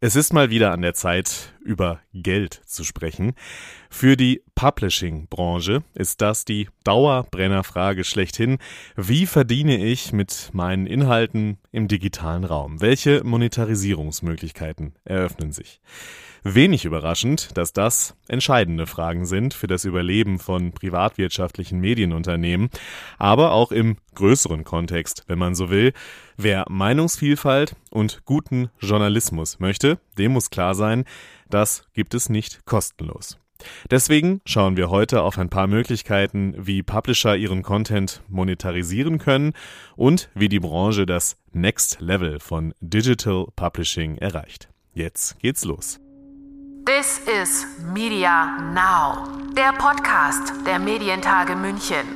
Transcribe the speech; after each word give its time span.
Es 0.00 0.14
ist 0.14 0.32
mal 0.32 0.48
wieder 0.48 0.70
an 0.70 0.82
der 0.82 0.94
Zeit, 0.94 1.52
über 1.60 1.98
Geld 2.14 2.60
zu 2.66 2.84
sprechen. 2.84 3.32
Für 3.90 4.16
die 4.16 4.44
Publishing-Branche 4.54 5.82
ist 5.92 6.20
das 6.20 6.44
die 6.44 6.68
Dauerbrennerfrage 6.84 8.04
schlechthin. 8.04 8.58
Wie 8.94 9.26
verdiene 9.26 9.84
ich 9.84 10.12
mit 10.12 10.50
meinen 10.52 10.86
Inhalten 10.86 11.58
im 11.72 11.88
digitalen 11.88 12.44
Raum? 12.44 12.80
Welche 12.80 13.24
Monetarisierungsmöglichkeiten 13.24 14.94
eröffnen 15.04 15.50
sich? 15.50 15.80
Wenig 16.42 16.84
überraschend, 16.84 17.56
dass 17.56 17.72
das 17.72 18.14
entscheidende 18.28 18.86
Fragen 18.86 19.26
sind 19.26 19.54
für 19.54 19.66
das 19.66 19.84
Überleben 19.84 20.38
von 20.38 20.72
privatwirtschaftlichen 20.72 21.80
Medienunternehmen, 21.80 22.70
aber 23.18 23.52
auch 23.52 23.72
im 23.72 23.96
größeren 24.14 24.64
Kontext, 24.64 25.24
wenn 25.26 25.38
man 25.38 25.54
so 25.54 25.70
will. 25.70 25.92
Wer 26.36 26.64
Meinungsvielfalt 26.68 27.74
und 27.90 28.24
guten 28.24 28.70
Journalismus 28.80 29.58
möchte, 29.58 29.98
dem 30.16 30.32
muss 30.32 30.50
klar 30.50 30.74
sein, 30.74 31.04
das 31.50 31.84
gibt 31.92 32.14
es 32.14 32.28
nicht 32.28 32.64
kostenlos. 32.66 33.38
Deswegen 33.90 34.40
schauen 34.44 34.76
wir 34.76 34.90
heute 34.90 35.22
auf 35.22 35.38
ein 35.38 35.48
paar 35.48 35.66
Möglichkeiten, 35.66 36.54
wie 36.56 36.82
Publisher 36.82 37.36
ihren 37.36 37.62
Content 37.62 38.22
monetarisieren 38.28 39.18
können 39.18 39.52
und 39.96 40.30
wie 40.34 40.48
die 40.48 40.60
Branche 40.60 41.06
das 41.06 41.36
Next 41.52 42.00
Level 42.00 42.38
von 42.38 42.72
Digital 42.80 43.46
Publishing 43.56 44.18
erreicht. 44.18 44.68
Jetzt 44.94 45.38
geht's 45.40 45.64
los. 45.64 46.00
This 46.88 47.20
is 47.28 47.66
Media 47.92 48.56
Now, 48.72 49.28
der 49.54 49.74
Podcast 49.74 50.54
der 50.66 50.78
Medientage 50.78 51.54
München. 51.54 52.06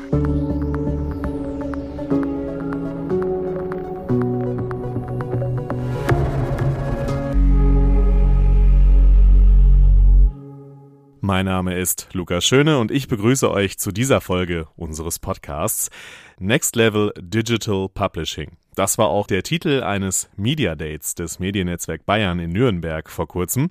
Mein 11.20 11.44
Name 11.44 11.78
ist 11.78 12.08
Lukas 12.14 12.46
Schöne 12.46 12.78
und 12.78 12.90
ich 12.90 13.08
begrüße 13.08 13.50
euch 13.50 13.78
zu 13.78 13.92
dieser 13.92 14.22
Folge 14.22 14.68
unseres 14.76 15.18
Podcasts 15.18 15.90
Next 16.38 16.76
Level 16.76 17.12
Digital 17.20 17.90
Publishing. 17.92 18.56
Das 18.74 18.96
war 18.96 19.08
auch 19.08 19.26
der 19.26 19.42
Titel 19.42 19.82
eines 19.82 20.30
Media 20.34 20.74
Dates 20.74 21.14
des 21.14 21.38
Mediennetzwerk 21.38 22.06
Bayern 22.06 22.38
in 22.38 22.52
Nürnberg 22.52 23.10
vor 23.10 23.28
kurzem. 23.28 23.68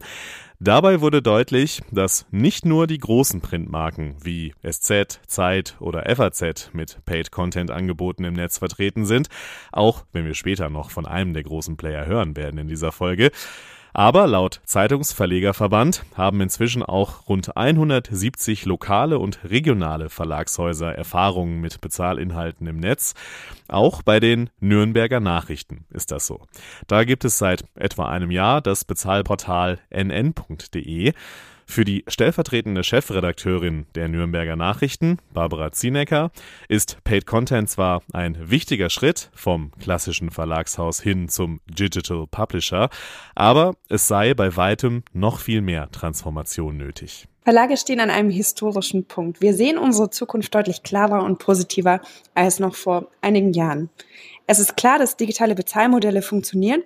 Dabei 0.63 1.01
wurde 1.01 1.23
deutlich, 1.23 1.81
dass 1.89 2.27
nicht 2.29 2.67
nur 2.67 2.85
die 2.85 2.99
großen 2.99 3.41
Printmarken 3.41 4.13
wie 4.21 4.53
SZ, 4.61 5.19
Zeit 5.25 5.75
oder 5.79 6.03
FAZ 6.15 6.69
mit 6.71 7.03
Paid 7.03 7.31
Content 7.31 7.71
Angeboten 7.71 8.25
im 8.25 8.35
Netz 8.35 8.59
vertreten 8.59 9.05
sind, 9.05 9.27
auch 9.71 10.05
wenn 10.13 10.23
wir 10.23 10.35
später 10.35 10.69
noch 10.69 10.91
von 10.91 11.07
einem 11.07 11.33
der 11.33 11.41
großen 11.41 11.77
Player 11.77 12.05
hören 12.05 12.37
werden 12.37 12.59
in 12.59 12.67
dieser 12.67 12.91
Folge. 12.91 13.31
Aber 13.93 14.27
laut 14.27 14.61
Zeitungsverlegerverband 14.65 16.03
haben 16.15 16.41
inzwischen 16.41 16.83
auch 16.83 17.27
rund 17.27 17.57
170 17.57 18.65
lokale 18.65 19.19
und 19.19 19.43
regionale 19.43 20.09
Verlagshäuser 20.09 20.93
Erfahrungen 20.95 21.59
mit 21.59 21.81
Bezahlinhalten 21.81 22.67
im 22.67 22.77
Netz. 22.77 23.13
Auch 23.67 24.01
bei 24.01 24.19
den 24.19 24.49
Nürnberger 24.59 25.19
Nachrichten 25.19 25.85
ist 25.89 26.11
das 26.11 26.25
so. 26.25 26.41
Da 26.87 27.03
gibt 27.03 27.25
es 27.25 27.37
seit 27.37 27.65
etwa 27.75 28.07
einem 28.07 28.31
Jahr 28.31 28.61
das 28.61 28.85
Bezahlportal 28.85 29.79
nn.de. 29.89 31.13
Für 31.71 31.85
die 31.85 32.03
stellvertretende 32.09 32.83
Chefredakteurin 32.83 33.85
der 33.95 34.09
Nürnberger 34.09 34.57
Nachrichten, 34.57 35.19
Barbara 35.33 35.71
Zienecker, 35.71 36.29
ist 36.67 37.01
Paid 37.05 37.25
Content 37.25 37.69
zwar 37.69 38.01
ein 38.11 38.51
wichtiger 38.51 38.89
Schritt 38.89 39.29
vom 39.33 39.71
klassischen 39.79 40.31
Verlagshaus 40.31 40.99
hin 40.99 41.29
zum 41.29 41.61
Digital 41.67 42.27
Publisher, 42.29 42.89
aber 43.35 43.75
es 43.87 44.09
sei 44.09 44.33
bei 44.33 44.57
weitem 44.57 45.03
noch 45.13 45.39
viel 45.39 45.61
mehr 45.61 45.89
Transformation 45.91 46.75
nötig. 46.75 47.29
Verlage 47.45 47.77
stehen 47.77 48.01
an 48.01 48.09
einem 48.09 48.31
historischen 48.31 49.05
Punkt. 49.05 49.39
Wir 49.39 49.53
sehen 49.53 49.77
unsere 49.77 50.09
Zukunft 50.09 50.53
deutlich 50.53 50.83
klarer 50.83 51.23
und 51.23 51.39
positiver 51.39 52.01
als 52.33 52.59
noch 52.59 52.75
vor 52.75 53.07
einigen 53.21 53.53
Jahren. 53.53 53.89
Es 54.45 54.59
ist 54.59 54.75
klar, 54.75 54.99
dass 54.99 55.15
digitale 55.15 55.55
Bezahlmodelle 55.55 56.21
funktionieren 56.21 56.83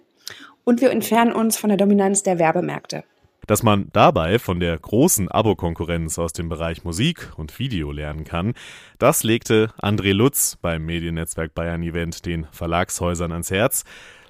und 0.63 0.79
wir 0.79 0.91
entfernen 0.91 1.33
uns 1.33 1.57
von 1.57 1.69
der 1.69 1.77
Dominanz 1.77 2.21
der 2.21 2.37
Werbemärkte. 2.37 3.03
Dass 3.47 3.61
man 3.61 3.89
dabei 3.93 4.39
von 4.39 4.59
der 4.59 4.77
großen 4.77 5.29
Abo-Konkurrenz 5.29 6.17
aus 6.17 6.33
dem 6.33 6.49
Bereich 6.49 6.83
Musik 6.83 7.31
und 7.37 7.59
Video 7.59 7.91
lernen 7.91 8.23
kann, 8.23 8.53
das 8.97 9.23
legte 9.23 9.71
André 9.79 10.13
Lutz 10.13 10.57
beim 10.61 10.85
Mediennetzwerk 10.85 11.53
Bayern 11.53 11.83
Event 11.83 12.25
den 12.25 12.47
Verlagshäusern 12.51 13.31
ans 13.31 13.51
Herz. 13.51 13.83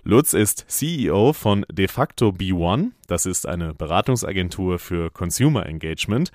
Lutz 0.03 0.33
ist 0.33 0.65
CEO 0.67 1.31
von 1.33 1.65
De 1.71 1.87
facto 1.87 2.29
B1, 2.29 2.91
das 3.07 3.25
ist 3.25 3.47
eine 3.47 3.73
Beratungsagentur 3.73 4.79
für 4.79 5.09
Consumer 5.09 5.65
Engagement. 5.65 6.31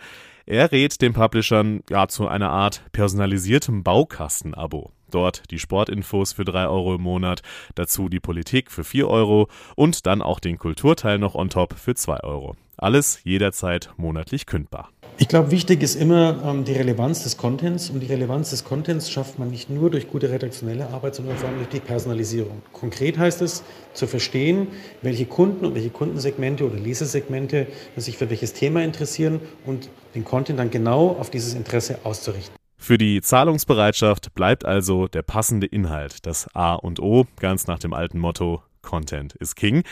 Er 0.47 0.73
rät 0.73 1.01
den 1.03 1.13
Publishern 1.13 1.83
ja 1.91 2.09
zu 2.09 2.27
einer 2.27 2.51
Art 2.51 2.83
personalisiertem 2.93 3.85
Baukasten-Abo. 3.85 4.91
Dort 5.11 5.51
die 5.51 5.59
Sportinfos 5.59 6.33
für 6.33 6.45
drei 6.45 6.67
Euro 6.67 6.95
im 6.95 7.03
Monat, 7.03 7.43
dazu 7.75 8.09
die 8.09 8.21
Politik 8.21 8.71
für 8.71 8.85
vier 8.85 9.09
Euro 9.09 9.49
und 9.77 10.07
dann 10.07 10.23
auch 10.23 10.41
den 10.41 10.59
Kulturteil 10.59 11.19
noch 11.19 11.35
on 11.35 11.51
top 11.51 11.75
für 11.75 11.95
zwei 11.95 12.21
Euro. 12.21 12.57
Alles 12.83 13.21
jederzeit 13.25 13.91
monatlich 13.99 14.47
kündbar. 14.47 14.89
Ich 15.19 15.29
glaube, 15.29 15.51
wichtig 15.51 15.83
ist 15.83 15.97
immer 15.97 16.43
ähm, 16.43 16.65
die 16.65 16.73
Relevanz 16.73 17.25
des 17.25 17.37
Contents 17.37 17.91
und 17.91 18.01
die 18.01 18.07
Relevanz 18.07 18.49
des 18.51 18.65
Contents 18.65 19.11
schafft 19.11 19.39
man 19.39 19.51
nicht 19.51 19.69
nur 19.69 19.91
durch 19.91 20.09
gute 20.09 20.31
redaktionelle 20.31 20.89
Arbeit, 20.89 21.15
sondern 21.15 21.37
vor 21.37 21.51
allem 21.51 21.59
durch 21.59 21.69
die 21.69 21.81
Personalisierung. 21.81 22.63
Konkret 22.73 23.19
heißt 23.19 23.43
es, 23.43 23.65
zu 23.93 24.07
verstehen, 24.07 24.69
welche 25.03 25.27
Kunden 25.27 25.67
und 25.67 25.75
welche 25.75 25.91
Kundensegmente 25.91 26.65
oder 26.65 26.79
Lesesegmente 26.79 27.67
sich 27.99 28.17
für 28.17 28.31
welches 28.31 28.55
Thema 28.55 28.83
interessieren 28.83 29.41
und 29.67 29.91
den 30.15 30.25
Content 30.25 30.59
dann 30.59 30.71
genau 30.71 31.09
auf 31.09 31.29
dieses 31.29 31.53
Interesse 31.53 31.99
auszurichten. 32.05 32.55
Für 32.79 32.97
die 32.97 33.21
Zahlungsbereitschaft 33.21 34.35
bleibt 34.35 34.65
also 34.65 35.07
der 35.07 35.21
passende 35.21 35.67
Inhalt 35.67 36.25
das 36.25 36.49
A 36.55 36.77
und 36.77 36.99
O, 36.99 37.27
ganz 37.39 37.67
nach 37.67 37.79
dem 37.79 37.93
alten 37.93 38.19
Motto 38.19 38.63
Content 38.83 39.35
is 39.37 39.55
King. 39.55 39.85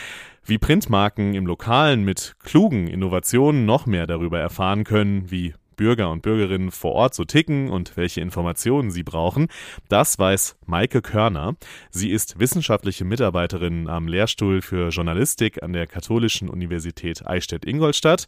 Wie 0.43 0.57
Printmarken 0.57 1.33
im 1.35 1.45
Lokalen 1.45 2.03
mit 2.03 2.35
klugen 2.43 2.87
Innovationen 2.87 3.65
noch 3.65 3.85
mehr 3.85 4.07
darüber 4.07 4.39
erfahren 4.39 4.83
können, 4.83 5.31
wie 5.31 5.53
Bürger 5.79 6.11
und 6.11 6.23
Bürgerinnen 6.23 6.71
vor 6.71 6.91
Ort 6.91 7.15
so 7.15 7.23
ticken 7.23 7.69
und 7.69 7.95
welche 7.95 8.19
Informationen 8.19 8.91
sie 8.91 9.03
brauchen, 9.03 9.47
das 9.87 10.19
weiß 10.19 10.57
Maike 10.65 11.01
Körner. 11.01 11.55
Sie 11.89 12.11
ist 12.11 12.37
wissenschaftliche 12.37 13.05
Mitarbeiterin 13.05 13.87
am 13.87 14.09
Lehrstuhl 14.09 14.61
für 14.61 14.89
Journalistik 14.89 15.63
an 15.63 15.71
der 15.71 15.87
Katholischen 15.87 16.49
Universität 16.49 17.25
Eichstätt-Ingolstadt 17.25 18.27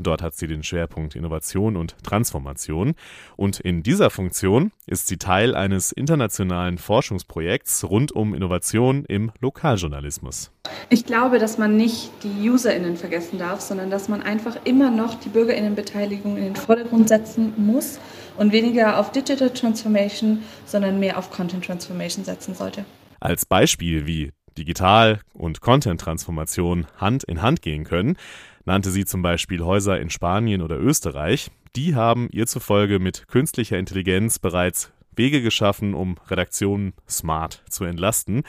dort 0.00 0.22
hat 0.22 0.34
sie 0.34 0.46
den 0.46 0.62
Schwerpunkt 0.62 1.14
Innovation 1.14 1.76
und 1.76 1.96
Transformation. 2.02 2.94
Und 3.36 3.60
in 3.60 3.82
dieser 3.82 4.10
Funktion 4.10 4.72
ist 4.86 5.08
sie 5.08 5.16
Teil 5.16 5.54
eines 5.54 5.92
internationalen 5.92 6.78
Forschungsprojekts 6.78 7.84
rund 7.84 8.12
um 8.12 8.34
Innovation 8.34 9.04
im 9.04 9.32
Lokaljournalismus. 9.40 10.50
Ich 10.88 11.06
glaube, 11.06 11.38
dass 11.38 11.58
man 11.58 11.76
nicht 11.76 12.10
die 12.22 12.50
UserInnen 12.50 12.96
vergessen 12.96 13.38
darf, 13.38 13.60
sondern 13.60 13.90
dass 13.90 14.08
man 14.08 14.22
einfach 14.22 14.56
immer 14.64 14.90
noch 14.90 15.14
die 15.14 15.28
BürgerInnenbeteiligung 15.28 16.36
in 16.36 16.44
den 16.44 16.56
Vordergrund 16.56 17.08
setzen 17.08 17.54
muss 17.56 17.98
und 18.36 18.52
weniger 18.52 18.98
auf 18.98 19.12
Digital 19.12 19.50
Transformation, 19.50 20.42
sondern 20.64 20.98
mehr 20.98 21.18
auf 21.18 21.30
Content 21.30 21.64
Transformation 21.64 22.24
setzen 22.24 22.54
sollte. 22.54 22.84
Als 23.20 23.44
Beispiel, 23.44 24.06
wie 24.06 24.32
Digital- 24.56 25.20
und 25.32 25.60
Content-Transformation 25.60 26.86
Hand 26.96 27.24
in 27.24 27.42
Hand 27.42 27.62
gehen 27.62 27.84
können, 27.84 28.16
nannte 28.64 28.90
sie 28.90 29.04
zum 29.04 29.22
Beispiel 29.22 29.62
Häuser 29.64 30.00
in 30.00 30.10
Spanien 30.10 30.62
oder 30.62 30.78
Österreich. 30.78 31.50
Die 31.76 31.94
haben 31.94 32.28
ihr 32.30 32.46
zufolge 32.46 32.98
mit 32.98 33.28
künstlicher 33.28 33.78
Intelligenz 33.78 34.38
bereits 34.38 34.92
Wege 35.14 35.42
geschaffen, 35.42 35.94
um 35.94 36.16
Redaktionen 36.28 36.94
smart 37.08 37.62
zu 37.68 37.84
entlasten. 37.84 38.42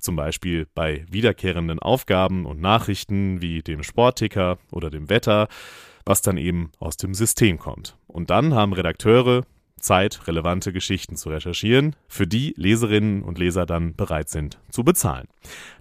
Zum 0.00 0.16
Beispiel 0.16 0.66
bei 0.74 1.04
wiederkehrenden 1.10 1.78
Aufgaben 1.78 2.46
und 2.46 2.60
Nachrichten 2.60 3.42
wie 3.42 3.62
dem 3.62 3.82
Sportticker 3.82 4.58
oder 4.70 4.90
dem 4.90 5.10
Wetter, 5.10 5.48
was 6.04 6.22
dann 6.22 6.38
eben 6.38 6.72
aus 6.78 6.96
dem 6.96 7.14
System 7.14 7.58
kommt. 7.58 7.96
Und 8.06 8.30
dann 8.30 8.54
haben 8.54 8.72
Redakteure 8.72 9.44
Zeit, 9.80 10.26
relevante 10.26 10.72
Geschichten 10.72 11.16
zu 11.16 11.30
recherchieren, 11.30 11.96
für 12.06 12.26
die 12.26 12.54
Leserinnen 12.56 13.22
und 13.22 13.38
Leser 13.38 13.66
dann 13.66 13.94
bereit 13.94 14.28
sind 14.28 14.58
zu 14.70 14.84
bezahlen. 14.84 15.26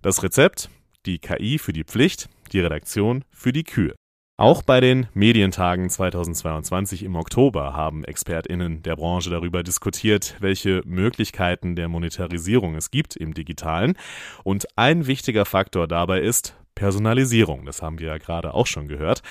Das 0.01 0.23
Rezept, 0.23 0.69
die 1.05 1.19
KI 1.19 1.57
für 1.57 1.73
die 1.73 1.83
Pflicht, 1.83 2.29
die 2.51 2.59
Redaktion 2.59 3.23
für 3.31 3.53
die 3.53 3.63
Kühe. 3.63 3.95
Auch 4.39 4.61
bei 4.61 4.79
den 4.79 5.07
Medientagen 5.13 5.89
2022 5.89 7.03
im 7.03 7.17
Oktober 7.17 7.73
haben 7.73 8.05
ExpertInnen 8.05 8.83
der 8.83 8.95
Branche 8.95 9.29
darüber 9.29 9.63
diskutiert, 9.63 10.37
welche 10.39 10.81
Möglichkeiten 10.85 11.75
der 11.75 11.89
Monetarisierung 11.89 12.75
es 12.75 12.89
gibt 12.89 13.17
im 13.17 13.33
Digitalen. 13.33 13.97
Und 14.45 14.65
ein 14.77 15.07
wichtiger 15.07 15.43
Faktor 15.43 15.89
dabei 15.89 16.21
ist 16.21 16.55
Personalisierung. 16.79 17.65
Das 17.65 17.81
haben 17.81 17.99
wir 17.99 18.07
ja 18.07 18.17
gerade 18.17 18.53
auch 18.53 18.65
schon 18.65 18.87
gehört. 18.87 19.21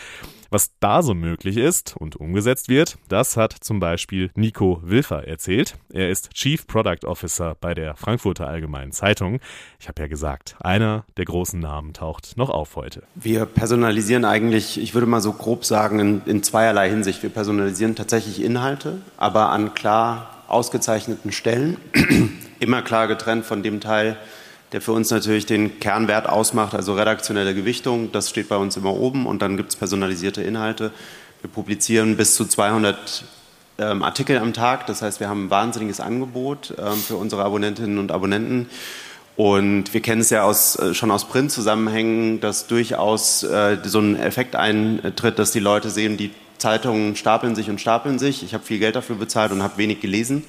Was 0.50 0.70
da 0.80 1.02
so 1.02 1.14
möglich 1.14 1.56
ist 1.56 1.96
und 1.96 2.16
umgesetzt 2.16 2.68
wird, 2.68 2.98
das 3.08 3.38
hat 3.38 3.52
zum 3.52 3.80
Beispiel 3.80 4.30
Nico 4.34 4.80
Wilfer 4.82 5.26
erzählt. 5.26 5.76
Er 5.90 6.10
ist 6.10 6.30
Chief 6.34 6.66
Product 6.66 7.06
Officer 7.06 7.56
bei 7.58 7.72
der 7.72 7.96
Frankfurter 7.96 8.46
Allgemeinen 8.46 8.92
Zeitung. 8.92 9.40
Ich 9.80 9.88
habe 9.88 10.02
ja 10.02 10.08
gesagt, 10.08 10.56
einer 10.60 11.04
der 11.16 11.24
großen 11.24 11.58
Namen 11.58 11.94
taucht 11.94 12.36
noch 12.36 12.50
auf 12.50 12.76
heute. 12.76 13.02
Wir 13.14 13.46
personalisieren 13.46 14.26
eigentlich, 14.26 14.78
ich 14.78 14.92
würde 14.92 15.06
mal 15.06 15.22
so 15.22 15.32
grob 15.32 15.64
sagen, 15.64 16.00
in, 16.00 16.22
in 16.26 16.42
zweierlei 16.42 16.90
Hinsicht. 16.90 17.22
Wir 17.22 17.30
personalisieren 17.30 17.94
tatsächlich 17.94 18.42
Inhalte, 18.42 19.00
aber 19.16 19.48
an 19.50 19.72
klar 19.72 20.44
ausgezeichneten 20.48 21.32
Stellen, 21.32 21.78
immer 22.60 22.82
klar 22.82 23.08
getrennt 23.08 23.46
von 23.46 23.62
dem 23.62 23.80
Teil, 23.80 24.18
der 24.72 24.80
für 24.80 24.92
uns 24.92 25.10
natürlich 25.10 25.46
den 25.46 25.80
Kernwert 25.80 26.28
ausmacht, 26.28 26.74
also 26.74 26.94
redaktionelle 26.94 27.54
Gewichtung. 27.54 28.12
Das 28.12 28.28
steht 28.28 28.48
bei 28.48 28.56
uns 28.56 28.76
immer 28.76 28.94
oben 28.94 29.26
und 29.26 29.40
dann 29.40 29.56
gibt 29.56 29.70
es 29.70 29.76
personalisierte 29.76 30.42
Inhalte. 30.42 30.92
Wir 31.40 31.50
publizieren 31.50 32.16
bis 32.16 32.34
zu 32.34 32.44
200 32.44 33.24
ähm, 33.78 34.02
Artikel 34.02 34.38
am 34.38 34.52
Tag. 34.52 34.86
Das 34.86 35.02
heißt, 35.02 35.20
wir 35.20 35.28
haben 35.28 35.46
ein 35.46 35.50
wahnsinniges 35.50 36.00
Angebot 36.00 36.74
ähm, 36.78 36.96
für 36.96 37.16
unsere 37.16 37.44
Abonnentinnen 37.44 37.98
und 37.98 38.12
Abonnenten. 38.12 38.68
Und 39.36 39.94
wir 39.94 40.00
kennen 40.00 40.20
es 40.20 40.30
ja 40.30 40.42
aus, 40.42 40.76
äh, 40.76 40.94
schon 40.94 41.12
aus 41.12 41.28
Print-Zusammenhängen, 41.28 42.40
dass 42.40 42.66
durchaus 42.66 43.44
äh, 43.44 43.78
so 43.84 44.00
ein 44.00 44.18
Effekt 44.18 44.56
eintritt, 44.56 45.38
dass 45.38 45.52
die 45.52 45.60
Leute 45.60 45.90
sehen, 45.90 46.16
die 46.16 46.32
Zeitungen 46.58 47.14
stapeln 47.14 47.54
sich 47.54 47.70
und 47.70 47.80
stapeln 47.80 48.18
sich. 48.18 48.42
Ich 48.42 48.52
habe 48.52 48.64
viel 48.64 48.80
Geld 48.80 48.96
dafür 48.96 49.14
bezahlt 49.14 49.52
und 49.52 49.62
habe 49.62 49.78
wenig 49.78 50.00
gelesen. 50.00 50.42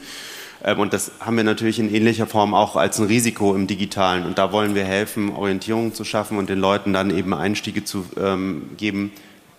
Ähm, 0.64 0.80
und 0.80 0.94
das 0.94 1.12
haben 1.20 1.38
wir 1.38 1.44
natürlich 1.44 1.80
in 1.80 1.94
ähnlicher 1.94 2.28
Form 2.28 2.54
auch 2.54 2.76
als 2.76 3.00
ein 3.00 3.08
Risiko 3.08 3.56
im 3.56 3.68
Digitalen. 3.68 4.26
Und 4.26 4.38
da 4.38 4.52
wollen 4.52 4.76
wir 4.76 4.86
helfen, 4.86 5.34
Orientierung 5.36 5.94
zu 5.94 6.04
schaffen 6.04 6.38
und 6.38 6.50
den 6.50 6.60
Leuten 6.60 6.94
dann 6.94 7.16
eben 7.16 7.34
Einstiege 7.34 7.84
zu 7.84 8.06
ähm, 8.18 8.72
geben, 8.78 9.12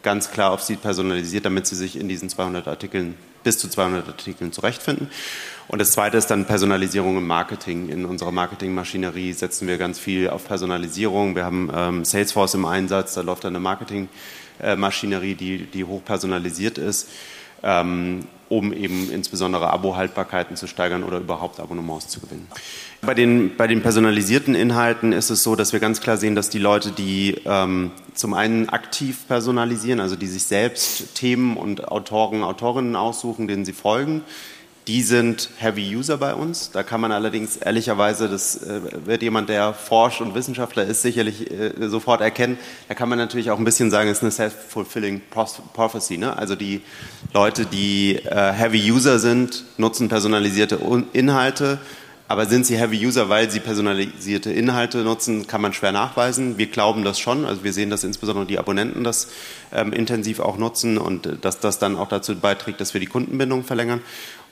ganz 0.03 0.31
klar 0.31 0.51
auf 0.53 0.63
sie 0.63 0.77
personalisiert, 0.77 1.45
damit 1.45 1.67
sie 1.67 1.77
sich 1.77 1.99
in 1.99 2.09
diesen 2.09 2.29
200 2.29 2.69
Artikeln, 2.69 3.15
bis 3.45 3.59
zu 3.59 3.69
200 3.69 4.09
Artikeln 4.09 4.53
zurechtfinden. 4.53 5.09
Und 5.69 5.79
das 5.79 5.93
zweite 5.93 6.17
ist 6.17 6.27
dann 6.27 6.47
Personalisierung 6.47 7.17
im 7.17 7.27
Marketing. 7.27 7.91
In 7.91 8.05
unserer 8.05 8.33
Marketingmaschinerie 8.33 9.33
setzen 9.33 9.69
wir 9.69 9.79
ganz 9.79 9.99
viel 9.99 10.29
auf 10.29 10.45
Personalisierung. 10.47 11.37
Wir 11.37 11.45
haben 11.45 11.71
ähm, 11.73 12.05
Salesforce 12.05 12.55
im 12.55 12.65
Einsatz, 12.65 13.15
da 13.15 13.21
läuft 13.21 13.45
dann 13.45 13.55
eine 13.55 13.63
Marketingmaschinerie, 13.63 15.35
die, 15.35 15.59
die 15.67 15.85
hoch 15.85 16.05
personalisiert 16.05 16.77
ist. 16.77 17.09
Ähm, 17.63 18.25
um 18.51 18.73
eben 18.73 19.11
insbesondere 19.13 19.73
Abo-Haltbarkeiten 19.73 20.57
zu 20.57 20.67
steigern 20.67 21.05
oder 21.05 21.19
überhaupt 21.19 21.61
Abonnements 21.61 22.09
zu 22.09 22.19
gewinnen. 22.19 22.49
Bei 23.01 23.15
den, 23.15 23.57
bei 23.57 23.69
den 23.69 23.81
personalisierten 23.81 24.57
Inhalten 24.57 25.13
ist 25.13 25.31
es 25.31 25.45
so, 25.45 25.55
dass 25.55 25.73
wir 25.73 25.79
ganz 25.79 26.01
klar 26.01 26.17
sehen, 26.17 26.35
dass 26.35 26.51
die 26.51 26.59
Leute, 26.59 26.91
die 26.91 27.37
ähm, 27.45 27.93
zum 28.13 28.35
einen 28.35 28.69
aktiv 28.69 29.29
personalisieren, 29.29 30.01
also 30.01 30.17
die 30.17 30.27
sich 30.27 30.43
selbst 30.43 31.15
Themen 31.15 31.57
und 31.57 31.87
Autoren, 31.89 32.43
Autorinnen 32.43 32.97
aussuchen, 32.97 33.47
denen 33.47 33.65
sie 33.65 33.73
folgen, 33.73 34.23
die 34.91 35.03
sind 35.03 35.51
Heavy 35.59 35.95
User 35.95 36.19
bei 36.19 36.35
uns. 36.35 36.73
Da 36.73 36.83
kann 36.83 37.01
man 37.01 37.13
allerdings 37.13 37.57
ehrlicherweise, 37.57 38.29
das 38.29 38.57
äh, 38.57 38.81
wird 39.05 39.23
jemand, 39.23 39.49
der 39.49 39.73
forscht 39.73 40.21
und 40.21 40.35
Wissenschaftler 40.35 40.85
ist, 40.85 41.03
sicherlich 41.03 41.49
äh, 41.49 41.89
sofort 41.89 42.21
erkennen. 42.21 42.59
Da 42.89 42.95
kann 42.95 43.09
man 43.09 43.17
natürlich 43.17 43.53
auch 43.53 43.59
ein 43.59 43.65
bisschen 43.65 43.93
sagen, 43.93 44.11
es 44.11 44.19
ist 44.19 44.25
eine 44.25 44.33
self-fulfilling 44.33 45.23
prophecy. 45.75 46.19
Ne? 46.19 46.37
Also 46.37 46.57
die 46.57 46.81
Leute, 47.33 47.67
die 47.67 48.17
äh, 48.17 48.53
Heavy 48.53 48.91
User 48.91 49.21
sind, 49.21 49.63
nutzen 49.77 50.09
personalisierte 50.09 50.81
Inhalte. 51.13 51.79
Aber 52.27 52.47
sind 52.47 52.65
sie 52.65 52.77
Heavy 52.77 53.05
User, 53.05 53.29
weil 53.29 53.51
sie 53.51 53.59
personalisierte 53.59 54.53
Inhalte 54.53 54.99
nutzen, 54.99 55.49
kann 55.49 55.61
man 55.61 55.73
schwer 55.73 55.91
nachweisen. 55.91 56.59
Wir 56.59 56.69
glauben 56.69 57.03
das 57.03 57.19
schon. 57.19 57.45
Also 57.45 57.65
wir 57.65 57.73
sehen, 57.73 57.91
dass 57.91 58.05
insbesondere 58.05 58.47
die 58.47 58.57
Abonnenten 58.57 59.03
das 59.03 59.29
ähm, 59.73 59.93
intensiv 59.93 60.39
auch 60.39 60.57
nutzen 60.57 60.97
und 60.97 61.39
dass 61.43 61.59
das 61.59 61.81
dann 61.81 61.97
auch 61.97 62.09
dazu 62.09 62.37
beiträgt, 62.37 62.81
dass 62.81 62.95
wir 62.95 63.01
die 63.01 63.09
Kundenbindung 63.09 63.65
verlängern. 63.65 64.01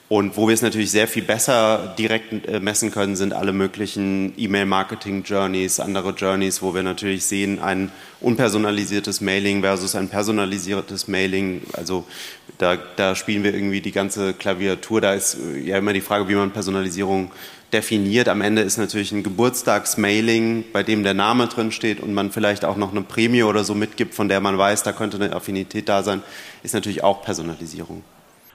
Und 0.09 0.37
wo 0.37 0.47
wir 0.47 0.55
es 0.55 0.63
natürlich 0.63 0.89
sehr 0.89 1.07
viel 1.07 1.21
besser 1.21 1.93
direkt 1.99 2.47
äh, 2.47 2.59
messen 2.59 2.89
können, 2.89 3.15
sind 3.15 3.31
alle 3.31 3.53
möglichen 3.53 4.33
E-Mail-Marketing-Journeys, 4.37 5.79
andere 5.79 6.15
Journeys, 6.15 6.63
wo 6.63 6.73
wir 6.73 6.81
natürlich 6.81 7.25
sehen, 7.25 7.59
ein 7.59 7.91
unpersonalisiertes 8.19 9.21
Mailing 9.21 9.61
versus 9.61 9.93
ein 9.93 10.09
personalisiertes 10.09 11.07
Mailing. 11.07 11.61
Also 11.73 12.05
da, 12.57 12.75
da 12.95 13.13
spielen 13.13 13.43
wir 13.43 13.53
irgendwie 13.53 13.81
die 13.81 13.91
ganze 13.91 14.33
Klaviatur. 14.33 14.99
Da 14.99 15.13
ist 15.13 15.35
äh, 15.35 15.59
ja 15.59 15.77
immer 15.77 15.93
die 15.93 16.01
Frage, 16.01 16.27
wie 16.27 16.33
man 16.33 16.49
Personalisierung 16.49 17.29
definiert. 17.71 18.29
Am 18.29 18.41
Ende 18.41 18.63
ist 18.63 18.77
natürlich 18.77 19.11
ein 19.11 19.21
Geburtstagsmailing, 19.21 20.65
bei 20.73 20.81
dem 20.81 21.03
der 21.03 21.13
Name 21.13 21.45
drin 21.45 21.71
steht 21.71 21.99
und 21.99 22.15
man 22.15 22.31
vielleicht 22.31 22.65
auch 22.65 22.77
noch 22.77 22.89
eine 22.89 23.03
Prämie 23.03 23.43
oder 23.43 23.63
so 23.63 23.75
mitgibt, 23.75 24.15
von 24.15 24.27
der 24.27 24.39
man 24.39 24.57
weiß, 24.57 24.81
da 24.81 24.91
könnte 24.91 25.17
eine 25.17 25.35
Affinität 25.35 25.87
da 25.87 26.01
sein, 26.01 26.23
ist 26.63 26.73
natürlich 26.73 27.03
auch 27.03 27.21
Personalisierung. 27.21 28.01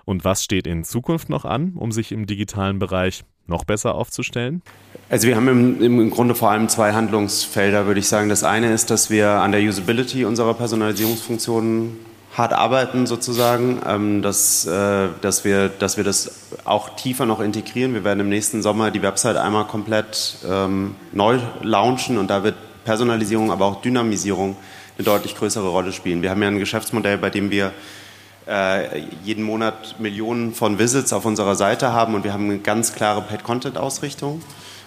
Und 0.05 0.25
was 0.25 0.45
steht 0.45 0.67
in 0.67 0.85
Zukunft 0.85 1.29
noch 1.29 1.45
an, 1.45 1.75
um 1.77 1.93
sich 1.93 2.13
im 2.13 2.27
digitalen 2.27 2.79
Bereich 2.79 3.25
noch 3.47 3.65
besser 3.65 3.95
aufzustellen? 3.95 4.63
Also 5.11 5.29
wir 5.29 5.37
haben 5.37 5.49
im, 5.49 5.83
im, 5.83 6.11
Grunde 6.11 6.35
vor 6.35 6.51
allem 6.51 6.69
zwei 6.69 6.93
Handlungsfelder, 6.93 7.87
würde 7.87 8.01
ich 8.01 8.09
sagen. 8.09 8.29
Das 8.29 8.45
eine 8.45 8.73
ist, 8.73 8.91
dass 8.91 9.11
wir 9.11 9.31
an 9.31 9.53
der 9.53 9.61
Usability 9.63 10.25
unserer 10.25 10.55
Personalisierungsfunktionen 10.55 11.97
hart 12.37 12.53
arbeiten 12.53 13.07
sozusagen, 13.07 13.81
ähm, 13.87 14.23
dass, 14.23 14.67
äh, 14.67 15.09
dass, 15.21 15.45
wir, 15.45 15.69
dass 15.69 15.97
wir 15.97 16.05
das 16.05 16.49
auch 16.65 16.97
tiefer 16.97 17.27
noch 17.27 17.41
integrieren. 17.41 17.95
Wir 17.95 18.03
werden 18.03 18.21
im 18.21 18.29
nächsten 18.29 18.63
Sommer 18.63 18.91
die 18.91 19.03
Website 19.03 19.37
einmal 19.37 19.67
komplett 19.67 20.37
ähm, 20.49 20.97
neu 21.13 21.39
launchen 21.63 22.19
und 22.19 22.29
da 22.29 22.43
wird 22.43 22.57
Personalisierung, 22.85 23.53
aber 23.53 23.67
auch 23.67 23.81
Dynamisierung 23.83 24.57
eine 24.97 25.05
deutlich 25.05 25.37
größere 25.37 25.69
Rolle 25.69 25.93
spielen. 25.93 26.23
Wir 26.23 26.31
haben 26.31 26.43
ja 26.43 26.49
ein 26.49 26.59
Geschäftsmodell, 26.59 27.19
bei 27.19 27.31
dem 27.31 27.51
wir 27.51 27.73
jeden 29.23 29.43
Monat 29.43 29.99
Millionen 29.99 30.55
von 30.55 30.79
Visits 30.79 31.13
auf 31.13 31.25
unserer 31.25 31.55
Seite 31.55 31.93
haben 31.93 32.15
und 32.15 32.25
wir 32.25 32.33
haben 32.33 32.45
eine 32.45 32.59
ganz 32.59 32.95
klare 32.95 33.23
Paid-Content-Ausrichtung. 33.23 34.43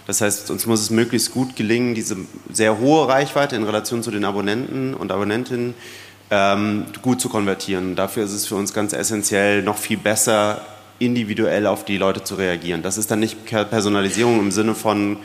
Das 0.06 0.20
heißt, 0.22 0.50
uns 0.50 0.64
muss 0.64 0.80
es 0.80 0.90
möglichst 0.90 1.32
gut 1.32 1.54
gelingen, 1.56 1.94
diese 1.94 2.16
sehr 2.50 2.78
hohe 2.78 3.08
Reichweite 3.08 3.56
in 3.56 3.64
Relation 3.64 4.02
zu 4.02 4.10
den 4.10 4.24
Abonnenten 4.24 4.94
und 4.94 5.12
Abonnentinnen 5.12 5.74
ähm, 6.30 6.86
gut 7.02 7.20
zu 7.20 7.28
konvertieren. 7.28 7.94
Dafür 7.94 8.24
ist 8.24 8.32
es 8.32 8.46
für 8.46 8.54
uns 8.54 8.72
ganz 8.72 8.92
essentiell, 8.92 9.62
noch 9.62 9.76
viel 9.76 9.98
besser 9.98 10.62
individuell 10.98 11.66
auf 11.66 11.84
die 11.84 11.98
Leute 11.98 12.24
zu 12.24 12.36
reagieren. 12.36 12.82
Das 12.82 12.96
ist 12.96 13.10
dann 13.10 13.20
nicht 13.20 13.44
Personalisierung 13.44 14.40
im 14.40 14.50
Sinne 14.50 14.74
von 14.74 15.18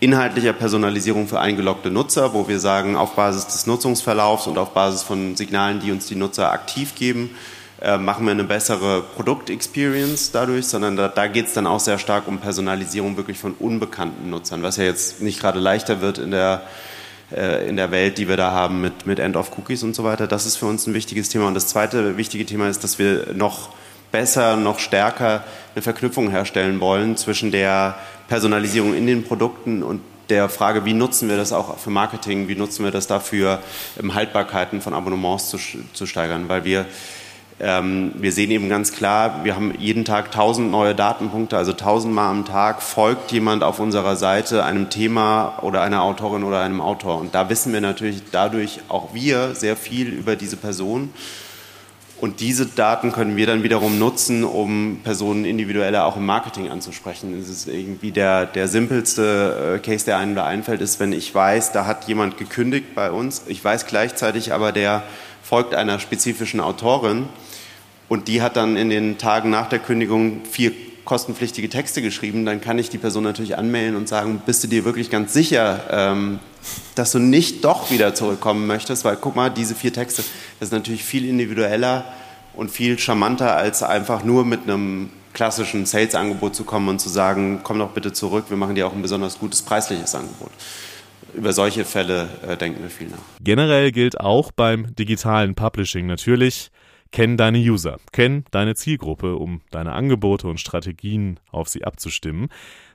inhaltlicher 0.00 0.52
Personalisierung 0.52 1.26
für 1.26 1.40
eingeloggte 1.40 1.90
Nutzer, 1.90 2.32
wo 2.32 2.48
wir 2.48 2.60
sagen, 2.60 2.96
auf 2.96 3.14
Basis 3.14 3.46
des 3.48 3.66
Nutzungsverlaufs 3.66 4.46
und 4.46 4.58
auf 4.58 4.70
Basis 4.70 5.02
von 5.02 5.36
Signalen, 5.36 5.80
die 5.80 5.90
uns 5.90 6.06
die 6.06 6.14
Nutzer 6.14 6.52
aktiv 6.52 6.94
geben, 6.94 7.30
äh, 7.80 7.96
machen 7.96 8.24
wir 8.24 8.32
eine 8.32 8.44
bessere 8.44 9.02
Produktexperience 9.02 10.32
dadurch, 10.32 10.66
sondern 10.66 10.96
da, 10.96 11.06
da 11.08 11.28
geht 11.28 11.46
es 11.46 11.52
dann 11.52 11.66
auch 11.66 11.78
sehr 11.78 11.98
stark 11.98 12.26
um 12.26 12.38
Personalisierung 12.38 13.16
wirklich 13.16 13.38
von 13.38 13.54
unbekannten 13.54 14.30
Nutzern, 14.30 14.62
was 14.62 14.78
ja 14.78 14.84
jetzt 14.84 15.22
nicht 15.22 15.40
gerade 15.40 15.60
leichter 15.60 16.00
wird 16.00 16.18
in 16.18 16.32
der, 16.32 16.62
äh, 17.30 17.68
in 17.68 17.76
der 17.76 17.92
Welt, 17.92 18.18
die 18.18 18.28
wir 18.28 18.36
da 18.36 18.50
haben 18.50 18.80
mit, 18.80 19.06
mit 19.06 19.20
End-of-Cookies 19.20 19.84
und 19.84 19.94
so 19.94 20.02
weiter. 20.02 20.26
Das 20.26 20.44
ist 20.44 20.56
für 20.56 20.66
uns 20.66 20.88
ein 20.88 20.94
wichtiges 20.94 21.28
Thema. 21.28 21.46
Und 21.46 21.54
das 21.54 21.68
zweite 21.68 22.16
wichtige 22.16 22.44
Thema 22.46 22.68
ist, 22.68 22.82
dass 22.82 22.98
wir 22.98 23.32
noch 23.34 23.70
besser, 24.10 24.56
noch 24.56 24.80
stärker 24.80 25.44
eine 25.74 25.82
Verknüpfung 25.82 26.30
herstellen 26.30 26.80
wollen 26.80 27.16
zwischen 27.16 27.52
der 27.52 27.96
Personalisierung 28.26 28.94
in 28.94 29.06
den 29.06 29.22
Produkten 29.22 29.84
und 29.84 30.00
der 30.30 30.48
Frage, 30.48 30.84
wie 30.84 30.94
nutzen 30.94 31.28
wir 31.28 31.36
das 31.36 31.52
auch 31.52 31.78
für 31.78 31.90
Marketing, 31.90 32.48
wie 32.48 32.56
nutzen 32.56 32.84
wir 32.84 32.90
das 32.90 33.06
dafür, 33.06 33.60
Haltbarkeiten 34.14 34.80
von 34.80 34.92
Abonnements 34.92 35.48
zu, 35.48 35.58
zu 35.92 36.06
steigern, 36.06 36.48
weil 36.48 36.64
wir 36.64 36.86
ähm, 37.60 38.12
wir 38.14 38.30
sehen 38.30 38.52
eben 38.52 38.68
ganz 38.68 38.92
klar, 38.92 39.40
wir 39.42 39.56
haben 39.56 39.74
jeden 39.78 40.04
Tag 40.04 40.26
1000 40.26 40.70
neue 40.70 40.94
Datenpunkte, 40.94 41.56
also 41.56 41.72
1000 41.72 42.14
Mal 42.14 42.30
am 42.30 42.44
Tag 42.44 42.82
folgt 42.82 43.32
jemand 43.32 43.64
auf 43.64 43.80
unserer 43.80 44.14
Seite 44.14 44.64
einem 44.64 44.90
Thema 44.90 45.58
oder 45.62 45.82
einer 45.82 46.02
Autorin 46.02 46.44
oder 46.44 46.60
einem 46.60 46.80
Autor. 46.80 47.18
Und 47.18 47.34
da 47.34 47.48
wissen 47.50 47.72
wir 47.72 47.80
natürlich 47.80 48.22
dadurch 48.30 48.80
auch 48.88 49.12
wir 49.12 49.56
sehr 49.56 49.74
viel 49.74 50.08
über 50.08 50.36
diese 50.36 50.56
Person. 50.56 51.10
Und 52.20 52.40
diese 52.40 52.66
Daten 52.66 53.12
können 53.12 53.36
wir 53.36 53.46
dann 53.46 53.62
wiederum 53.62 53.98
nutzen, 53.98 54.44
um 54.44 55.00
Personen 55.02 55.44
individueller 55.44 56.04
auch 56.04 56.16
im 56.16 56.26
Marketing 56.26 56.68
anzusprechen. 56.68 57.36
Es 57.40 57.48
ist 57.48 57.68
irgendwie 57.68 58.10
der, 58.10 58.46
der 58.46 58.66
simpelste 58.68 59.76
äh, 59.76 59.78
Case, 59.78 60.04
der 60.04 60.18
einem 60.18 60.34
da 60.34 60.44
einfällt, 60.44 60.80
ist, 60.80 60.98
wenn 61.00 61.12
ich 61.12 61.32
weiß, 61.32 61.72
da 61.72 61.86
hat 61.86 62.08
jemand 62.08 62.36
gekündigt 62.36 62.94
bei 62.94 63.10
uns. 63.10 63.42
Ich 63.46 63.64
weiß 63.64 63.86
gleichzeitig 63.86 64.52
aber, 64.52 64.72
der 64.72 65.04
folgt 65.42 65.74
einer 65.74 65.98
spezifischen 66.00 66.60
Autorin 66.60 67.28
und 68.08 68.28
die 68.28 68.42
hat 68.42 68.56
dann 68.56 68.76
in 68.76 68.90
den 68.90 69.18
Tagen 69.18 69.50
nach 69.50 69.68
der 69.68 69.78
Kündigung 69.78 70.42
vier 70.50 70.72
kostenpflichtige 71.08 71.70
Texte 71.70 72.02
geschrieben, 72.02 72.44
dann 72.44 72.60
kann 72.60 72.78
ich 72.78 72.90
die 72.90 72.98
Person 72.98 73.24
natürlich 73.24 73.56
anmelden 73.56 73.96
und 73.96 74.08
sagen, 74.08 74.42
bist 74.44 74.62
du 74.62 74.68
dir 74.68 74.84
wirklich 74.84 75.08
ganz 75.08 75.32
sicher, 75.32 75.80
ähm, 75.90 76.38
dass 76.96 77.12
du 77.12 77.18
nicht 77.18 77.64
doch 77.64 77.90
wieder 77.90 78.14
zurückkommen 78.14 78.66
möchtest, 78.66 79.06
weil 79.06 79.16
guck 79.16 79.34
mal, 79.34 79.48
diese 79.48 79.74
vier 79.74 79.90
Texte, 79.90 80.22
das 80.60 80.68
ist 80.68 80.72
natürlich 80.72 81.02
viel 81.02 81.26
individueller 81.26 82.04
und 82.54 82.70
viel 82.70 82.98
charmanter, 82.98 83.56
als 83.56 83.82
einfach 83.82 84.22
nur 84.22 84.44
mit 84.44 84.64
einem 84.64 85.08
klassischen 85.32 85.86
Sales-Angebot 85.86 86.54
zu 86.54 86.64
kommen 86.64 86.90
und 86.90 86.98
zu 87.00 87.08
sagen, 87.08 87.60
komm 87.62 87.78
doch 87.78 87.92
bitte 87.92 88.12
zurück, 88.12 88.46
wir 88.50 88.58
machen 88.58 88.74
dir 88.74 88.86
auch 88.86 88.92
ein 88.92 89.00
besonders 89.00 89.38
gutes 89.38 89.62
preisliches 89.62 90.14
Angebot. 90.14 90.50
über 91.32 91.54
solche 91.54 91.86
Fälle 91.86 92.28
äh, 92.46 92.56
denken 92.58 92.82
wir 92.82 92.90
viel 92.90 93.08
nach. 93.08 93.18
Generell 93.40 93.92
gilt 93.92 94.20
auch 94.20 94.52
beim 94.52 94.94
digitalen 94.94 95.54
Publishing 95.54 96.06
natürlich, 96.06 96.70
kenn 97.12 97.36
deine 97.36 97.58
User, 97.58 97.98
kenn 98.12 98.44
deine 98.50 98.74
Zielgruppe, 98.74 99.36
um 99.36 99.60
deine 99.70 99.92
Angebote 99.92 100.48
und 100.48 100.60
Strategien 100.60 101.40
auf 101.50 101.68
sie 101.68 101.84
abzustimmen. 101.84 102.48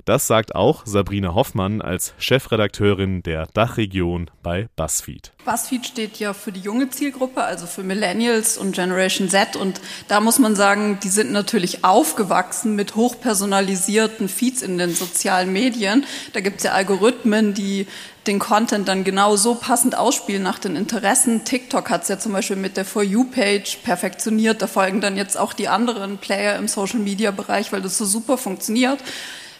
Das 0.05 0.27
sagt 0.27 0.53
auch 0.53 0.85
Sabrina 0.85 1.33
Hoffmann 1.33 1.81
als 1.81 2.13
Chefredakteurin 2.17 3.23
der 3.23 3.47
Dachregion 3.53 4.29
bei 4.41 4.67
BuzzFeed. 4.75 5.31
BuzzFeed 5.45 5.85
steht 5.85 6.19
ja 6.19 6.33
für 6.33 6.51
die 6.51 6.59
junge 6.59 6.89
Zielgruppe, 6.89 7.43
also 7.43 7.67
für 7.67 7.83
Millennials 7.83 8.57
und 8.57 8.75
Generation 8.75 9.29
Z. 9.29 9.55
Und 9.55 9.79
da 10.09 10.19
muss 10.19 10.39
man 10.39 10.57
sagen, 10.57 10.99
die 11.01 11.09
sind 11.09 11.31
natürlich 11.31 11.85
aufgewachsen 11.85 12.75
mit 12.75 12.95
hochpersonalisierten 12.95 14.27
Feeds 14.27 14.61
in 14.61 14.77
den 14.77 14.93
sozialen 14.93 15.53
Medien. 15.53 16.05
Da 16.33 16.41
gibt 16.41 16.57
es 16.57 16.63
ja 16.63 16.73
Algorithmen, 16.73 17.53
die 17.53 17.87
den 18.27 18.39
Content 18.39 18.87
dann 18.89 19.05
genau 19.05 19.37
so 19.37 19.55
passend 19.55 19.97
ausspielen 19.97 20.43
nach 20.43 20.59
den 20.59 20.75
Interessen. 20.75 21.45
TikTok 21.45 21.89
hat 21.89 22.03
es 22.03 22.09
ja 22.09 22.19
zum 22.19 22.33
Beispiel 22.33 22.57
mit 22.57 22.75
der 22.75 22.85
For 22.85 23.03
You-Page 23.03 23.79
perfektioniert. 23.83 24.61
Da 24.61 24.67
folgen 24.67 24.99
dann 24.99 25.15
jetzt 25.15 25.37
auch 25.37 25.53
die 25.53 25.69
anderen 25.69 26.17
Player 26.17 26.57
im 26.57 26.67
Social-Media-Bereich, 26.67 27.71
weil 27.71 27.81
das 27.81 27.97
so 27.97 28.05
super 28.05 28.37
funktioniert. 28.37 28.99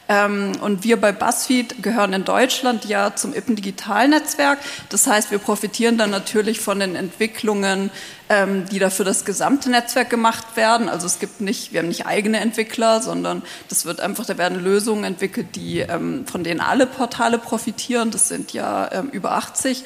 Ähm, 0.10 0.54
und 0.62 0.84
wir 0.84 1.00
bei 1.00 1.12
BuzzFeed 1.12 1.82
gehören 1.82 2.14
in 2.14 2.26
Deutschland 2.26 2.86
ja 2.86 3.16
zum 3.16 3.34
IPPEN 3.34 3.56
Digitalnetzwerk. 3.56 4.60
Das 4.90 5.08
heißt, 5.08 5.32
wir 5.32 5.40
profitieren 5.40 5.98
dann 5.98 6.10
natürlich 6.10 6.60
von 6.60 6.80
den 6.80 6.96
Entwicklungen, 6.96 7.90
ähm, 8.28 8.66
die 8.70 8.80
da 8.80 8.90
für 8.90 9.06
das 9.06 9.24
gesamte 9.24 9.70
Netzwerk 9.70 10.10
gemacht 10.10 10.56
werden. 10.56 10.90
Also 10.90 11.06
es 11.06 11.20
gibt 11.20 11.40
nicht, 11.40 11.72
wir 11.72 11.80
haben 11.80 11.88
nicht 11.88 12.06
eigene 12.06 12.40
Entwickler, 12.42 13.02
sondern 13.02 13.44
das 13.70 13.86
wird 13.86 14.02
einfach, 14.02 14.26
da 14.26 14.38
werden 14.38 14.62
Lösungen 14.62 15.06
entwickelt, 15.06 15.56
die, 15.56 15.80
ähm, 15.80 16.26
von 16.28 16.44
denen 16.44 16.60
alle 16.60 16.86
Portale 16.86 17.38
profitieren. 17.38 18.12
Das 18.12 18.28
sind 18.28 18.52
ja 18.52 19.04
über 19.12 19.32
80. 19.34 19.84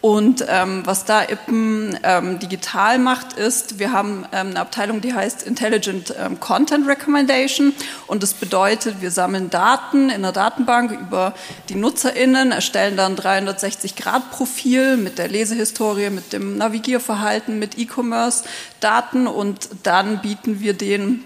Und 0.00 0.46
ähm, 0.48 0.82
was 0.86 1.04
da 1.04 1.22
IPPEN 1.22 1.98
ähm, 2.02 2.38
digital 2.38 2.98
macht, 2.98 3.34
ist, 3.34 3.78
wir 3.78 3.92
haben 3.92 4.24
ähm, 4.32 4.48
eine 4.48 4.60
Abteilung, 4.60 5.02
die 5.02 5.12
heißt 5.12 5.42
Intelligent 5.42 6.14
ähm, 6.18 6.40
Content 6.40 6.88
Recommendation. 6.88 7.74
Und 8.06 8.22
das 8.22 8.32
bedeutet, 8.32 9.02
wir 9.02 9.10
sammeln 9.10 9.50
Daten 9.50 10.08
in 10.08 10.22
der 10.22 10.32
Datenbank 10.32 10.92
über 10.92 11.34
die 11.68 11.74
NutzerInnen, 11.74 12.50
erstellen 12.50 12.96
dann 12.96 13.14
360-Grad-Profil 13.14 14.96
mit 14.96 15.18
der 15.18 15.28
Lesehistorie, 15.28 16.08
mit 16.08 16.32
dem 16.32 16.56
Navigierverhalten, 16.56 17.58
mit 17.58 17.76
E-Commerce-Daten 17.76 19.26
und 19.26 19.68
dann 19.82 20.22
bieten 20.22 20.60
wir 20.60 20.72
den 20.72 21.24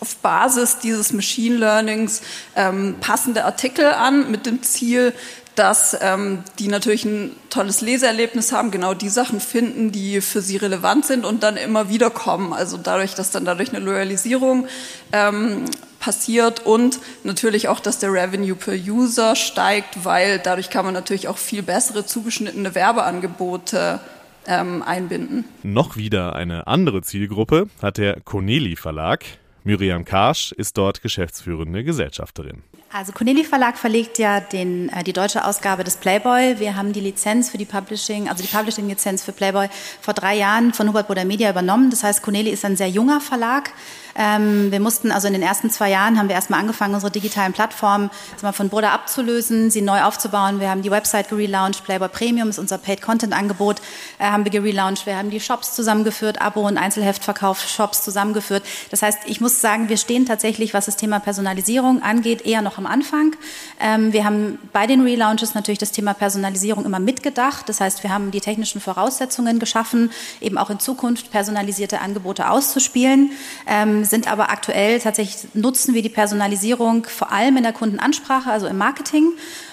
auf 0.00 0.16
Basis 0.16 0.78
dieses 0.78 1.12
Machine 1.12 1.56
Learnings 1.56 2.22
ähm, 2.56 2.96
passende 3.00 3.44
Artikel 3.44 3.86
an 3.86 4.30
mit 4.30 4.46
dem 4.46 4.62
Ziel, 4.62 5.12
dass 5.56 5.96
ähm, 6.00 6.44
die 6.58 6.68
natürlich 6.68 7.04
ein 7.04 7.36
tolles 7.50 7.80
Leseerlebnis 7.80 8.52
haben, 8.52 8.70
genau 8.70 8.94
die 8.94 9.08
Sachen 9.08 9.40
finden, 9.40 9.92
die 9.92 10.20
für 10.20 10.40
sie 10.40 10.56
relevant 10.56 11.06
sind 11.06 11.24
und 11.24 11.42
dann 11.42 11.56
immer 11.56 11.88
wieder 11.88 12.10
kommen. 12.10 12.52
Also 12.52 12.76
dadurch, 12.76 13.14
dass 13.14 13.30
dann 13.30 13.44
dadurch 13.44 13.70
eine 13.70 13.84
Loyalisierung 13.84 14.66
ähm, 15.12 15.64
passiert 15.98 16.64
und 16.66 16.98
natürlich 17.24 17.68
auch, 17.68 17.80
dass 17.80 17.98
der 17.98 18.12
Revenue 18.12 18.54
per 18.54 18.74
User 18.74 19.36
steigt, 19.36 20.04
weil 20.04 20.38
dadurch 20.38 20.70
kann 20.70 20.84
man 20.84 20.94
natürlich 20.94 21.28
auch 21.28 21.38
viel 21.38 21.62
bessere 21.62 22.06
zugeschnittene 22.06 22.74
Werbeangebote 22.74 24.00
ähm, 24.46 24.82
einbinden. 24.82 25.44
Noch 25.62 25.96
wieder 25.96 26.34
eine 26.34 26.66
andere 26.66 27.02
Zielgruppe 27.02 27.68
hat 27.82 27.98
der 27.98 28.20
Corneli 28.20 28.76
Verlag. 28.76 29.24
Miriam 29.62 30.06
Karsch 30.06 30.52
ist 30.52 30.78
dort 30.78 31.02
geschäftsführende 31.02 31.84
Gesellschafterin. 31.84 32.62
Also 32.92 33.12
Corneli 33.12 33.44
Verlag 33.44 33.78
verlegt 33.78 34.18
ja 34.18 34.40
den, 34.40 34.88
äh, 34.88 35.04
die 35.04 35.12
deutsche 35.12 35.44
Ausgabe 35.44 35.84
des 35.84 35.96
Playboy. 35.96 36.58
Wir 36.58 36.74
haben 36.74 36.92
die 36.92 36.98
Lizenz 36.98 37.48
für 37.48 37.56
die 37.56 37.64
Publishing, 37.64 38.28
also 38.28 38.42
die 38.42 38.48
Publishing-Lizenz 38.48 39.22
für 39.22 39.30
Playboy 39.30 39.68
vor 40.00 40.12
drei 40.12 40.36
Jahren 40.36 40.74
von 40.74 40.88
Hubert 40.88 41.06
Boder 41.06 41.24
Media 41.24 41.48
übernommen. 41.50 41.90
Das 41.90 42.02
heißt, 42.02 42.20
Corneli 42.20 42.50
ist 42.50 42.64
ein 42.64 42.76
sehr 42.76 42.88
junger 42.88 43.20
Verlag. 43.20 43.70
Ähm, 44.16 44.70
wir 44.70 44.80
mussten 44.80 45.12
also 45.12 45.26
in 45.26 45.32
den 45.32 45.42
ersten 45.42 45.70
zwei 45.70 45.90
Jahren 45.90 46.18
haben 46.18 46.28
wir 46.28 46.34
erstmal 46.34 46.60
angefangen, 46.60 46.94
unsere 46.94 47.12
digitalen 47.12 47.52
Plattformen 47.52 48.10
von 48.52 48.68
Bruder 48.68 48.92
abzulösen, 48.92 49.70
sie 49.70 49.82
neu 49.82 50.02
aufzubauen. 50.02 50.60
Wir 50.60 50.70
haben 50.70 50.82
die 50.82 50.90
Website 50.90 51.28
gelauncht, 51.28 51.84
Playboy 51.84 52.08
Premium 52.08 52.48
ist 52.48 52.58
unser 52.58 52.78
Paid-Content-Angebot, 52.78 53.80
äh, 54.18 54.24
haben 54.24 54.44
wir 54.44 54.50
gelauncht. 54.50 55.06
Wir 55.06 55.16
haben 55.16 55.30
die 55.30 55.40
Shops 55.40 55.74
zusammengeführt, 55.74 56.40
Abo- 56.40 56.66
und 56.66 56.78
Einzelheftverkauf 56.78 57.60
Shops 57.66 58.02
zusammengeführt. 58.02 58.62
Das 58.90 59.02
heißt, 59.02 59.20
ich 59.26 59.40
muss 59.40 59.60
sagen, 59.60 59.88
wir 59.88 59.96
stehen 59.96 60.26
tatsächlich, 60.26 60.74
was 60.74 60.86
das 60.86 60.96
Thema 60.96 61.20
Personalisierung 61.20 62.02
angeht, 62.02 62.42
eher 62.42 62.62
noch 62.62 62.78
am 62.78 62.86
Anfang. 62.86 63.36
Ähm, 63.80 64.12
wir 64.12 64.24
haben 64.24 64.58
bei 64.72 64.86
den 64.86 65.02
Relaunches 65.02 65.54
natürlich 65.54 65.78
das 65.78 65.92
Thema 65.92 66.14
Personalisierung 66.14 66.84
immer 66.84 66.98
mitgedacht. 66.98 67.68
Das 67.68 67.80
heißt, 67.80 68.02
wir 68.02 68.12
haben 68.12 68.30
die 68.30 68.40
technischen 68.40 68.80
Voraussetzungen 68.80 69.58
geschaffen, 69.58 70.10
eben 70.40 70.58
auch 70.58 70.70
in 70.70 70.80
Zukunft 70.80 71.30
personalisierte 71.30 72.00
Angebote 72.00 72.50
auszuspielen. 72.50 73.32
Ähm, 73.66 73.99
sind 74.04 74.30
aber 74.30 74.50
aktuell 74.50 75.00
tatsächlich, 75.00 75.54
nutzen 75.54 75.94
wir 75.94 76.02
die 76.02 76.08
Personalisierung 76.08 77.04
vor 77.04 77.32
allem 77.32 77.56
in 77.56 77.62
der 77.62 77.72
Kundenansprache, 77.72 78.50
also 78.50 78.66
im 78.66 78.78
Marketing. 78.78 79.32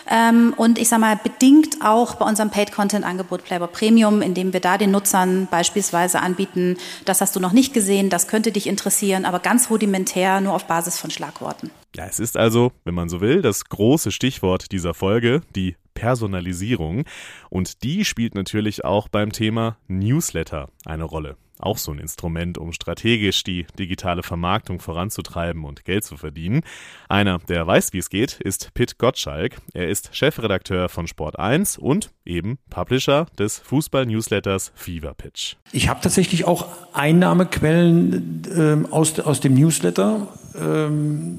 Ähm, 0.10 0.54
und 0.56 0.80
ich 0.80 0.90
sage 0.90 1.02
mal, 1.02 1.20
bedingt 1.22 1.82
auch 1.82 2.16
bei 2.16 2.26
unserem 2.26 2.50
Paid-Content-Angebot 2.50 3.44
Playboy 3.44 3.68
Premium, 3.68 4.22
indem 4.22 4.54
wir 4.54 4.60
da 4.60 4.78
den 4.78 4.92
Nutzern 4.92 5.48
beispielsweise 5.50 6.22
anbieten, 6.22 6.78
das 7.06 7.22
hast 7.22 7.36
du 7.36 7.40
noch 7.40 7.52
nicht 7.52 7.74
gesehen, 7.74 8.10
das 8.10 8.28
könnte 8.28 8.52
dich 8.52 8.68
interessieren, 8.68 9.26
aber 9.26 9.40
ganz 9.40 9.70
rudimentär, 9.70 10.42
nur 10.42 10.54
auf 10.54 10.66
Basis 10.66 10.98
von 10.98 11.12
Schlagworten. 11.12 11.70
Ja, 11.96 12.06
es 12.06 12.20
ist 12.20 12.38
also, 12.38 12.72
wenn 12.84 12.94
man 12.94 13.10
so 13.10 13.22
will, 13.22 13.42
das 13.42 13.66
große 13.66 14.12
Stichwort 14.12 14.72
dieser 14.72 14.94
Folge, 14.94 15.42
die 15.56 15.76
Personalisierung. 15.98 17.06
Und 17.50 17.84
die 17.84 18.06
spielt 18.06 18.36
natürlich 18.36 18.86
auch 18.86 19.08
beim 19.08 19.32
Thema 19.32 19.78
Newsletter 19.88 20.70
eine 20.86 21.06
Rolle. 21.06 21.38
Auch 21.60 21.78
so 21.78 21.92
ein 21.92 22.00
Instrument, 22.00 22.58
um 22.58 22.72
strategisch 22.72 23.44
die 23.44 23.66
digitale 23.80 24.24
Vermarktung 24.24 24.80
voranzutreiben 24.80 25.64
und 25.64 25.86
Geld 25.86 26.04
zu 26.04 26.18
verdienen. 26.18 26.62
Einer, 27.10 27.40
der 27.40 27.66
weiß, 27.66 27.94
wie 27.94 27.98
es 27.98 28.10
geht, 28.10 28.40
ist 28.40 28.74
Pitt 28.74 28.98
Gottschalk. 28.98 29.58
Er 29.74 29.90
ist 29.90 30.16
Chefredakteur 30.16 30.90
von 30.90 31.08
Sport 31.08 31.40
1 31.40 31.78
und 31.78 32.12
eben 32.26 32.60
Publisher 32.70 33.28
des 33.40 33.60
Fußball-Newsletters 33.60 34.72
Fever 34.76 35.14
Pitch. 35.14 35.56
Ich 35.72 35.90
habe 35.90 36.02
tatsächlich 36.02 36.46
auch 36.46 36.68
Einnahmequellen 36.94 38.86
äh, 38.88 38.94
aus, 38.94 39.20
aus 39.20 39.40
dem 39.40 39.54
Newsletter. 39.56 40.28
Ähm, 40.60 41.38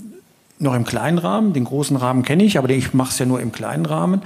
noch 0.58 0.74
im 0.74 0.84
kleinen 0.84 1.18
Rahmen, 1.18 1.52
den 1.52 1.64
großen 1.64 1.96
Rahmen 1.96 2.22
kenne 2.22 2.44
ich, 2.44 2.58
aber 2.58 2.68
ich 2.70 2.94
mache 2.94 3.10
es 3.10 3.18
ja 3.18 3.26
nur 3.26 3.40
im 3.40 3.52
kleinen 3.52 3.86
Rahmen 3.86 4.22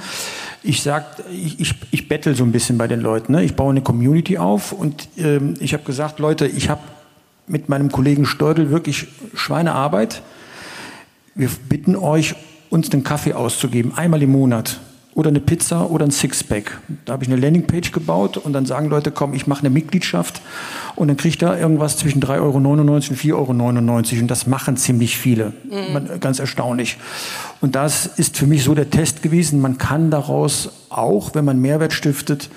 ich 0.63 0.83
sag, 0.83 1.05
ich, 1.31 1.59
ich, 1.61 1.75
ich 1.91 2.09
bettel 2.09 2.37
so 2.37 2.45
ein 2.45 2.53
bisschen 2.53 2.79
bei 2.79 2.87
den 2.87 3.01
Leuten. 3.01 3.33
Ne? 3.33 3.43
Ich 3.43 3.57
baue 3.57 3.71
eine 3.71 3.83
Community 3.83 4.39
auf 4.39 4.73
und 4.73 5.09
ähm, 5.19 5.55
ich 5.61 5.73
habe 5.75 5.83
gesagt, 5.83 6.19
Leute, 6.19 6.47
ich 6.47 6.69
habe 6.69 6.81
mit 7.47 7.69
meinem 7.69 7.91
Kollegen 7.91 8.25
Steudel 8.27 8.71
wirklich 8.71 9.09
Schweinearbeit. 9.35 10.23
Wir 11.35 11.49
bitten 11.69 11.97
euch, 11.97 12.35
uns 12.71 12.91
den 12.91 13.03
Kaffee 13.03 13.33
auszugeben, 13.33 13.93
einmal 13.97 14.23
im 14.23 14.31
Monat 14.31 14.81
oder 15.15 15.29
eine 15.29 15.41
Pizza 15.41 15.91
oder 15.91 16.07
ein 16.07 16.11
Sixpack. 16.11 16.81
Da 17.05 17.13
habe 17.13 17.25
ich 17.25 17.31
eine 17.31 17.41
Landingpage 17.41 17.93
gebaut 17.93 18.39
und 18.39 18.53
dann 18.53 18.65
sagen 18.65 18.89
Leute, 18.89 19.11
komm, 19.11 19.35
ich 19.35 19.47
mache 19.47 19.61
eine 19.61 19.71
Mitgliedschaft 19.71 20.41
und 20.97 21.09
dann 21.09 21.17
kriegt 21.17 21.43
da 21.43 21.59
irgendwas 21.59 21.99
zwischen 21.99 22.23
3,99 22.23 22.41
Euro 22.41 22.57
und 22.57 22.97
4,99 23.03 24.13
Euro 24.13 24.21
und 24.23 24.29
das 24.31 24.47
machen 24.47 24.77
ziemlich 24.77 25.19
viele. 25.19 25.53
Mhm. 25.65 26.21
Ganz 26.21 26.39
erstaunlich. 26.39 26.97
Und 27.61 27.75
das 27.75 28.07
ist 28.07 28.39
für 28.39 28.47
mich 28.47 28.65
so 28.65 28.75
der 28.75 28.91
Test 28.91 29.23
gewesen. 29.23 29.61
Man 29.61 29.79
kann 29.79 30.11
daraus 30.11 30.71
auch, 30.89 31.35
wenn 31.35 31.45
man 31.45 31.61
Mehrwert 31.61 31.93
stiftet, 31.93 32.49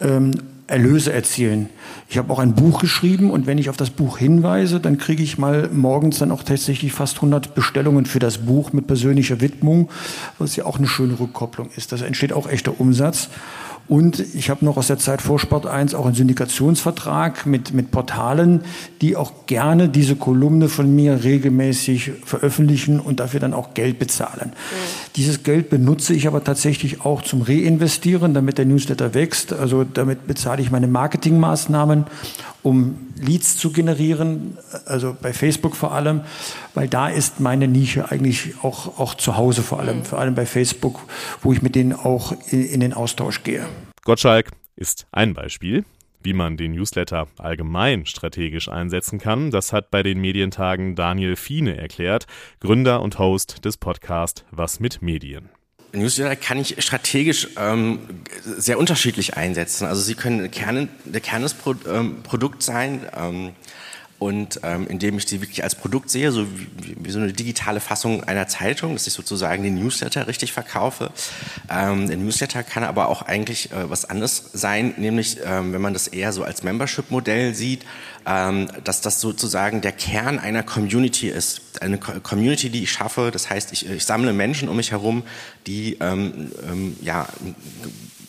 ähm, 0.00 0.32
Erlöse 0.68 1.12
erzielen. 1.12 1.70
Ich 2.08 2.18
habe 2.18 2.32
auch 2.32 2.38
ein 2.38 2.54
Buch 2.54 2.80
geschrieben 2.80 3.30
und 3.30 3.46
wenn 3.46 3.58
ich 3.58 3.70
auf 3.70 3.76
das 3.76 3.90
Buch 3.90 4.18
hinweise, 4.18 4.80
dann 4.80 4.98
kriege 4.98 5.22
ich 5.22 5.38
mal 5.38 5.68
morgens 5.72 6.18
dann 6.18 6.30
auch 6.30 6.42
tatsächlich 6.42 6.92
fast 6.92 7.16
100 7.16 7.54
Bestellungen 7.54 8.04
für 8.04 8.18
das 8.18 8.38
Buch 8.38 8.72
mit 8.72 8.86
persönlicher 8.86 9.40
Widmung, 9.40 9.88
was 10.38 10.56
ja 10.56 10.66
auch 10.66 10.78
eine 10.78 10.86
schöne 10.86 11.18
Rückkopplung 11.18 11.70
ist. 11.74 11.90
Das 11.92 12.02
entsteht 12.02 12.32
auch 12.32 12.46
echter 12.46 12.80
Umsatz. 12.80 13.30
Und 13.88 14.20
ich 14.34 14.50
habe 14.50 14.64
noch 14.64 14.76
aus 14.76 14.88
der 14.88 14.98
Zeit 14.98 15.22
vor 15.22 15.38
Sport 15.38 15.66
1 15.66 15.94
auch 15.94 16.04
einen 16.04 16.14
Syndikationsvertrag 16.14 17.46
mit, 17.46 17.72
mit 17.72 17.90
Portalen, 17.90 18.60
die 19.00 19.16
auch 19.16 19.46
gerne 19.46 19.88
diese 19.88 20.14
Kolumne 20.14 20.68
von 20.68 20.94
mir 20.94 21.24
regelmäßig 21.24 22.12
veröffentlichen 22.24 23.00
und 23.00 23.18
dafür 23.20 23.40
dann 23.40 23.54
auch 23.54 23.72
Geld 23.72 23.98
bezahlen. 23.98 24.50
Mhm. 24.50 25.12
Dieses 25.16 25.42
Geld 25.42 25.70
benutze 25.70 26.12
ich 26.12 26.26
aber 26.26 26.44
tatsächlich 26.44 27.00
auch 27.00 27.22
zum 27.22 27.40
Reinvestieren, 27.40 28.34
damit 28.34 28.58
der 28.58 28.66
Newsletter 28.66 29.14
wächst. 29.14 29.54
Also 29.54 29.84
damit 29.84 30.26
bezahle 30.26 30.60
ich 30.60 30.70
meine 30.70 30.86
Marketingmaßnahmen, 30.86 32.04
um 32.62 33.12
Leads 33.20 33.56
zu 33.56 33.72
generieren, 33.72 34.58
also 34.86 35.16
bei 35.20 35.32
Facebook 35.32 35.76
vor 35.76 35.92
allem, 35.92 36.22
weil 36.74 36.88
da 36.88 37.08
ist 37.08 37.40
meine 37.40 37.68
Nische 37.68 38.10
eigentlich 38.10 38.54
auch, 38.62 38.98
auch 38.98 39.14
zu 39.14 39.36
Hause 39.36 39.62
vor 39.62 39.80
allem, 39.80 39.98
mhm. 39.98 40.04
vor 40.04 40.18
allem 40.18 40.34
bei 40.34 40.46
Facebook, 40.46 41.00
wo 41.42 41.52
ich 41.52 41.62
mit 41.62 41.74
denen 41.74 41.92
auch 41.92 42.32
in, 42.50 42.64
in 42.64 42.80
den 42.80 42.92
Austausch 42.92 43.42
gehe. 43.42 43.66
Gottschalk 44.04 44.50
ist 44.76 45.06
ein 45.12 45.34
Beispiel. 45.34 45.84
Wie 46.20 46.32
man 46.32 46.56
den 46.56 46.72
Newsletter 46.72 47.28
allgemein 47.38 48.04
strategisch 48.04 48.68
einsetzen 48.68 49.20
kann, 49.20 49.52
das 49.52 49.72
hat 49.72 49.92
bei 49.92 50.02
den 50.02 50.20
Medientagen 50.20 50.96
Daniel 50.96 51.36
Fiene 51.36 51.76
erklärt, 51.76 52.26
Gründer 52.58 53.02
und 53.02 53.20
Host 53.20 53.64
des 53.64 53.76
Podcasts 53.76 54.44
Was 54.50 54.80
mit 54.80 55.00
Medien. 55.00 55.48
Newsletter 55.92 56.36
kann 56.36 56.58
ich 56.58 56.82
strategisch 56.82 57.48
ähm, 57.58 58.00
sehr 58.44 58.78
unterschiedlich 58.78 59.36
einsetzen. 59.36 59.86
Also 59.86 60.02
sie 60.02 60.14
können 60.14 60.50
Kern, 60.50 60.88
der 61.04 61.20
Kern 61.20 61.42
des 61.42 61.54
Pro, 61.54 61.74
ähm, 61.88 62.22
Produkt 62.22 62.62
sein. 62.62 63.06
Ähm, 63.16 63.52
und 64.18 64.60
ähm, 64.64 64.86
indem 64.88 65.16
ich 65.16 65.26
die 65.26 65.40
wirklich 65.40 65.62
als 65.62 65.76
Produkt 65.76 66.10
sehe, 66.10 66.32
so 66.32 66.44
wie, 66.46 66.96
wie, 66.98 67.10
so 67.10 67.20
eine 67.20 67.32
digitale 67.32 67.80
Fassung 67.80 68.24
einer 68.24 68.48
Zeitung, 68.48 68.94
dass 68.94 69.06
ich 69.06 69.12
sozusagen 69.12 69.62
den 69.62 69.76
Newsletter 69.76 70.26
richtig 70.26 70.52
verkaufe. 70.52 71.10
Ähm, 71.70 72.08
der 72.08 72.16
Newsletter 72.16 72.64
kann 72.64 72.82
aber 72.82 73.08
auch 73.08 73.22
eigentlich 73.22 73.70
äh, 73.70 73.88
was 73.88 74.04
anderes 74.04 74.50
sein, 74.52 74.94
nämlich 74.96 75.38
ähm, 75.44 75.72
wenn 75.72 75.80
man 75.80 75.92
das 75.92 76.08
eher 76.08 76.32
so 76.32 76.42
als 76.42 76.64
Membership-Modell 76.64 77.54
sieht, 77.54 77.84
ähm, 78.26 78.68
dass 78.82 79.00
das 79.00 79.20
sozusagen 79.20 79.80
der 79.82 79.92
Kern 79.92 80.40
einer 80.40 80.64
Community 80.64 81.28
ist. 81.28 81.80
Eine 81.80 81.98
Community, 81.98 82.70
die 82.70 82.82
ich 82.82 82.92
schaffe, 82.92 83.30
das 83.32 83.48
heißt, 83.48 83.72
ich, 83.72 83.88
ich 83.88 84.04
sammle 84.04 84.32
Menschen 84.32 84.68
um 84.68 84.76
mich 84.76 84.90
herum, 84.90 85.22
die 85.68 85.96
ähm, 86.00 86.50
ähm, 86.68 86.96
ja 87.02 87.28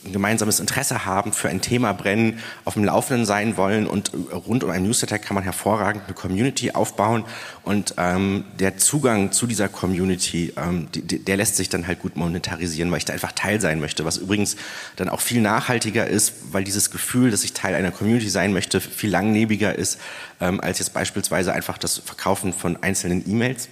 ein 0.06 0.14
gemeinsames 0.14 0.60
Interesse 0.60 1.06
haben, 1.06 1.34
für 1.34 1.50
ein 1.50 1.62
Thema 1.62 1.94
brennen, 1.94 2.40
auf 2.64 2.76
dem 2.76 2.86
Laufenden 2.86 3.26
sein 3.26 3.58
wollen 3.58 3.86
und 3.86 4.12
rund 4.32 4.64
um 4.64 4.70
ein 4.70 4.84
Newsletter 4.84 5.20
kann 5.20 5.36
man 5.36 5.44
hervorragend 5.44 6.04
eine 6.06 6.14
Community 6.14 6.72
aufbauen 6.72 7.26
und 7.64 7.96
ähm, 7.98 8.46
der 8.60 8.78
Zugang 8.78 9.32
zu 9.32 9.46
dieser 9.46 9.68
Community, 9.68 10.54
ähm, 10.56 10.88
die, 10.94 11.02
der 11.02 11.36
lässt 11.36 11.58
sich 11.58 11.68
dann 11.68 11.86
halt 11.86 12.00
gut 12.00 12.16
monetarisieren, 12.16 12.92
weil 12.92 13.00
ich 13.00 13.06
da 13.06 13.14
einfach 13.14 13.34
Teil 13.34 13.60
sein 13.60 13.80
möchte, 13.82 14.06
was 14.06 14.18
übrigens 14.18 14.56
dann 14.96 15.10
auch 15.10 15.20
viel 15.20 15.42
nachhaltiger 15.42 16.08
ist, 16.08 16.34
weil 16.52 16.64
dieses 16.64 16.92
Gefühl, 16.92 17.30
dass 17.30 17.44
ich 17.44 17.54
Teil 17.54 17.76
einer 17.76 17.92
Community 17.92 18.30
sein 18.30 18.54
möchte, 18.54 18.80
viel 18.80 19.10
langlebiger 19.10 19.76
ist, 19.76 20.00
ähm, 20.40 20.62
als 20.62 20.80
jetzt 20.80 20.94
beispielsweise 20.94 21.54
einfach 21.54 21.78
das 21.78 21.98
Verkaufen 21.98 22.54
von 22.54 22.82
einzelnen 22.82 23.30
E-Mails. 23.30 23.68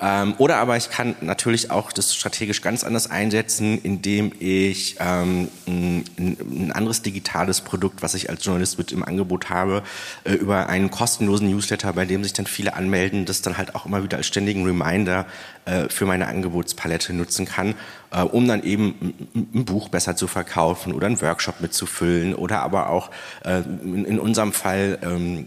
Ähm, 0.00 0.34
oder 0.38 0.56
aber 0.56 0.76
ich 0.76 0.90
kann 0.90 1.14
natürlich 1.20 1.70
auch 1.70 1.92
das 1.92 2.14
strategisch 2.14 2.62
ganz 2.62 2.84
anders 2.84 3.10
einsetzen, 3.10 3.78
indem 3.82 4.32
ich 4.38 4.96
ähm, 4.98 5.48
ein, 5.66 6.04
ein, 6.18 6.72
anderes 6.72 7.02
digitales 7.02 7.60
Produkt, 7.60 8.02
was 8.02 8.14
ich 8.14 8.30
als 8.30 8.44
Journalist 8.44 8.78
mit 8.78 8.92
im 8.92 9.04
Angebot 9.04 9.50
habe, 9.50 9.82
äh, 10.24 10.32
über 10.32 10.68
einen 10.68 10.90
kostenlosen 10.90 11.50
Newsletter, 11.50 11.92
bei 11.92 12.06
dem 12.06 12.22
sich 12.22 12.32
dann 12.32 12.46
viele 12.46 12.74
anmelden, 12.74 13.26
das 13.26 13.42
dann 13.42 13.58
halt 13.58 13.74
auch 13.74 13.84
immer 13.84 14.02
wieder 14.02 14.16
als 14.16 14.26
ständigen 14.26 14.64
Reminder 14.64 15.26
äh, 15.66 15.88
für 15.90 16.06
meine 16.06 16.28
Angebotspalette 16.28 17.12
nutzen 17.12 17.44
kann, 17.44 17.74
äh, 18.12 18.22
um 18.22 18.46
dann 18.48 18.62
eben 18.64 19.14
ein 19.34 19.64
Buch 19.64 19.88
besser 19.88 20.16
zu 20.16 20.26
verkaufen 20.26 20.92
oder 20.92 21.06
einen 21.06 21.20
Workshop 21.20 21.60
mitzufüllen 21.60 22.34
oder 22.34 22.62
aber 22.62 22.90
auch 22.90 23.10
äh, 23.44 23.60
in 23.60 24.18
unserem 24.18 24.52
Fall 24.52 24.98
ähm, 25.02 25.46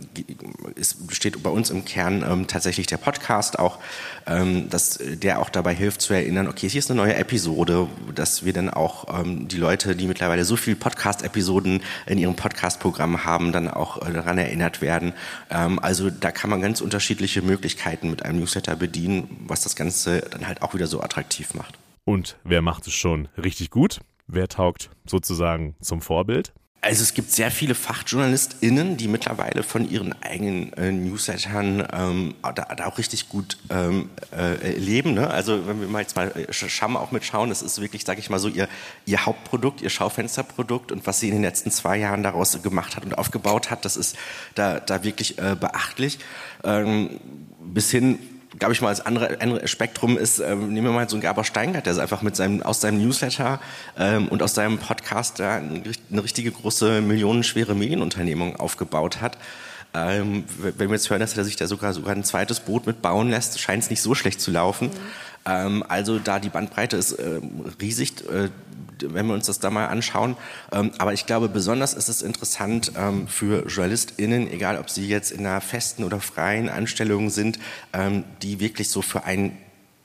besteht 1.08 1.42
bei 1.44 1.50
uns 1.50 1.70
im 1.70 1.84
Kern 1.84 2.24
ähm, 2.28 2.48
tatsächlich 2.48 2.88
der 2.88 2.98
Podcast 2.98 3.60
auch, 3.60 3.80
ähm, 4.28 4.70
dass 4.70 5.00
der 5.02 5.40
auch 5.40 5.50
dabei 5.50 5.76
hilft 5.76 6.02
zu 6.02 6.14
erinnern, 6.14 6.48
okay, 6.48 6.70
hier 6.70 6.80
ist 6.80 6.90
eine 6.90 7.02
neue 7.02 7.16
Episode, 7.16 7.88
dass 8.16 8.46
wir 8.46 8.54
dann 8.54 8.70
auch 8.70 9.24
die 9.26 9.58
Leute, 9.58 9.96
die 9.96 10.08
mittlerweile 10.08 10.46
so 10.46 10.56
viele 10.56 10.76
Podcast-Episoden 10.76 11.82
in 12.06 12.18
ihrem 12.18 12.36
Podcast-Programm 12.36 13.26
haben, 13.26 13.52
dann 13.52 13.68
auch 13.68 14.00
daran 14.00 14.38
erinnert 14.38 14.82
werden. 14.82 15.14
also 15.50 16.10
da 16.10 16.32
kann 16.32 16.50
man 16.50 16.62
ganz 16.62 16.82
unterschiedliche 16.82 17.42
Möglichkeiten 17.42 18.10
mit 18.10 18.24
einem 18.24 18.40
Newsletter 18.40 18.76
bedienen, 18.76 19.46
was 19.48 19.62
das 19.62 19.76
Ganze 19.76 20.22
dann 20.32 20.48
halt 20.48 20.62
auch 20.62 20.74
wieder 20.74 20.88
so 20.88 21.02
attraktiv 21.02 21.54
macht. 21.54 21.78
Und 22.06 22.38
wer 22.44 22.62
macht 22.62 22.88
es 22.88 22.94
schon 22.94 23.30
richtig 23.38 23.70
gut? 23.70 24.02
Wer 24.28 24.48
taugt 24.48 24.90
sozusagen 25.06 25.76
zum 25.82 26.02
Vorbild? 26.02 26.54
Also 26.84 27.02
es 27.02 27.14
gibt 27.14 27.32
sehr 27.32 27.50
viele 27.50 27.76
FachjournalistInnen, 27.76 28.98
die 28.98 29.08
mittlerweile 29.08 29.64
von 29.64 29.90
ihren 29.90 30.22
eigenen 30.22 30.74
äh, 30.74 30.92
Newslettern 30.92 31.88
ähm, 31.94 32.36
da, 32.42 32.52
da, 32.52 32.88
auch 32.88 32.98
richtig 32.98 33.30
gut 33.30 33.58
ähm, 33.70 34.10
äh, 34.36 34.72
leben. 34.78 35.14
Ne? 35.14 35.30
Also 35.30 35.66
wenn 35.66 35.80
wir 35.80 35.88
mal 35.88 36.02
jetzt 36.02 36.18
mal 36.18 36.34
äh, 36.36 36.52
Scham 36.52 36.98
auch 36.98 37.12
mitschauen, 37.12 37.48
das 37.48 37.62
ist 37.62 37.80
wirklich, 37.80 38.04
sage 38.04 38.20
ich 38.20 38.30
mal 38.30 38.38
so, 38.38 38.50
ihr, 38.50 38.68
ihr 39.06 39.26
Hauptprodukt, 39.26 39.82
ihr 39.82 39.90
Schaufensterprodukt 39.90 40.92
und 40.92 41.08
was 41.08 41.22
sie 41.22 41.30
in 41.30 41.36
den 41.36 41.44
letzten 41.44 41.72
zwei 41.72 41.96
Jahren 41.96 42.22
daraus 42.22 42.62
gemacht 42.62 42.98
hat 42.98 43.06
und 43.06 43.18
aufgebaut 43.18 43.72
hat, 43.72 43.86
das 43.86 43.96
ist 43.96 44.18
da, 44.56 44.82
da 44.82 45.06
wirklich 45.06 45.38
äh, 45.38 45.56
beachtlich. 45.58 46.20
Ähm, 46.66 47.22
bis 47.62 47.92
hin 47.92 48.20
glaube 48.60 48.74
ich 48.74 48.82
mal, 48.82 48.90
als 48.90 49.02
andere, 49.02 49.42
andere 49.42 49.68
Spektrum 49.68 50.18
ist, 50.18 50.40
ähm, 50.40 50.74
nehmen 50.74 50.88
wir 50.88 50.94
mal 50.94 51.10
so 51.10 51.16
einen 51.16 51.22
Gerber 51.22 51.44
Steingart, 51.44 51.86
der 51.86 51.98
einfach 51.98 52.22
mit 52.22 52.36
seinem, 52.36 52.62
aus 52.64 52.82
seinem 52.82 53.04
Newsletter 53.04 53.60
ähm, 53.98 54.28
und 54.28 54.42
aus 54.44 54.54
seinem 54.54 54.78
Podcast 54.78 55.40
da 55.40 55.56
eine, 55.58 55.82
eine 56.12 56.24
richtige 56.24 56.52
große, 56.52 57.02
millionenschwere 57.02 57.76
Medienunternehmung 57.76 58.56
aufgebaut 58.56 59.22
hat. 59.22 59.38
Ähm, 59.96 60.46
wenn 60.58 60.90
wir 60.90 60.96
jetzt 60.96 61.10
hören, 61.10 61.20
dass 61.20 61.38
er 61.38 61.44
sich 61.44 61.56
da 61.56 61.68
sogar, 61.68 61.94
sogar 61.94 62.16
ein 62.16 62.24
zweites 62.24 62.60
Boot 62.62 62.88
mitbauen 62.88 63.30
lässt, 63.30 63.60
scheint 63.60 63.84
es 63.84 63.90
nicht 63.92 64.02
so 64.02 64.16
schlecht 64.16 64.42
zu 64.42 64.50
laufen. 64.50 64.88
Mhm. 64.88 64.92
Ähm, 65.46 65.84
also 65.88 66.20
da 66.20 66.40
die 66.40 66.50
Bandbreite 66.50 66.98
ist 66.98 67.14
äh, 67.14 67.42
riesig. 67.82 68.28
Äh, 68.30 68.50
wenn 69.02 69.28
wir 69.28 69.34
uns 69.34 69.48
das 69.48 69.60
da 69.60 69.70
mal 69.70 69.88
anschauen. 69.88 70.38
Ähm, 70.72 70.92
aber 70.98 71.12
ich 71.14 71.26
glaube, 71.26 71.50
besonders 71.50 71.94
ist 71.94 72.08
es 72.08 72.22
interessant 72.22 72.94
ähm, 72.96 73.28
für 73.28 73.68
JournalistInnen, 73.68 74.50
egal 74.50 74.78
ob 74.78 74.90
sie 74.90 75.08
jetzt 75.08 75.32
in 75.32 75.46
einer 75.46 75.60
festen 75.60 76.04
oder 76.06 76.22
freien 76.22 76.70
Anstellung 76.70 77.30
sind, 77.30 77.60
ähm, 77.92 78.24
die 78.42 78.60
wirklich 78.62 78.90
so 78.90 79.02
für 79.02 79.26
ein 79.26 79.58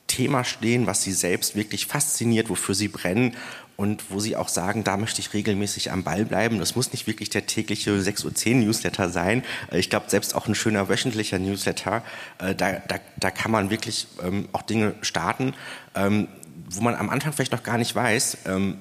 Thema 0.09 0.43
stehen, 0.43 0.87
was 0.87 1.03
sie 1.03 1.13
selbst 1.13 1.55
wirklich 1.55 1.87
fasziniert, 1.87 2.49
wofür 2.49 2.75
sie 2.75 2.89
brennen 2.89 3.37
und 3.79 4.11
wo 4.11 4.19
sie 4.19 4.35
auch 4.35 4.49
sagen, 4.49 4.83
da 4.83 4.97
möchte 4.97 5.21
ich 5.21 5.33
regelmäßig 5.33 5.93
am 5.93 6.03
Ball 6.03 6.25
bleiben. 6.25 6.59
Das 6.59 6.75
muss 6.75 6.91
nicht 6.91 7.07
wirklich 7.07 7.31
der 7.31 7.47
tägliche 7.47 7.93
6.10 7.93 8.49
Uhr 8.49 8.65
Newsletter 8.65 9.09
sein. 9.09 9.45
Äh, 9.71 9.79
ich 9.79 9.89
glaube, 9.89 10.11
selbst 10.11 10.35
auch 10.35 10.49
ein 10.49 10.57
schöner 10.57 10.89
wöchentlicher 10.89 11.39
Newsletter, 11.39 12.03
äh, 12.39 12.57
da, 12.57 12.73
da, 12.73 12.97
da 13.19 13.31
kann 13.31 13.53
man 13.53 13.71
wirklich 13.71 14.09
ähm, 14.21 14.49
auch 14.53 14.63
Dinge 14.63 14.97
starten, 15.03 15.55
ähm, 15.95 16.27
wo 16.69 16.81
man 16.81 16.97
am 16.97 17.09
Anfang 17.09 17.33
vielleicht 17.33 17.53
noch 17.53 17.63
gar 17.63 17.79
nicht 17.79 17.95
weiß, 17.95 18.39
ähm, 18.47 18.79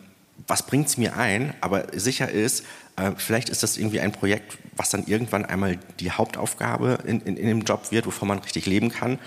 was 0.47 0.63
bringt 0.63 0.87
es 0.87 0.97
mir 0.97 1.15
ein, 1.15 1.53
aber 1.61 1.85
sicher 1.93 2.31
ist, 2.31 2.65
äh, 2.95 3.11
vielleicht 3.17 3.49
ist 3.49 3.61
das 3.61 3.77
irgendwie 3.77 3.99
ein 3.99 4.11
Projekt, 4.11 4.57
was 4.75 4.89
dann 4.89 5.05
irgendwann 5.05 5.45
einmal 5.45 5.77
die 5.99 6.09
Hauptaufgabe 6.09 6.97
in, 7.05 7.21
in, 7.21 7.37
in 7.37 7.47
dem 7.47 7.61
Job 7.61 7.91
wird, 7.91 8.07
wovon 8.07 8.27
man 8.27 8.39
richtig 8.39 8.65
leben 8.65 8.89
kann, 8.89 9.19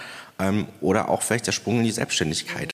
oder 0.80 1.10
auch 1.10 1.20
vielleicht 1.20 1.46
der 1.46 1.52
Sprung 1.52 1.80
in 1.80 1.84
die 1.84 1.90
Selbstständigkeit. 1.90 2.72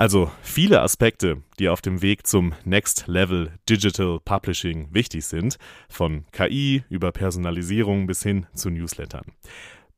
Also 0.00 0.30
viele 0.40 0.80
Aspekte, 0.80 1.42
die 1.58 1.68
auf 1.68 1.82
dem 1.82 2.00
Weg 2.00 2.26
zum 2.26 2.54
Next 2.64 3.06
Level 3.06 3.52
Digital 3.68 4.18
Publishing 4.24 4.88
wichtig 4.94 5.26
sind, 5.26 5.58
von 5.90 6.24
KI 6.32 6.84
über 6.88 7.12
Personalisierung 7.12 8.06
bis 8.06 8.22
hin 8.22 8.46
zu 8.54 8.70
Newslettern. 8.70 9.26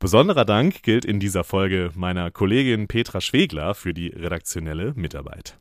Besonderer 0.01 0.45
Dank 0.45 0.83
gilt 0.83 1.05
in 1.05 1.21
dieser 1.21 1.45
Folge 1.45 1.93
meiner 1.95 2.33
Kollegin 2.33 2.89
Petra 2.89 3.21
Schwegler 3.21 3.77
für 3.77 3.95
die 3.95 4.09
redaktionelle 4.09 4.93
Mitarbeit. 4.97 5.57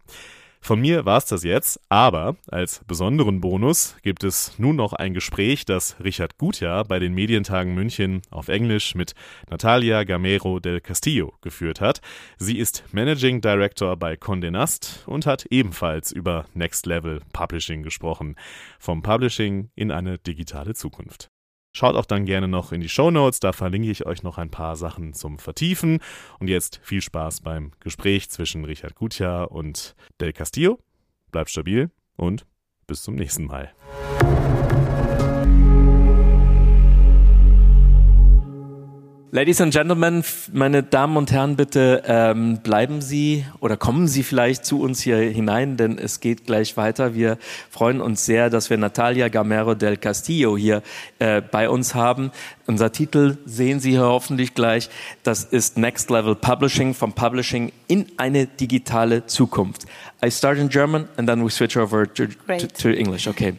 Von 0.63 0.79
mir 0.79 1.05
war 1.05 1.17
es 1.17 1.25
das 1.25 1.43
jetzt, 1.43 1.79
aber 1.89 2.35
als 2.47 2.81
besonderen 2.85 3.41
Bonus 3.41 3.95
gibt 4.03 4.23
es 4.23 4.59
nun 4.59 4.75
noch 4.75 4.93
ein 4.93 5.15
Gespräch, 5.15 5.65
das 5.65 5.95
Richard 6.03 6.37
Gutjahr 6.37 6.85
bei 6.85 6.99
den 6.99 7.15
Medientagen 7.15 7.73
München 7.73 8.21
auf 8.29 8.47
Englisch 8.47 8.93
mit 8.93 9.15
Natalia 9.49 10.03
Gamero 10.03 10.59
del 10.59 10.79
Castillo 10.79 11.33
geführt 11.41 11.81
hat. 11.81 11.99
Sie 12.37 12.59
ist 12.59 12.83
Managing 12.91 13.41
Director 13.41 13.97
bei 13.97 14.13
Condé 14.13 14.51
Nast 14.51 15.03
und 15.07 15.25
hat 15.25 15.47
ebenfalls 15.49 16.11
über 16.11 16.45
Next 16.53 16.85
Level 16.85 17.21
Publishing 17.33 17.81
gesprochen. 17.81 18.35
Vom 18.77 19.01
Publishing 19.01 19.71
in 19.73 19.89
eine 19.89 20.19
digitale 20.19 20.75
Zukunft. 20.75 21.30
Schaut 21.73 21.95
auch 21.95 22.05
dann 22.05 22.25
gerne 22.25 22.47
noch 22.47 22.71
in 22.71 22.81
die 22.81 22.89
Show 22.89 23.11
Notes, 23.11 23.39
da 23.39 23.53
verlinke 23.53 23.89
ich 23.89 24.05
euch 24.05 24.23
noch 24.23 24.37
ein 24.37 24.51
paar 24.51 24.75
Sachen 24.75 25.13
zum 25.13 25.39
Vertiefen. 25.39 25.99
Und 26.39 26.49
jetzt 26.49 26.79
viel 26.83 27.01
Spaß 27.01 27.41
beim 27.41 27.71
Gespräch 27.79 28.29
zwischen 28.29 28.65
Richard 28.65 28.95
Gutjahr 28.95 29.51
und 29.51 29.95
Del 30.19 30.33
Castillo. 30.33 30.79
Bleibt 31.31 31.49
stabil 31.49 31.89
und 32.17 32.45
bis 32.87 33.03
zum 33.03 33.15
nächsten 33.15 33.45
Mal. 33.45 33.73
Ladies 39.33 39.61
and 39.61 39.71
Gentlemen, 39.71 40.25
meine 40.51 40.83
Damen 40.83 41.15
und 41.15 41.31
Herren, 41.31 41.55
bitte 41.55 42.03
ähm, 42.05 42.57
bleiben 42.57 43.01
Sie 43.01 43.45
oder 43.61 43.77
kommen 43.77 44.09
Sie 44.09 44.23
vielleicht 44.23 44.65
zu 44.65 44.81
uns 44.81 45.01
hier 45.01 45.19
hinein, 45.19 45.77
denn 45.77 45.97
es 45.97 46.19
geht 46.19 46.45
gleich 46.45 46.75
weiter. 46.75 47.15
Wir 47.15 47.37
freuen 47.69 48.01
uns 48.01 48.25
sehr, 48.25 48.49
dass 48.49 48.69
wir 48.69 48.75
Natalia 48.75 49.29
Gamero 49.29 49.73
del 49.73 49.95
Castillo 49.95 50.57
hier 50.57 50.83
äh, 51.19 51.41
bei 51.41 51.69
uns 51.69 51.95
haben. 51.95 52.31
Unser 52.67 52.91
Titel 52.91 53.37
sehen 53.45 53.79
Sie 53.79 53.91
hier 53.91 54.01
hoffentlich 54.01 54.53
gleich. 54.53 54.89
Das 55.23 55.45
ist 55.45 55.77
Next 55.77 56.09
Level 56.09 56.35
Publishing, 56.35 56.93
vom 56.93 57.13
Publishing 57.13 57.71
in 57.87 58.07
eine 58.17 58.47
digitale 58.47 59.27
Zukunft. 59.27 59.85
I 60.21 60.29
start 60.29 60.57
in 60.57 60.67
German 60.67 61.07
and 61.15 61.29
then 61.29 61.41
we 61.41 61.49
switch 61.49 61.77
over 61.77 62.05
to, 62.05 62.25
to, 62.25 62.67
to 62.67 62.89
English. 62.89 63.29
Okay. 63.29 63.53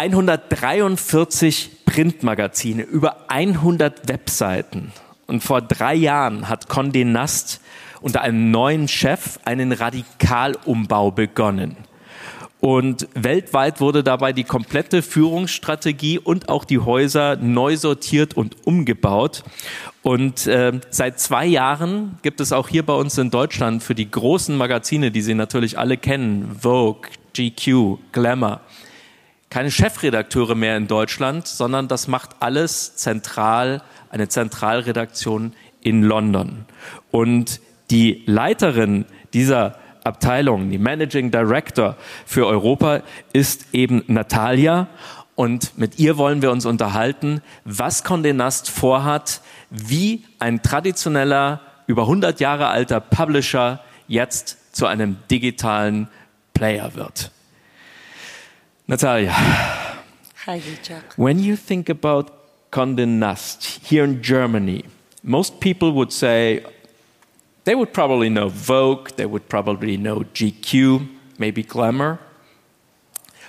143 0.00 1.84
Printmagazine, 1.84 2.84
über 2.84 3.28
100 3.28 4.08
Webseiten. 4.08 4.92
Und 5.26 5.44
vor 5.44 5.60
drei 5.60 5.94
Jahren 5.94 6.48
hat 6.48 6.70
Condé 6.70 7.04
Nast 7.04 7.60
unter 8.00 8.22
einem 8.22 8.50
neuen 8.50 8.88
Chef 8.88 9.38
einen 9.44 9.72
Radikalumbau 9.72 11.10
begonnen. 11.10 11.76
Und 12.60 13.08
weltweit 13.12 13.82
wurde 13.82 14.02
dabei 14.02 14.32
die 14.32 14.44
komplette 14.44 15.02
Führungsstrategie 15.02 16.18
und 16.18 16.48
auch 16.48 16.64
die 16.64 16.78
Häuser 16.78 17.36
neu 17.36 17.76
sortiert 17.76 18.34
und 18.34 18.66
umgebaut. 18.66 19.44
Und 20.00 20.46
äh, 20.46 20.80
seit 20.88 21.20
zwei 21.20 21.44
Jahren 21.44 22.18
gibt 22.22 22.40
es 22.40 22.54
auch 22.54 22.68
hier 22.68 22.86
bei 22.86 22.94
uns 22.94 23.18
in 23.18 23.30
Deutschland 23.30 23.82
für 23.82 23.94
die 23.94 24.10
großen 24.10 24.56
Magazine, 24.56 25.10
die 25.10 25.20
Sie 25.20 25.34
natürlich 25.34 25.78
alle 25.78 25.98
kennen, 25.98 26.56
Vogue, 26.58 27.10
GQ, 27.34 27.98
Glamour, 28.12 28.62
keine 29.50 29.72
Chefredakteure 29.72 30.54
mehr 30.54 30.76
in 30.76 30.86
Deutschland, 30.86 31.48
sondern 31.48 31.88
das 31.88 32.06
macht 32.06 32.36
alles 32.38 32.94
zentral, 32.94 33.82
eine 34.10 34.28
Zentralredaktion 34.28 35.52
in 35.80 36.02
London. 36.02 36.64
Und 37.10 37.60
die 37.90 38.22
Leiterin 38.26 39.04
dieser 39.34 39.76
Abteilung, 40.04 40.70
die 40.70 40.78
Managing 40.78 41.32
Director 41.32 41.96
für 42.24 42.46
Europa, 42.46 43.02
ist 43.32 43.66
eben 43.72 44.04
Natalia. 44.06 44.86
Und 45.34 45.76
mit 45.76 45.98
ihr 45.98 46.16
wollen 46.16 46.42
wir 46.42 46.52
uns 46.52 46.64
unterhalten, 46.64 47.42
was 47.64 48.04
Condé 48.04 48.32
Nast 48.32 48.70
vorhat, 48.70 49.40
wie 49.70 50.24
ein 50.38 50.62
traditioneller, 50.62 51.60
über 51.86 52.02
100 52.02 52.38
Jahre 52.38 52.68
alter 52.68 53.00
Publisher 53.00 53.80
jetzt 54.06 54.74
zu 54.76 54.86
einem 54.86 55.16
digitalen 55.28 56.08
Player 56.54 56.94
wird. 56.94 57.32
Natalia. 58.90 59.30
Hi, 59.30 60.60
Richard. 60.68 61.04
When 61.14 61.38
you 61.38 61.54
think 61.54 61.88
about 61.88 62.26
Condé 62.72 63.06
Nast 63.06 63.86
here 63.86 64.02
in 64.02 64.20
Germany, 64.20 64.84
most 65.22 65.60
people 65.60 65.92
would 65.92 66.12
say 66.12 66.64
they 67.62 67.76
would 67.76 67.92
probably 67.92 68.28
know 68.28 68.48
Vogue, 68.48 69.10
they 69.10 69.26
would 69.26 69.48
probably 69.48 69.96
know 69.96 70.24
GQ, 70.34 71.06
maybe 71.38 71.62
Glamour. 71.62 72.18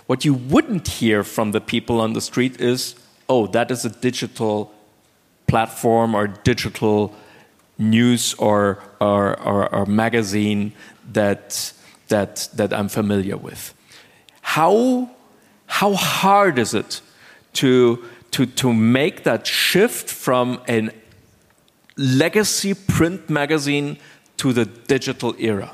What 0.06 0.24
you 0.26 0.36
wouldn't 0.36 0.88
hear 0.88 1.24
from 1.24 1.54
the 1.54 1.62
people 1.62 2.00
on 2.00 2.14
the 2.14 2.22
street 2.22 2.62
is, 2.62 2.94
oh, 3.28 3.48
that 3.48 3.72
is 3.72 3.84
a 3.84 3.90
digital 3.90 4.72
platform 5.48 6.14
or 6.14 6.28
digital 6.28 7.16
news 7.80 8.36
or, 8.36 8.78
or, 9.00 9.40
or, 9.42 9.74
or 9.74 9.86
magazine 9.88 10.74
that, 11.14 11.74
that, 12.10 12.48
that 12.54 12.72
I'm 12.72 12.90
familiar 12.90 13.38
with. 13.38 13.74
How 14.42 15.10
how 15.72 15.94
hard 15.94 16.60
is 16.60 16.74
it 16.74 17.02
to, 17.54 18.04
to, 18.32 18.46
to 18.46 18.74
make 18.74 19.24
that 19.24 19.48
shift 19.48 20.10
from 20.10 20.62
a 20.68 20.90
legacy 21.96 22.74
print 22.74 23.30
magazine 23.30 23.98
to 24.36 24.52
the 24.52 24.66
digital 24.66 25.34
era? 25.40 25.72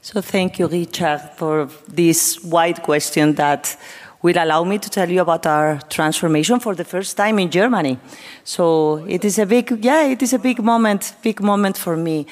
So 0.00 0.22
thank 0.22 0.58
you, 0.58 0.66
Richard, 0.68 1.20
for 1.36 1.68
this 1.86 2.42
wide 2.42 2.82
question 2.82 3.34
that 3.34 3.76
will 4.22 4.38
allow 4.38 4.64
me 4.64 4.78
to 4.78 4.88
tell 4.88 5.10
you 5.10 5.20
about 5.20 5.46
our 5.46 5.78
transformation 5.90 6.58
for 6.58 6.74
the 6.74 6.84
first 6.84 7.14
time 7.16 7.38
in 7.38 7.50
Germany. 7.50 7.98
So 8.42 9.04
it 9.06 9.22
is 9.24 9.38
a 9.38 9.44
big, 9.44 9.84
yeah, 9.84 10.06
it 10.06 10.22
is 10.22 10.32
a 10.32 10.38
big 10.38 10.62
moment, 10.62 11.14
big 11.22 11.42
moment 11.42 11.76
for 11.76 11.94
me. 11.94 12.26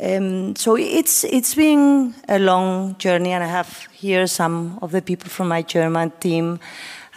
Um, 0.00 0.54
so 0.54 0.76
it's 0.76 1.24
it's 1.24 1.54
been 1.54 2.14
a 2.28 2.38
long 2.38 2.96
journey, 2.98 3.32
and 3.32 3.42
I 3.42 3.48
have 3.48 3.88
here 3.92 4.26
some 4.26 4.78
of 4.80 4.92
the 4.92 5.02
people 5.02 5.28
from 5.28 5.48
my 5.48 5.62
German 5.62 6.12
team. 6.20 6.60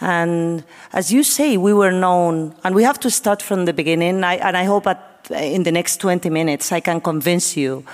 And 0.00 0.64
as 0.92 1.12
you 1.12 1.22
say, 1.22 1.56
we 1.56 1.72
were 1.72 1.92
known, 1.92 2.54
and 2.64 2.74
we 2.74 2.82
have 2.82 2.98
to 3.00 3.10
start 3.10 3.40
from 3.40 3.66
the 3.66 3.72
beginning. 3.72 4.24
I, 4.24 4.34
and 4.34 4.56
I 4.56 4.64
hope 4.64 4.84
that 4.84 5.30
in 5.30 5.62
the 5.62 5.70
next 5.70 5.98
20 5.98 6.28
minutes 6.30 6.72
I 6.72 6.80
can 6.80 7.00
convince 7.00 7.56
you 7.56 7.84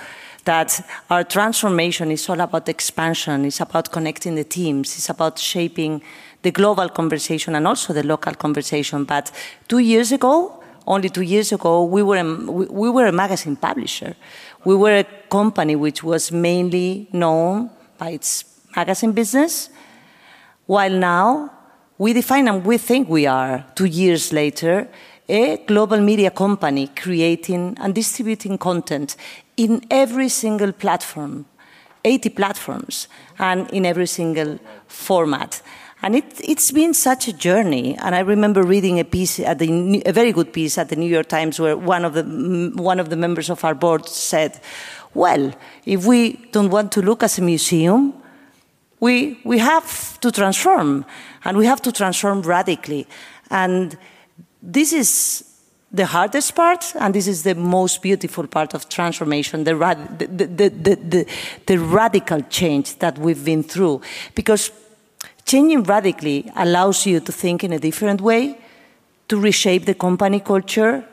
that 0.45 0.83
our 1.11 1.23
transformation 1.23 2.09
is 2.09 2.27
all 2.27 2.41
about 2.41 2.67
expansion, 2.67 3.45
it's 3.45 3.59
about 3.59 3.91
connecting 3.91 4.33
the 4.33 4.43
teams, 4.43 4.95
it's 4.95 5.09
about 5.09 5.37
shaping 5.37 6.01
the 6.41 6.49
global 6.49 6.89
conversation 6.89 7.53
and 7.55 7.67
also 7.67 7.93
the 7.93 8.03
local 8.03 8.33
conversation. 8.33 9.03
But 9.03 9.31
two 9.67 9.79
years 9.79 10.11
ago, 10.11 10.58
only 10.89 11.07
two 11.07 11.21
years 11.21 11.51
ago, 11.51 11.83
we 11.83 12.01
were 12.01 12.17
a, 12.17 12.23
we 12.51 12.89
were 12.89 13.05
a 13.05 13.11
magazine 13.11 13.55
publisher. 13.55 14.15
We 14.65 14.75
were 14.75 14.97
a 14.97 15.03
company 15.29 15.75
which 15.75 16.03
was 16.03 16.31
mainly 16.31 17.07
known 17.13 17.69
by 17.99 18.09
its 18.09 18.43
magazine 18.75 19.11
business, 19.11 19.69
while 20.65 20.91
now 20.91 21.51
we 21.99 22.13
define 22.13 22.47
and 22.47 22.65
we 22.65 22.79
think 22.79 23.07
we 23.07 23.27
are, 23.27 23.65
two 23.75 23.85
years 23.85 24.33
later, 24.33 24.87
a 25.27 25.57
global 25.67 26.01
media 26.01 26.31
company 26.31 26.87
creating 26.87 27.77
and 27.79 27.93
distributing 27.93 28.57
content 28.57 29.15
in 29.57 29.81
every 29.91 30.27
single 30.27 30.71
platform, 30.71 31.45
80 32.03 32.29
platforms, 32.29 33.07
and 33.37 33.69
in 33.69 33.85
every 33.85 34.07
single 34.07 34.59
format. 34.87 35.61
And 36.01 36.15
it, 36.15 36.45
has 36.47 36.71
been 36.71 36.93
such 36.93 37.27
a 37.27 37.33
journey. 37.33 37.97
And 37.97 38.15
I 38.15 38.19
remember 38.19 38.63
reading 38.63 38.99
a 38.99 39.03
piece 39.03 39.39
at 39.39 39.59
the, 39.59 40.01
a 40.05 40.13
very 40.13 40.31
good 40.31 40.53
piece 40.53 40.77
at 40.77 40.89
the 40.89 40.95
New 40.95 41.09
York 41.09 41.27
Times 41.27 41.59
where 41.59 41.75
one 41.75 42.05
of 42.05 42.13
the, 42.13 42.71
one 42.75 42.99
of 42.99 43.09
the 43.09 43.17
members 43.17 43.49
of 43.49 43.63
our 43.65 43.75
board 43.75 44.07
said, 44.07 44.61
well, 45.13 45.53
if 45.85 46.05
we 46.05 46.33
don't 46.51 46.69
want 46.69 46.91
to 46.93 47.01
look 47.01 47.23
as 47.23 47.37
a 47.37 47.41
museum, 47.41 48.13
we, 48.99 49.39
we 49.43 49.57
have 49.57 50.19
to 50.21 50.31
transform 50.31 51.05
and 51.43 51.57
we 51.57 51.65
have 51.65 51.81
to 51.81 51.91
transform 51.91 52.41
radically. 52.43 53.07
And 53.49 53.97
this 54.61 54.93
is 54.93 55.45
the 55.91 56.05
hardest 56.05 56.55
part, 56.55 56.93
and 56.99 57.15
this 57.15 57.27
is 57.27 57.41
the 57.41 57.55
most 57.55 58.03
beautiful 58.03 58.45
part 58.45 58.75
of 58.75 58.87
transformation, 58.89 59.63
the, 59.63 59.73
the, 60.19 60.45
the, 60.45 60.95
the, 60.95 61.27
the 61.65 61.77
radical 61.77 62.41
change 62.41 62.99
that 62.99 63.17
we've 63.17 63.43
been 63.43 63.63
through. 63.63 64.01
Because 64.35 64.71
Changing 65.49 65.81
radically 65.81 66.51
allows 66.55 67.07
you 67.07 67.19
to 67.21 67.31
think 67.31 67.63
in 67.63 67.73
a 67.73 67.79
different 67.79 68.21
way, 68.21 68.55
to 69.29 69.39
reshape 69.39 69.85
the 69.85 69.95
company 69.95 70.39
culture, 70.39 71.03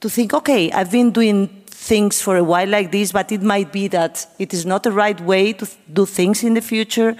to 0.00 0.08
think, 0.08 0.32
okay, 0.32 0.70
I've 0.70 0.92
been 0.92 1.10
doing 1.10 1.48
things 1.66 2.22
for 2.22 2.36
a 2.36 2.44
while 2.44 2.68
like 2.68 2.92
this, 2.92 3.10
but 3.10 3.32
it 3.32 3.42
might 3.42 3.72
be 3.72 3.88
that 3.88 4.24
it 4.38 4.54
is 4.54 4.64
not 4.64 4.84
the 4.84 4.92
right 4.92 5.20
way 5.22 5.52
to 5.54 5.66
do 5.92 6.06
things 6.06 6.44
in 6.44 6.54
the 6.54 6.60
future. 6.60 7.16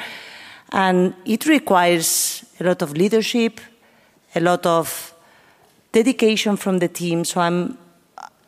And 0.71 1.17
it 1.25 1.47
requires 1.47 2.45
a 2.61 2.63
lot 2.63 2.81
of 2.81 2.93
leadership, 2.93 3.61
a 4.37 4.41
lot 4.41 4.65
of 4.65 5.13
dedication 5.91 6.57
from 6.57 6.79
the 6.79 6.87
team. 6.87 7.25
So 7.25 7.41
I'm 7.41 7.77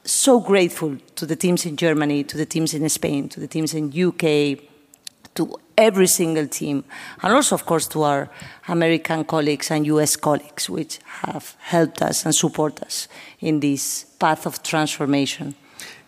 so 0.04 0.38
grateful 0.38 0.98
to 1.16 1.26
the 1.26 1.34
teams 1.34 1.66
in 1.66 1.76
Germany, 1.76 2.22
to 2.22 2.36
the 2.36 2.46
teams 2.46 2.74
in 2.74 2.88
Spain, 2.88 3.28
to 3.30 3.40
the 3.40 3.48
teams 3.48 3.74
in 3.74 3.88
UK, 3.88 4.60
to 5.34 5.58
every 5.76 6.06
single 6.06 6.46
team, 6.46 6.84
and 7.22 7.32
also, 7.32 7.54
of 7.54 7.66
course, 7.66 7.86
to 7.88 8.02
our 8.02 8.30
American 8.68 9.24
colleagues 9.24 9.70
and 9.70 9.86
US 9.86 10.16
colleagues, 10.16 10.70
which 10.70 10.98
have 11.22 11.56
helped 11.58 12.02
us 12.02 12.24
and 12.24 12.34
support 12.34 12.82
us 12.82 13.08
in 13.40 13.60
this 13.60 14.04
path 14.18 14.46
of 14.46 14.62
transformation. 14.62 15.54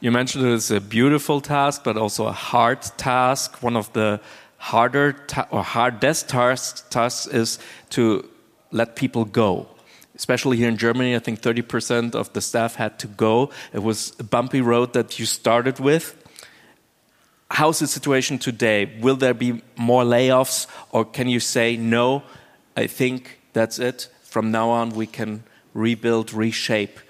You 0.01 0.11
mentioned 0.11 0.45
it 0.45 0.53
is 0.53 0.71
a 0.71 0.81
beautiful 0.81 1.41
task, 1.41 1.83
but 1.85 1.97
also 1.97 2.27
a 2.27 2.33
hard 2.33 2.83
task. 2.97 3.63
One 3.63 3.77
of 3.77 3.93
the 3.93 4.21
harder 4.59 5.13
ta 5.13 5.47
or 5.51 5.63
hardest 5.63 6.29
tasks, 6.29 6.85
tasks 6.91 7.27
is 7.27 7.59
to 7.91 8.29
let 8.71 8.97
people 8.97 9.25
go. 9.25 9.69
Especially 10.15 10.57
here 10.57 10.69
in 10.69 10.77
Germany, 10.77 11.15
I 11.15 11.19
think 11.19 11.41
30% 11.41 12.15
of 12.15 12.33
the 12.33 12.41
staff 12.41 12.77
had 12.77 12.99
to 13.01 13.07
go. 13.07 13.51
It 13.73 13.83
was 13.83 14.15
a 14.19 14.25
bumpy 14.25 14.63
road 14.63 14.95
that 14.95 15.19
you 15.19 15.27
started 15.27 15.79
with 15.79 16.17
how's 17.51 17.79
the 17.79 17.87
situation 17.87 18.39
today? 18.39 18.99
Will 19.01 19.17
there 19.17 19.35
be 19.35 19.63
more 19.77 20.05
layoffs, 20.05 20.67
or 20.91 21.05
can 21.05 21.29
you 21.29 21.41
say, 21.41 21.77
no, 21.77 22.23
I 22.77 22.87
think 22.87 23.41
that's 23.53 23.79
it? 23.79 24.09
From 24.23 24.51
now 24.51 24.71
on, 24.71 24.91
we 24.91 25.07
can 25.07 25.45
rebuild, 25.75 26.33
reshape. 26.33 27.01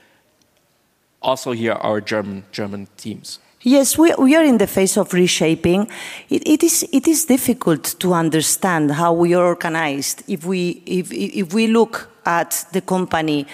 Also, 1.22 1.52
here, 1.52 1.72
our 1.72 2.00
German, 2.00 2.44
German 2.52 2.88
teams. 2.96 3.40
Yes, 3.62 3.98
we, 3.98 4.14
we 4.14 4.36
are 4.36 4.44
in 4.44 4.58
the 4.58 4.66
phase 4.68 4.96
of 4.96 5.12
reshaping. 5.12 5.90
It, 6.28 6.46
it, 6.46 6.62
is, 6.62 6.86
it 6.92 7.08
is 7.08 7.24
difficult 7.24 7.96
to 7.98 8.14
understand 8.14 8.92
how 8.92 9.12
we 9.12 9.34
are 9.34 9.44
organized 9.44 10.22
if 10.28 10.44
we, 10.44 10.82
if, 10.86 11.10
if 11.10 11.52
we 11.52 11.66
look 11.66 12.08
at 12.24 12.64
the 12.72 12.80
company 12.80 13.46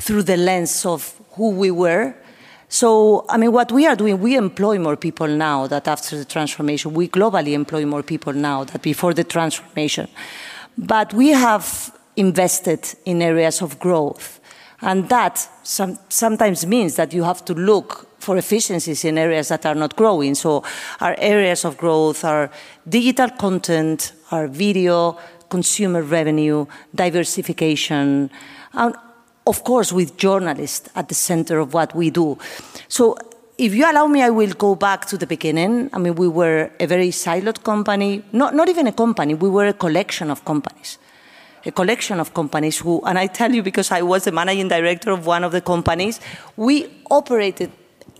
through 0.00 0.24
the 0.24 0.36
lens 0.36 0.84
of 0.84 1.14
who 1.32 1.50
we 1.50 1.70
were 1.70 2.14
so, 2.72 3.26
I 3.28 3.36
mean, 3.36 3.50
what 3.50 3.72
we 3.72 3.84
are 3.88 3.96
doing, 3.96 4.20
we 4.20 4.36
employ 4.36 4.78
more 4.78 4.96
people 4.96 5.26
now 5.26 5.66
that 5.66 5.88
after 5.88 6.16
the 6.16 6.24
transformation, 6.24 6.94
we 6.94 7.08
globally 7.08 7.52
employ 7.52 7.84
more 7.84 8.04
people 8.04 8.32
now 8.32 8.62
that 8.62 8.80
before 8.80 9.12
the 9.12 9.24
transformation. 9.24 10.08
But 10.78 11.12
we 11.12 11.30
have 11.30 11.92
invested 12.14 12.94
in 13.04 13.22
areas 13.22 13.60
of 13.60 13.80
growth. 13.80 14.38
And 14.82 15.08
that 15.08 15.48
some, 15.64 15.98
sometimes 16.08 16.64
means 16.64 16.94
that 16.94 17.12
you 17.12 17.24
have 17.24 17.44
to 17.46 17.54
look 17.54 18.06
for 18.20 18.36
efficiencies 18.36 19.04
in 19.04 19.18
areas 19.18 19.48
that 19.48 19.66
are 19.66 19.74
not 19.74 19.96
growing. 19.96 20.36
So 20.36 20.62
our 21.00 21.16
areas 21.18 21.64
of 21.64 21.76
growth 21.76 22.24
are 22.24 22.52
digital 22.88 23.30
content, 23.30 24.12
our 24.30 24.46
video, 24.46 25.18
consumer 25.48 26.02
revenue, 26.02 26.66
diversification, 26.94 28.30
and 28.74 28.94
of 29.50 29.64
course, 29.64 29.92
with 29.92 30.16
journalists 30.16 30.88
at 30.94 31.08
the 31.08 31.14
center 31.14 31.58
of 31.58 31.74
what 31.74 31.90
we 32.00 32.06
do. 32.22 32.38
So 32.88 33.16
if 33.58 33.74
you 33.74 33.84
allow 33.92 34.06
me, 34.06 34.22
I 34.22 34.30
will 34.30 34.54
go 34.66 34.74
back 34.74 35.06
to 35.10 35.16
the 35.18 35.26
beginning. 35.26 35.90
I 35.92 35.98
mean, 35.98 36.14
we 36.14 36.28
were 36.28 36.70
a 36.78 36.86
very 36.86 37.10
siloed 37.10 37.62
company, 37.64 38.22
not, 38.32 38.54
not 38.54 38.68
even 38.68 38.86
a 38.86 38.92
company, 38.92 39.34
we 39.34 39.50
were 39.50 39.66
a 39.66 39.72
collection 39.84 40.30
of 40.30 40.44
companies. 40.44 40.98
A 41.66 41.72
collection 41.72 42.20
of 42.20 42.32
companies 42.32 42.78
who, 42.78 43.02
and 43.04 43.18
I 43.18 43.26
tell 43.26 43.52
you 43.52 43.62
because 43.62 43.90
I 43.90 44.02
was 44.02 44.24
the 44.24 44.32
managing 44.32 44.68
director 44.68 45.10
of 45.10 45.26
one 45.26 45.44
of 45.44 45.52
the 45.52 45.60
companies, 45.60 46.20
we 46.56 46.74
operated 47.10 47.70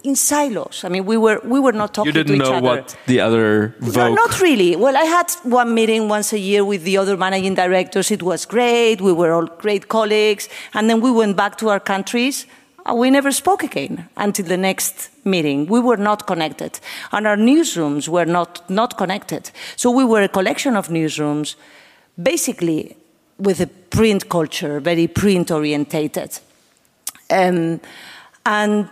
in 0.02 0.16
silos. 0.16 0.84
I 0.84 0.88
mean, 0.88 1.04
we 1.04 1.16
were 1.16 1.40
we 1.44 1.60
were 1.60 1.72
not 1.72 1.94
talking 1.94 2.08
You 2.08 2.12
didn't 2.12 2.38
to 2.38 2.42
each 2.44 2.50
know 2.50 2.56
other. 2.56 2.66
what 2.66 2.96
the 3.06 3.20
other 3.20 3.74
No, 3.80 4.14
not 4.14 4.40
really. 4.40 4.76
Well, 4.76 4.96
I 4.96 5.04
had 5.04 5.30
one 5.42 5.74
meeting 5.74 6.08
once 6.08 6.32
a 6.32 6.38
year 6.38 6.64
with 6.64 6.84
the 6.84 6.96
other 6.96 7.16
managing 7.16 7.54
directors. 7.54 8.10
It 8.10 8.22
was 8.22 8.46
great. 8.46 9.00
We 9.00 9.12
were 9.12 9.32
all 9.32 9.46
great 9.46 9.88
colleagues. 9.88 10.48
And 10.74 10.88
then 10.88 11.00
we 11.00 11.10
went 11.10 11.36
back 11.36 11.56
to 11.58 11.68
our 11.68 11.80
countries. 11.80 12.46
We 12.92 13.10
never 13.10 13.30
spoke 13.30 13.62
again 13.62 14.08
until 14.16 14.46
the 14.46 14.56
next 14.56 15.10
meeting. 15.24 15.66
We 15.66 15.80
were 15.80 15.98
not 15.98 16.26
connected. 16.26 16.80
And 17.12 17.26
our 17.26 17.36
newsrooms 17.36 18.08
were 18.08 18.24
not, 18.24 18.68
not 18.70 18.96
connected. 18.96 19.50
So 19.76 19.90
we 19.90 20.04
were 20.04 20.22
a 20.22 20.28
collection 20.28 20.76
of 20.76 20.88
newsrooms, 20.88 21.56
basically 22.20 22.96
with 23.38 23.60
a 23.60 23.66
print 23.66 24.28
culture, 24.28 24.80
very 24.80 25.06
print 25.06 25.50
orientated. 25.50 26.38
Um, 27.30 27.80
and 28.46 28.88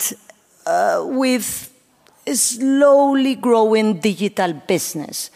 uh, 0.68 1.02
with 1.02 1.72
slowly 2.34 3.34
growing 3.36 4.00
digital 4.00 4.52
business. 4.52 5.30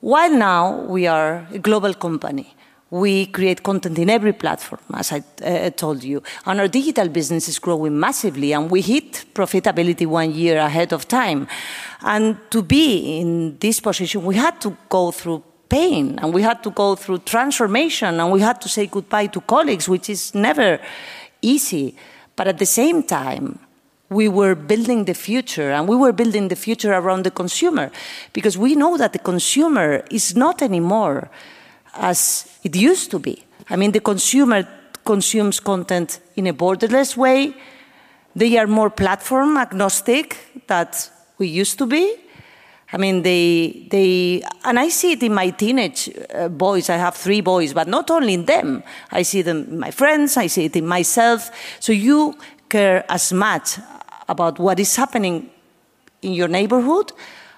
While 0.00 0.32
now 0.32 0.80
we 0.86 1.06
are 1.06 1.46
a 1.52 1.58
global 1.58 1.94
company, 1.94 2.54
we 2.90 3.26
create 3.26 3.62
content 3.62 3.98
in 3.98 4.10
every 4.10 4.32
platform, 4.32 4.80
as 4.94 5.12
I 5.12 5.22
uh, 5.44 5.70
told 5.70 6.02
you, 6.02 6.22
and 6.46 6.60
our 6.60 6.68
digital 6.68 7.08
business 7.08 7.48
is 7.48 7.58
growing 7.58 7.98
massively, 7.98 8.52
and 8.52 8.70
we 8.70 8.80
hit 8.80 9.26
profitability 9.34 10.06
one 10.06 10.32
year 10.32 10.58
ahead 10.58 10.92
of 10.92 11.06
time. 11.06 11.48
And 12.02 12.36
to 12.50 12.62
be 12.62 13.20
in 13.20 13.58
this 13.58 13.80
position, 13.80 14.24
we 14.24 14.36
had 14.36 14.60
to 14.62 14.76
go 14.88 15.10
through 15.10 15.42
pain, 15.68 16.18
and 16.20 16.34
we 16.34 16.42
had 16.42 16.62
to 16.64 16.70
go 16.70 16.96
through 16.96 17.18
transformation, 17.18 18.20
and 18.20 18.32
we 18.32 18.40
had 18.40 18.60
to 18.62 18.68
say 18.68 18.86
goodbye 18.86 19.28
to 19.28 19.40
colleagues, 19.40 19.88
which 19.88 20.10
is 20.10 20.34
never 20.34 20.80
easy. 21.40 21.94
But 22.36 22.48
at 22.48 22.58
the 22.58 22.66
same 22.66 23.02
time, 23.02 23.58
we 24.12 24.28
were 24.28 24.54
building 24.54 25.04
the 25.04 25.14
future 25.14 25.70
and 25.70 25.88
we 25.88 25.96
were 25.96 26.12
building 26.12 26.48
the 26.48 26.56
future 26.56 26.92
around 26.92 27.24
the 27.24 27.30
consumer 27.30 27.90
because 28.32 28.58
we 28.58 28.74
know 28.74 28.96
that 28.96 29.12
the 29.12 29.18
consumer 29.18 30.04
is 30.10 30.36
not 30.36 30.62
anymore 30.62 31.30
as 31.94 32.48
it 32.62 32.76
used 32.76 33.10
to 33.10 33.18
be. 33.18 33.44
I 33.68 33.76
mean, 33.76 33.92
the 33.92 34.00
consumer 34.00 34.66
consumes 35.04 35.60
content 35.60 36.20
in 36.36 36.46
a 36.46 36.52
borderless 36.52 37.16
way. 37.16 37.54
They 38.34 38.56
are 38.58 38.66
more 38.66 38.90
platform 38.90 39.56
agnostic 39.56 40.36
that 40.66 41.10
we 41.38 41.48
used 41.48 41.78
to 41.78 41.86
be. 41.86 42.16
I 42.94 42.98
mean, 42.98 43.22
they, 43.22 43.86
they, 43.90 44.42
and 44.64 44.78
I 44.78 44.90
see 44.90 45.12
it 45.12 45.22
in 45.22 45.32
my 45.32 45.48
teenage 45.50 46.10
uh, 46.34 46.48
boys. 46.48 46.90
I 46.90 46.96
have 46.96 47.16
three 47.16 47.40
boys, 47.40 47.72
but 47.72 47.88
not 47.88 48.10
only 48.10 48.34
in 48.34 48.44
them. 48.44 48.82
I 49.10 49.22
see 49.22 49.40
them 49.40 49.64
in 49.64 49.78
my 49.78 49.90
friends, 49.90 50.36
I 50.36 50.46
see 50.46 50.66
it 50.66 50.76
in 50.76 50.86
myself. 50.86 51.50
So 51.80 51.92
you 51.92 52.36
care 52.68 53.04
as 53.10 53.32
much 53.32 53.78
about 54.32 54.58
what 54.58 54.80
is 54.80 54.96
happening 54.96 55.50
in 56.22 56.32
your 56.32 56.48
neighborhood 56.48 57.12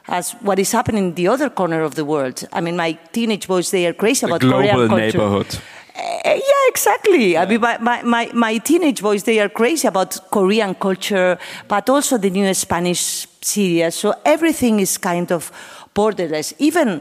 as 0.09 0.33
what 0.43 0.59
is 0.59 0.73
happening 0.73 1.05
in 1.09 1.15
the 1.15 1.29
other 1.29 1.49
corner 1.49 1.81
of 1.83 1.95
the 1.95 2.05
world. 2.05 2.47
I 2.53 2.61
mean, 2.61 2.77
my 2.77 2.93
teenage 3.13 3.47
boys, 3.49 3.71
they 3.71 3.87
are 3.87 3.95
crazy 3.95 4.27
about 4.27 4.41
global 4.41 4.69
Korean 4.69 4.89
culture. 4.89 5.19
neighborhood. 5.19 5.59
Uh, 5.97 6.41
yeah, 6.51 6.65
exactly. 6.69 7.39
I 7.39 7.47
mean, 7.47 7.61
my, 7.61 7.79
my, 7.79 8.03
my, 8.03 8.31
my 8.35 8.59
teenage 8.59 9.01
boys, 9.01 9.23
they 9.23 9.39
are 9.39 9.49
crazy 9.49 9.89
about 9.89 10.31
Korean 10.31 10.75
culture, 10.75 11.39
but 11.69 11.89
also 11.89 12.19
the 12.19 12.31
new 12.31 12.53
Spanish 12.53 13.27
series. 13.41 13.95
So 13.95 14.15
everything 14.25 14.81
is 14.81 14.99
kind 14.99 15.31
of 15.31 15.53
borderless. 15.95 16.53
Even 16.59 17.01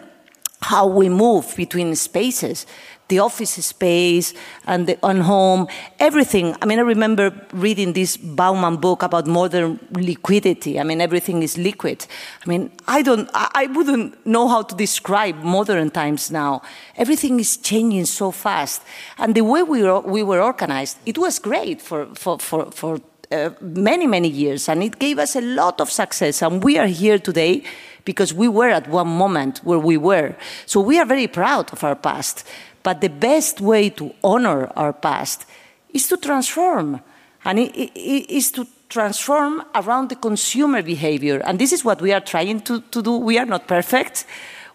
how 0.61 0.87
we 0.87 1.09
move 1.09 1.53
between 1.57 1.95
spaces, 1.95 2.65
the 3.07 3.19
office 3.19 3.53
space 3.65 4.33
and 4.65 4.87
the 4.87 4.97
on 5.03 5.21
home, 5.21 5.67
everything. 5.99 6.55
I 6.61 6.65
mean, 6.65 6.79
I 6.79 6.83
remember 6.83 7.33
reading 7.53 7.93
this 7.93 8.17
Bauman 8.17 8.77
book 8.77 9.03
about 9.03 9.27
modern 9.27 9.79
liquidity. 9.91 10.79
I 10.79 10.83
mean, 10.83 11.01
everything 11.01 11.43
is 11.43 11.57
liquid. 11.57 12.05
I 12.45 12.49
mean, 12.49 12.71
I 12.87 13.01
don't, 13.01 13.29
I 13.33 13.67
wouldn't 13.67 14.25
know 14.25 14.47
how 14.47 14.63
to 14.63 14.75
describe 14.75 15.43
modern 15.43 15.91
times 15.91 16.31
now. 16.31 16.61
Everything 16.95 17.39
is 17.39 17.57
changing 17.57 18.05
so 18.05 18.31
fast. 18.31 18.81
And 19.17 19.35
the 19.35 19.41
way 19.41 19.63
we 19.63 19.83
were, 19.83 19.99
we 19.99 20.23
were 20.23 20.41
organized, 20.41 20.97
it 21.05 21.17
was 21.17 21.39
great 21.39 21.81
for, 21.81 22.07
for, 22.15 22.39
for, 22.39 22.71
for 22.71 23.01
uh, 23.31 23.49
many, 23.61 24.07
many 24.07 24.29
years. 24.29 24.69
And 24.69 24.81
it 24.83 24.99
gave 24.99 25.19
us 25.19 25.35
a 25.35 25.41
lot 25.41 25.81
of 25.81 25.91
success. 25.91 26.41
And 26.41 26.63
we 26.63 26.77
are 26.77 26.87
here 26.87 27.19
today 27.19 27.63
because 28.05 28.33
we 28.33 28.47
were 28.47 28.69
at 28.69 28.87
one 28.87 29.07
moment 29.07 29.59
where 29.59 29.79
we 29.79 29.97
were. 29.97 30.35
So 30.65 30.79
we 30.79 30.99
are 30.99 31.05
very 31.05 31.27
proud 31.27 31.71
of 31.73 31.83
our 31.83 31.95
past. 31.95 32.45
But 32.83 32.99
the 33.01 33.09
best 33.09 33.61
way 33.61 33.89
to 33.91 34.13
honor 34.23 34.67
our 34.75 34.93
past 34.93 35.45
is 35.93 36.07
to 36.09 36.17
transform. 36.17 36.99
And 37.45 37.59
it, 37.59 37.71
it, 37.75 38.29
is 38.29 38.51
to 38.51 38.67
transform 38.89 39.63
around 39.73 40.09
the 40.09 40.15
consumer 40.15 40.81
behavior. 40.81 41.41
And 41.45 41.59
this 41.59 41.71
is 41.73 41.83
what 41.83 42.01
we 42.01 42.11
are 42.13 42.19
trying 42.21 42.61
to, 42.61 42.81
to 42.81 43.01
do. 43.01 43.17
We 43.17 43.37
are 43.37 43.45
not 43.45 43.67
perfect. 43.67 44.25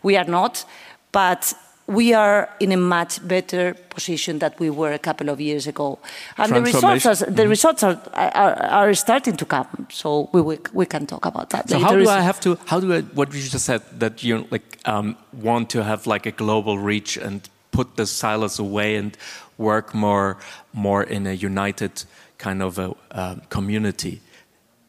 We 0.03 0.17
are 0.17 0.25
not. 0.25 0.65
But 1.13 1.55
we 1.87 2.13
are 2.13 2.51
in 2.61 2.71
a 2.73 2.77
much 2.77 3.27
better 3.27 3.75
position 3.89 4.39
than 4.41 4.53
we 4.59 4.69
were 4.69 4.93
a 4.93 4.99
couple 4.99 5.31
of 5.31 5.41
years 5.41 5.67
ago. 5.67 5.99
And 6.37 6.53
the 6.53 6.61
results, 6.61 7.07
are, 7.07 7.15
the 7.15 7.45
Mhm. 7.45 7.49
results 7.49 7.83
are, 7.83 7.99
are, 8.13 8.55
are 8.81 8.95
starting 8.95 9.37
to 9.37 9.47
come. 9.47 9.87
So 9.91 10.29
we, 10.33 10.43
we, 10.43 10.59
we 10.75 10.85
can 10.87 11.07
talk 11.07 11.25
about 11.25 11.49
that 11.51 11.69
So 11.69 11.77
later. 11.79 11.87
how 11.89 11.97
do 11.97 12.09
I 12.09 12.21
have 12.21 12.41
to? 12.41 12.59
How 12.67 12.81
do 12.81 12.93
I? 12.93 13.01
What 13.01 13.33
you 13.33 13.41
just 13.41 13.65
said 13.65 13.81
that 13.99 14.23
you 14.23 14.47
like 14.51 14.79
um, 14.85 15.17
want 15.33 15.71
to 15.71 15.83
have 15.83 16.07
like 16.07 16.27
a 16.27 16.33
global 16.33 16.79
reach 16.79 17.17
and 17.17 17.49
put 17.79 17.97
the 17.97 18.07
silos 18.07 18.59
away 18.59 18.97
and 19.01 19.17
work 19.57 19.95
more 19.95 20.37
more 20.73 21.03
in 21.17 21.27
a 21.27 21.37
united 21.51 21.95
kind 22.45 22.61
of 22.63 22.79
a 22.79 22.89
um, 23.13 23.43
community. 23.49 24.15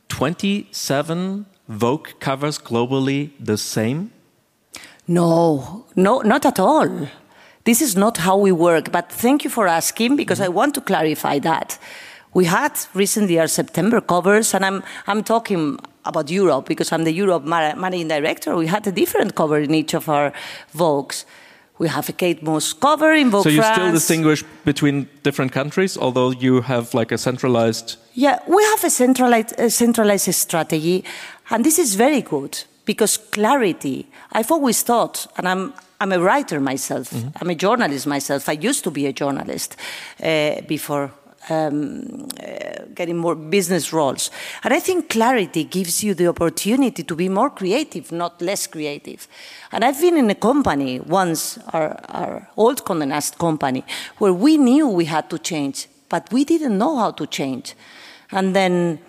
Twenty 0.08 0.68
seven 0.72 1.46
Vogue 1.68 2.10
covers 2.20 2.58
globally 2.70 3.30
the 3.40 3.58
same. 3.58 4.00
No, 5.08 5.86
no, 5.96 6.22
not 6.22 6.46
at 6.46 6.60
all. 6.60 6.90
This 7.64 7.82
is 7.82 7.96
not 7.96 8.18
how 8.18 8.38
we 8.46 8.52
work. 8.52 8.92
But 8.92 9.12
thank 9.12 9.44
you 9.44 9.52
for 9.58 9.68
asking 9.68 10.16
because 10.16 10.42
I 10.42 10.50
want 10.60 10.74
to 10.76 10.82
clarify 10.82 11.40
that. 11.40 11.80
We 12.34 12.46
had 12.46 12.74
recently 12.94 13.40
our 13.40 13.48
September 13.48 14.02
covers, 14.02 14.54
and 14.56 14.64
I'm, 14.66 14.84
I'm 15.08 15.24
talking 15.24 15.80
about 16.06 16.30
Europe 16.30 16.66
because 16.68 16.92
I'm 16.94 17.04
the 17.04 17.14
Europe 17.24 17.44
managing 17.46 18.08
director. 18.08 18.56
We 18.56 18.68
had 18.68 18.88
a 18.88 18.92
different 18.92 19.34
cover 19.36 19.60
in 19.60 19.74
each 19.74 19.96
of 19.96 20.10
our 20.10 20.32
Vogues. 20.74 21.26
We 21.80 21.88
have 21.88 22.10
a 22.10 22.12
Kate 22.12 22.44
Moss 22.44 22.74
cover 22.74 23.14
in 23.14 23.30
Vogue 23.30 23.44
so 23.44 23.50
you 23.50 23.62
France. 23.62 23.76
still 23.76 23.92
distinguish 23.92 24.44
between 24.66 25.08
different 25.24 25.54
countries, 25.54 25.98
although 25.98 26.32
you 26.32 26.62
have 26.62 26.94
like 26.94 27.14
a 27.14 27.18
centralized. 27.18 27.96
Yeah, 28.14 28.40
we 28.48 28.62
have 28.64 28.84
a 28.84 28.90
centralized, 28.90 29.58
a 29.58 29.70
centralized 29.70 30.34
strategy, 30.36 31.06
and 31.50 31.64
this 31.64 31.80
is 31.80 31.96
very 31.96 32.22
good 32.22 32.64
because 32.84 33.18
clarity. 33.18 34.08
I've 34.34 34.52
always 34.52 34.84
thought, 34.84 35.26
and 35.38 35.48
I'm, 35.48 35.74
I'm 36.02 36.12
a 36.12 36.20
writer 36.20 36.60
myself, 36.60 37.14
I'm 37.42 37.50
a 37.50 37.56
journalist 37.56 38.08
myself. 38.08 38.50
I 38.50 38.54
used 38.54 38.84
to 38.84 38.92
be 38.92 39.06
a 39.06 39.14
journalist 39.14 39.78
uh, 40.22 40.62
before 40.68 41.12
um, 41.50 42.28
uh, 42.42 42.86
getting 42.94 43.18
more 43.18 43.36
business 43.36 43.92
roles. 43.94 44.32
And 44.64 44.74
I 44.74 44.80
think 44.80 45.10
clarity 45.10 45.64
gives 45.64 46.04
you 46.04 46.14
the 46.14 46.28
opportunity 46.28 47.04
to 47.04 47.16
be 47.16 47.30
more 47.30 47.50
creative, 47.50 48.12
not 48.12 48.42
less 48.42 48.68
creative. 48.68 49.28
And 49.72 49.84
I've 49.84 50.00
been 50.00 50.18
in 50.18 50.30
a 50.30 50.36
company 50.36 51.00
once, 51.00 51.58
our, 51.74 52.00
our 52.10 52.50
old 52.58 52.84
Condé 52.86 53.08
Nast 53.08 53.38
company, 53.38 53.84
where 54.18 54.34
we 54.34 54.58
knew 54.58 54.88
we 54.88 55.06
had 55.06 55.30
to 55.30 55.40
change, 55.40 55.88
but 56.10 56.32
we 56.32 56.46
didn't 56.46 56.78
know 56.78 56.98
how 56.98 57.12
to 57.12 57.28
change. 57.28 57.76
And 58.32 58.56
then 58.56 59.00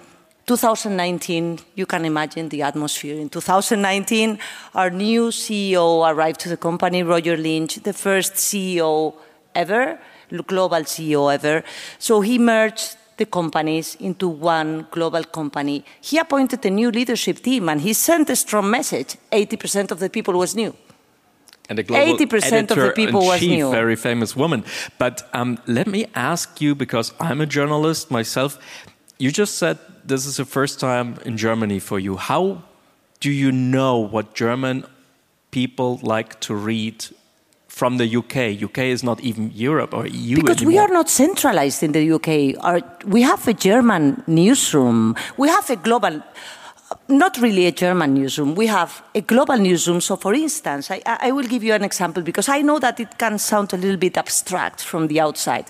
2019, 0.46 1.60
you 1.76 1.86
can 1.86 2.04
imagine 2.04 2.48
the 2.48 2.62
atmosphere. 2.62 3.16
In 3.20 3.28
2019, 3.28 4.38
our 4.74 4.90
new 4.90 5.28
CEO 5.28 6.10
arrived 6.10 6.40
to 6.40 6.48
the 6.48 6.56
company, 6.56 7.02
Roger 7.02 7.36
Lynch, 7.36 7.76
the 7.76 7.92
first 7.92 8.34
CEO 8.34 9.14
ever, 9.54 10.00
global 10.46 10.82
CEO 10.84 11.32
ever. 11.32 11.62
So 11.98 12.20
he 12.20 12.38
merged 12.38 12.96
the 13.16 13.26
companies 13.26 13.96
into 14.00 14.28
one 14.28 14.86
global 14.90 15.24
company. 15.24 15.84
He 16.00 16.18
appointed 16.18 16.64
a 16.64 16.70
new 16.70 16.90
leadership 16.90 17.40
team 17.40 17.68
and 17.68 17.80
he 17.80 17.92
sent 17.92 18.30
a 18.30 18.36
strong 18.36 18.70
message. 18.70 19.16
80% 19.30 19.90
of 19.90 19.98
the 19.98 20.08
people 20.08 20.34
was 20.34 20.54
new. 20.54 20.74
and 21.70 21.78
a 21.78 21.82
global 21.84 22.18
80% 22.18 22.70
of 22.72 22.76
the 22.76 22.90
people 22.90 23.24
was 23.24 23.40
new. 23.40 23.70
very 23.70 23.96
famous 23.96 24.34
woman. 24.34 24.64
But 24.98 25.22
um, 25.32 25.58
let 25.66 25.86
me 25.86 26.06
ask 26.14 26.60
you, 26.60 26.74
because 26.74 27.14
I'm 27.20 27.40
a 27.40 27.46
journalist 27.46 28.10
myself, 28.10 28.58
you 29.18 29.30
just 29.30 29.54
said 29.56 29.78
this 30.04 30.26
is 30.26 30.36
the 30.36 30.44
first 30.44 30.80
time 30.80 31.18
in 31.24 31.36
Germany 31.36 31.78
for 31.78 31.98
you. 31.98 32.16
How 32.16 32.62
do 33.20 33.30
you 33.30 33.52
know 33.52 33.98
what 33.98 34.34
German 34.34 34.84
people 35.50 36.00
like 36.02 36.40
to 36.40 36.54
read 36.54 37.04
from 37.80 37.96
the 37.96 38.08
UK? 38.20 38.36
UK 38.68 38.78
is 38.96 39.02
not 39.02 39.18
even 39.20 39.50
Europe 39.54 39.92
or 39.94 40.06
EU 40.06 40.36
Because 40.36 40.62
we 40.72 40.76
are 40.84 40.92
not 40.98 41.08
centralized 41.08 41.82
in 41.82 41.92
the 41.92 42.04
UK. 42.16 42.28
Our, 42.68 42.78
we 43.16 43.22
have 43.22 43.42
a 43.48 43.54
German 43.54 44.22
newsroom. 44.26 45.16
We 45.42 45.48
have 45.48 45.66
a 45.70 45.76
global. 45.76 46.14
not 47.08 47.34
really 47.38 47.64
a 47.66 47.74
German 47.84 48.10
newsroom. 48.20 48.54
We 48.54 48.66
have 48.66 48.92
a 49.14 49.22
global 49.32 49.58
newsroom. 49.68 50.00
So, 50.00 50.16
for 50.16 50.34
instance, 50.34 50.90
I, 50.90 51.00
I, 51.28 51.30
will 51.36 51.48
give 51.54 51.62
you 51.66 51.74
an 51.74 51.84
example 51.84 52.22
because 52.22 52.48
I 52.48 52.62
know 52.62 52.78
that 52.80 53.00
it 53.00 53.12
can 53.16 53.38
sound 53.38 53.72
a 53.72 53.76
little 53.76 54.00
bit 54.06 54.16
abstract 54.16 54.78
from 54.90 55.08
the 55.08 55.20
outside. 55.26 55.66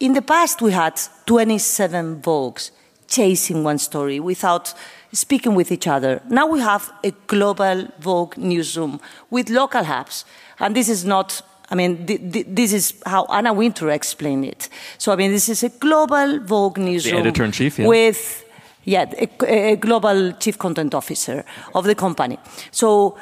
In 0.00 0.14
the 0.14 0.22
past, 0.22 0.62
we 0.62 0.72
had 0.72 0.96
27 1.26 2.22
Vogues 2.22 2.70
chasing 3.08 3.64
one 3.64 3.78
story 3.78 4.20
without 4.20 4.74
speaking 5.12 5.54
with 5.54 5.72
each 5.72 5.86
other. 5.86 6.22
Now 6.28 6.46
we 6.46 6.60
have 6.60 6.92
a 7.02 7.10
global 7.26 7.88
Vogue 7.98 8.36
newsroom 8.36 9.00
with 9.30 9.50
local 9.50 9.84
hubs. 9.84 10.24
And 10.60 10.76
this 10.76 10.88
is 10.88 11.04
not, 11.04 11.42
I 11.70 11.74
mean, 11.74 12.06
th- 12.06 12.32
th- 12.32 12.46
this 12.48 12.72
is 12.72 12.94
how 13.06 13.24
Anna 13.26 13.52
Wintour 13.52 13.90
explained 13.90 14.44
it. 14.44 14.68
So, 14.98 15.12
I 15.12 15.16
mean, 15.16 15.32
this 15.32 15.48
is 15.48 15.62
a 15.62 15.70
global 15.70 16.40
Vogue 16.40 16.78
newsroom. 16.78 17.22
The 17.22 17.28
editor 17.28 17.44
in 17.44 17.52
chief, 17.52 17.78
yeah. 17.78 17.86
With, 17.86 18.44
yeah, 18.84 19.10
a, 19.16 19.72
a, 19.72 19.76
global 19.76 20.32
chief 20.32 20.58
content 20.58 20.94
officer 20.94 21.44
of 21.74 21.84
the 21.84 21.94
company. 21.94 22.38
So, 22.70 23.18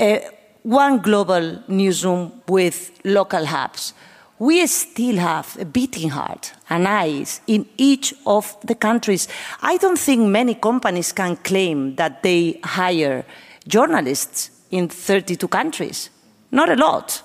uh, 0.00 0.18
one 0.62 0.98
global 0.98 1.62
newsroom 1.68 2.42
with 2.48 2.90
local 3.04 3.46
hubs 3.46 3.94
we 4.38 4.66
still 4.66 5.16
have 5.16 5.56
a 5.60 5.64
beating 5.64 6.10
heart 6.10 6.52
and 6.68 6.88
eyes 6.88 7.40
in 7.46 7.66
each 7.76 8.14
of 8.26 8.56
the 8.64 8.74
countries. 8.74 9.28
I 9.60 9.76
don't 9.76 9.98
think 9.98 10.26
many 10.28 10.54
companies 10.54 11.12
can 11.12 11.36
claim 11.36 11.94
that 11.96 12.22
they 12.22 12.60
hire 12.64 13.24
journalists 13.68 14.50
in 14.70 14.88
32 14.88 15.46
countries. 15.48 16.10
Not 16.50 16.68
a 16.68 16.76
lot. 16.76 17.22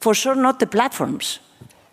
For 0.00 0.14
sure, 0.14 0.34
not 0.34 0.58
the 0.58 0.66
platforms. 0.66 1.38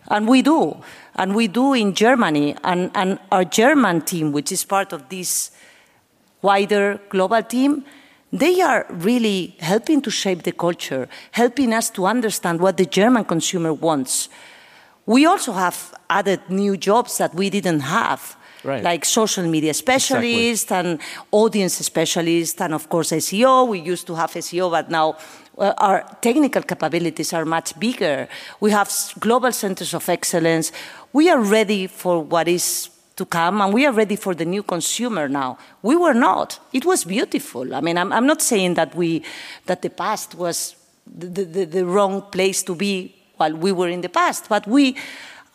And 0.08 0.28
we 0.28 0.42
do. 0.42 0.76
And 1.14 1.34
we 1.34 1.48
do 1.48 1.72
in 1.74 1.94
Germany. 1.94 2.56
And, 2.64 2.90
and 2.94 3.18
our 3.30 3.44
German 3.44 4.02
team, 4.02 4.32
which 4.32 4.52
is 4.52 4.64
part 4.64 4.92
of 4.92 5.08
this 5.08 5.50
wider 6.42 7.00
global 7.08 7.42
team, 7.42 7.84
they 8.38 8.60
are 8.60 8.86
really 8.90 9.56
helping 9.60 10.00
to 10.02 10.10
shape 10.10 10.42
the 10.42 10.52
culture, 10.52 11.08
helping 11.32 11.72
us 11.72 11.90
to 11.90 12.06
understand 12.06 12.60
what 12.60 12.76
the 12.76 12.86
German 12.86 13.24
consumer 13.24 13.72
wants 13.72 14.28
we 15.06 15.24
also 15.24 15.52
have 15.52 15.94
added 16.10 16.40
new 16.48 16.76
jobs 16.76 17.18
that 17.18 17.34
we 17.34 17.48
didn't 17.48 17.80
have. 17.80 18.36
Right. 18.64 18.82
Like 18.82 19.04
social 19.04 19.46
media 19.46 19.72
specialists 19.74 20.64
exactly. 20.64 20.90
and 20.90 21.00
audience 21.30 21.74
specialists, 21.74 22.60
and 22.60 22.74
of 22.74 22.88
course 22.88 23.12
SEO. 23.12 23.68
We 23.68 23.78
used 23.78 24.08
to 24.08 24.16
have 24.16 24.32
SEO, 24.32 24.72
but 24.72 24.90
now 24.90 25.16
uh, 25.56 25.72
our 25.78 26.02
technical 26.20 26.62
capabilities 26.62 27.32
are 27.32 27.44
much 27.44 27.78
bigger. 27.78 28.26
We 28.58 28.72
have 28.72 28.90
global 29.20 29.52
centers 29.52 29.94
of 29.94 30.08
excellence. 30.08 30.72
We 31.12 31.30
are 31.30 31.40
ready 31.40 31.86
for 31.86 32.24
what 32.24 32.48
is 32.48 32.88
to 33.16 33.24
come, 33.24 33.60
and 33.62 33.72
we 33.72 33.86
are 33.86 33.92
ready 33.92 34.16
for 34.16 34.34
the 34.34 34.44
new 34.44 34.62
consumer 34.62 35.28
now. 35.28 35.58
We 35.82 35.96
were 35.96 36.14
not. 36.14 36.58
It 36.72 36.84
was 36.84 37.04
beautiful. 37.04 37.74
I 37.74 37.80
mean, 37.80 37.98
I'm, 37.98 38.12
I'm 38.12 38.26
not 38.26 38.42
saying 38.42 38.74
that 38.74 38.94
we 38.94 39.22
that 39.64 39.82
the 39.82 39.90
past 39.90 40.34
was 40.34 40.76
the, 41.06 41.44
the, 41.44 41.64
the 41.64 41.86
wrong 41.86 42.22
place 42.22 42.62
to 42.64 42.74
be 42.74 43.14
while 43.36 43.54
we 43.54 43.72
were 43.72 43.88
in 43.88 44.02
the 44.02 44.08
past, 44.08 44.48
but 44.48 44.66
we 44.66 44.96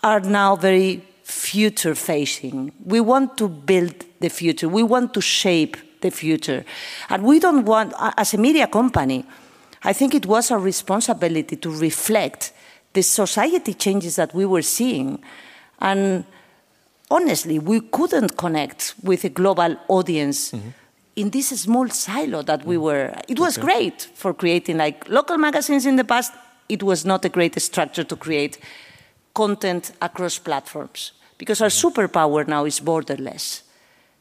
are 0.03 0.19
now 0.19 0.55
very 0.55 1.03
future 1.23 1.95
facing. 1.95 2.71
We 2.83 2.99
want 2.99 3.37
to 3.37 3.47
build 3.47 4.05
the 4.19 4.29
future, 4.29 4.67
we 4.67 4.83
want 4.83 5.13
to 5.13 5.21
shape 5.21 5.77
the 6.01 6.11
future. 6.11 6.65
And 7.09 7.23
we 7.23 7.39
don't 7.39 7.65
want, 7.65 7.93
as 8.17 8.33
a 8.33 8.37
media 8.37 8.67
company, 8.67 9.25
I 9.83 9.93
think 9.93 10.13
it 10.13 10.25
was 10.25 10.51
our 10.51 10.59
responsibility 10.59 11.55
to 11.57 11.69
reflect 11.69 12.53
the 12.93 13.01
society 13.01 13.73
changes 13.73 14.15
that 14.15 14.33
we 14.33 14.45
were 14.45 14.61
seeing. 14.61 15.23
And 15.79 16.25
honestly, 17.11 17.59
we 17.59 17.81
couldn't 17.81 18.37
connect 18.37 18.95
with 19.03 19.23
a 19.23 19.29
global 19.29 19.75
audience. 19.87 20.51
Mm-hmm 20.51 20.69
in 21.13 21.29
this 21.29 21.49
small 21.49 21.89
silo 21.89 22.41
that 22.41 22.65
we 22.65 22.75
mm-hmm. 22.75 22.85
were 22.85 23.13
it 23.27 23.37
was 23.37 23.57
okay. 23.57 23.67
great 23.67 24.09
for 24.15 24.33
creating 24.33 24.77
like 24.77 25.09
local 25.09 25.37
magazines 25.37 25.85
in 25.85 25.97
the 25.97 26.05
past 26.05 26.31
it 26.69 26.81
was 26.81 27.03
not 27.03 27.25
a 27.25 27.29
great 27.29 27.61
structure 27.61 28.05
to 28.05 28.15
create 28.15 28.57
content 29.33 29.91
across 30.01 30.39
platforms 30.39 31.11
because 31.37 31.59
our 31.59 31.69
superpower 31.69 32.47
now 32.47 32.65
is 32.65 32.79
borderless. 32.79 33.63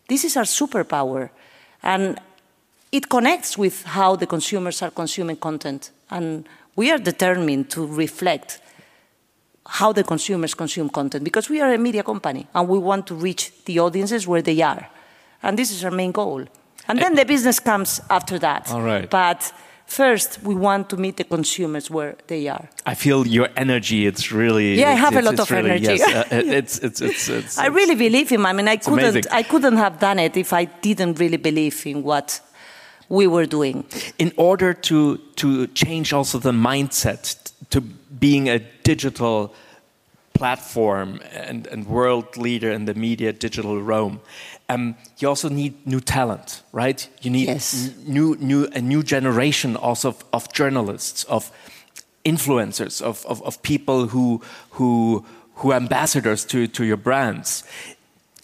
This 0.08 0.24
is 0.24 0.36
our 0.36 0.44
superpower. 0.44 1.30
And 1.82 2.18
it 2.90 3.08
connects 3.08 3.58
with 3.58 3.84
how 3.84 4.16
the 4.16 4.26
consumers 4.26 4.82
are 4.82 4.90
consuming 4.90 5.36
content. 5.36 5.90
And 6.10 6.48
we 6.76 6.90
are 6.90 6.98
determined 6.98 7.70
to 7.70 7.86
reflect 7.86 8.60
how 9.70 9.92
the 9.92 10.02
consumers 10.02 10.54
consume 10.54 10.88
content 10.90 11.22
because 11.22 11.48
we 11.48 11.60
are 11.60 11.72
a 11.72 11.78
media 11.78 12.02
company 12.02 12.46
and 12.54 12.68
we 12.68 12.78
want 12.78 13.06
to 13.06 13.14
reach 13.14 13.52
the 13.66 13.78
audiences 13.78 14.26
where 14.26 14.42
they 14.42 14.60
are. 14.62 14.88
And 15.42 15.56
this 15.56 15.70
is 15.70 15.84
our 15.84 15.92
main 15.92 16.12
goal. 16.12 16.44
And 16.88 16.98
then 16.98 17.14
the 17.14 17.24
business 17.24 17.60
comes 17.60 18.00
after 18.10 18.36
that. 18.40 18.72
All 18.72 18.82
right. 18.82 19.08
But 19.08 19.52
first 19.86 20.42
we 20.42 20.56
want 20.56 20.90
to 20.90 20.96
meet 20.96 21.18
the 21.18 21.24
consumers 21.24 21.88
where 21.88 22.16
they 22.26 22.48
are. 22.48 22.68
I 22.84 22.94
feel 22.94 23.24
your 23.26 23.48
energy. 23.56 24.06
It's 24.06 24.32
really 24.32 24.74
yeah. 24.74 24.90
I 24.90 24.94
have 24.94 25.16
a 25.16 25.22
lot 25.22 25.38
of 25.38 25.48
really, 25.50 25.70
energy. 25.70 25.84
Yes, 25.84 26.02
uh, 26.02 26.24
it's, 26.32 26.78
it's, 26.78 27.00
it's, 27.00 27.28
it's, 27.28 27.58
I 27.58 27.66
really 27.66 27.94
believe 27.94 28.28
him. 28.28 28.46
I 28.46 28.52
mean, 28.52 28.66
I 28.66 28.76
couldn't 28.76 28.98
amazing. 28.98 29.24
I 29.30 29.44
couldn't 29.44 29.76
have 29.76 30.00
done 30.00 30.18
it 30.18 30.36
if 30.36 30.52
I 30.52 30.64
didn't 30.64 31.20
really 31.20 31.36
believe 31.36 31.86
in 31.86 32.02
what 32.02 32.40
we 33.10 33.26
were 33.26 33.44
doing. 33.44 33.84
In 34.18 34.32
order 34.36 34.72
to 34.72 35.18
to 35.36 35.66
change 35.68 36.14
also 36.14 36.38
the 36.38 36.52
mindset 36.52 37.52
to 37.68 37.80
being 37.80 38.48
a 38.48 38.60
digital 38.82 39.54
platform 40.32 41.20
and, 41.32 41.66
and 41.66 41.86
world 41.86 42.36
leader 42.38 42.70
in 42.70 42.86
the 42.86 42.94
media 42.94 43.30
digital 43.30 43.82
realm, 43.82 44.20
um, 44.70 44.94
you 45.18 45.28
also 45.28 45.48
need 45.50 45.74
new 45.86 46.00
talent, 46.00 46.62
right? 46.72 47.08
You 47.20 47.30
need 47.30 47.48
yes. 47.48 47.92
new, 48.06 48.36
new, 48.40 48.66
a 48.74 48.80
new 48.80 49.02
generation 49.02 49.76
also 49.76 50.08
of, 50.08 50.24
of 50.32 50.52
journalists, 50.52 51.24
of 51.24 51.50
influencers, 52.24 53.02
of, 53.02 53.26
of, 53.26 53.42
of, 53.42 53.60
people 53.62 54.06
who, 54.06 54.40
who, 54.70 55.26
who 55.56 55.72
are 55.72 55.76
ambassadors 55.76 56.44
to, 56.46 56.66
to 56.68 56.84
your 56.84 56.96
brands. 56.96 57.64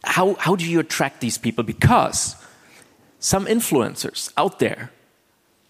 How, 0.05 0.35
how 0.35 0.57
do 0.57 0.69
you 0.69 0.81
attract 0.81 1.21
these 1.21 1.39
people? 1.39 1.65
Because 1.65 2.37
some 3.19 3.47
influencers 3.47 4.33
out 4.37 4.59
there, 4.59 4.91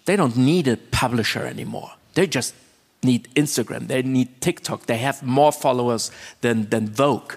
they 0.04 0.16
don't 0.16 0.36
need 0.36 0.68
a 0.68 0.76
publisher 0.76 1.44
anymore. 1.44 1.92
They 2.14 2.26
just 2.26 2.54
need 3.02 3.28
Instagram, 3.34 3.88
they 3.88 4.02
need 4.02 4.40
TikTok, 4.40 4.86
they 4.86 4.98
have 4.98 5.22
more 5.22 5.52
followers 5.52 6.10
than, 6.40 6.68
than 6.70 6.88
Vogue. 6.88 7.34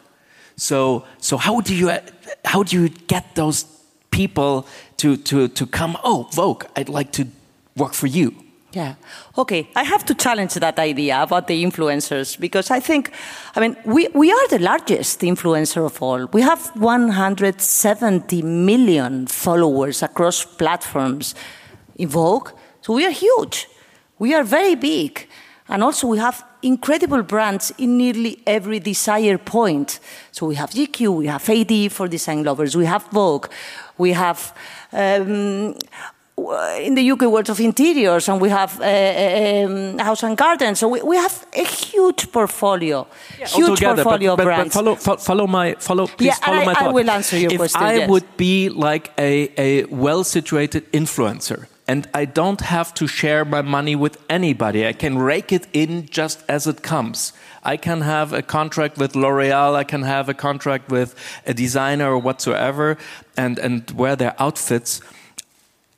So, 0.56 1.06
so 1.20 1.38
how 1.38 1.62
do 1.62 1.74
you 1.74 1.92
how 2.44 2.64
do 2.64 2.82
you 2.82 2.90
get 2.90 3.36
those 3.36 3.66
people 4.12 4.68
to 4.98 5.16
to 5.16 5.48
to 5.48 5.66
come? 5.66 5.98
Oh, 6.04 6.28
Vogue, 6.34 6.66
I'd 6.76 6.90
like 6.90 7.12
to 7.14 7.28
work 7.78 7.94
for 7.94 8.08
you. 8.08 8.36
Yeah. 8.72 8.96
Okay. 9.36 9.68
I 9.76 9.84
have 9.84 10.06
to 10.06 10.14
challenge 10.14 10.54
that 10.54 10.78
idea 10.78 11.24
about 11.24 11.48
the 11.48 11.64
influencers 11.64 12.40
because 12.40 12.70
I 12.70 12.80
think, 12.80 13.12
I 13.56 13.62
mean, 13.62 13.76
we, 13.84 14.08
we 14.14 14.32
are 14.32 14.48
the 14.50 14.60
largest 14.60 15.22
influencer 15.22 15.84
of 15.84 16.02
all. 16.02 16.28
We 16.28 16.42
have 16.42 16.72
170 16.76 18.42
million 18.44 19.26
followers 19.26 20.04
across 20.04 20.46
platforms 20.46 21.34
in 21.96 22.10
Vogue. 22.10 22.50
So 22.82 22.94
we 22.94 23.06
are 23.06 23.12
huge. 23.12 23.68
We 24.20 24.36
are 24.36 24.44
very 24.44 24.76
big. 24.76 25.28
And 25.68 25.84
also 25.84 26.08
we 26.08 26.20
have 26.20 26.44
incredible 26.62 27.24
brands 27.24 27.72
in 27.78 27.98
nearly 27.98 28.42
every 28.46 28.80
desire 28.80 29.38
point. 29.38 30.00
So 30.32 30.46
we 30.46 30.56
have 30.56 30.72
GQ, 30.72 31.18
we 31.18 31.28
have 31.28 31.50
AD 31.50 31.92
for 31.92 32.08
design 32.08 32.44
lovers, 32.44 32.76
we 32.76 32.86
have 32.86 33.04
Vogue, 33.12 33.48
we 33.98 34.12
have 34.12 34.54
um, 34.92 35.76
in 36.88 36.96
the 36.96 37.12
UK 37.12 37.22
World 37.22 37.50
of 37.50 37.60
Interiors, 37.60 38.30
and 38.30 38.42
we 38.42 38.50
have 38.50 38.80
uh, 38.80 38.86
um, 38.86 39.98
House 40.00 40.24
and 40.24 40.38
Garden. 40.38 40.76
So 40.76 40.88
we, 40.88 41.02
we 41.02 41.16
have 41.18 41.46
a 41.54 41.64
huge 41.64 42.32
portfolio, 42.32 43.08
yeah, 43.40 43.48
huge 43.48 43.70
altogether, 43.70 44.04
portfolio 44.04 44.36
but, 44.36 44.42
of 44.42 44.46
brands. 44.46 44.76
But 44.76 45.00
follow, 45.00 45.18
follow 45.18 45.48
my 45.48 45.76
follow. 45.80 46.08
Please 46.08 46.28
yeah, 46.28 46.46
follow 46.46 46.62
I, 46.62 46.66
my 46.66 46.74
thought. 46.74 46.90
I 46.90 46.94
will 46.94 47.10
answer 47.10 47.38
your 47.38 47.52
if 47.52 47.58
question. 47.58 47.82
If 47.82 47.88
I 47.88 47.94
yes. 47.94 48.10
would 48.10 48.38
be 48.38 48.70
like 48.70 49.12
a, 49.18 49.52
a 49.58 49.86
well 49.86 50.24
situated 50.24 50.92
influencer 50.92 51.68
and 51.90 52.08
I 52.14 52.26
don't 52.26 52.62
have 52.62 52.94
to 52.94 53.08
share 53.08 53.44
my 53.44 53.64
money 53.64 53.96
with 53.96 54.24
anybody. 54.30 54.86
I 54.86 54.94
can 54.94 55.18
rake 55.18 55.52
it 55.52 55.66
in 55.74 56.06
just 56.06 56.44
as 56.48 56.68
it 56.68 56.84
comes. 56.84 57.34
I 57.64 57.78
can 57.78 58.02
have 58.02 58.32
a 58.32 58.44
contract 58.44 59.00
with 59.00 59.16
L'Oreal, 59.16 59.74
I 59.74 59.84
can 59.84 60.04
have 60.04 60.30
a 60.30 60.36
contract 60.36 60.92
with 60.92 61.16
a 61.48 61.54
designer 61.56 62.12
or 62.14 62.20
whatsoever, 62.20 62.96
and, 63.36 63.58
and 63.58 63.90
wear 63.90 64.16
their 64.16 64.36
outfits. 64.38 65.02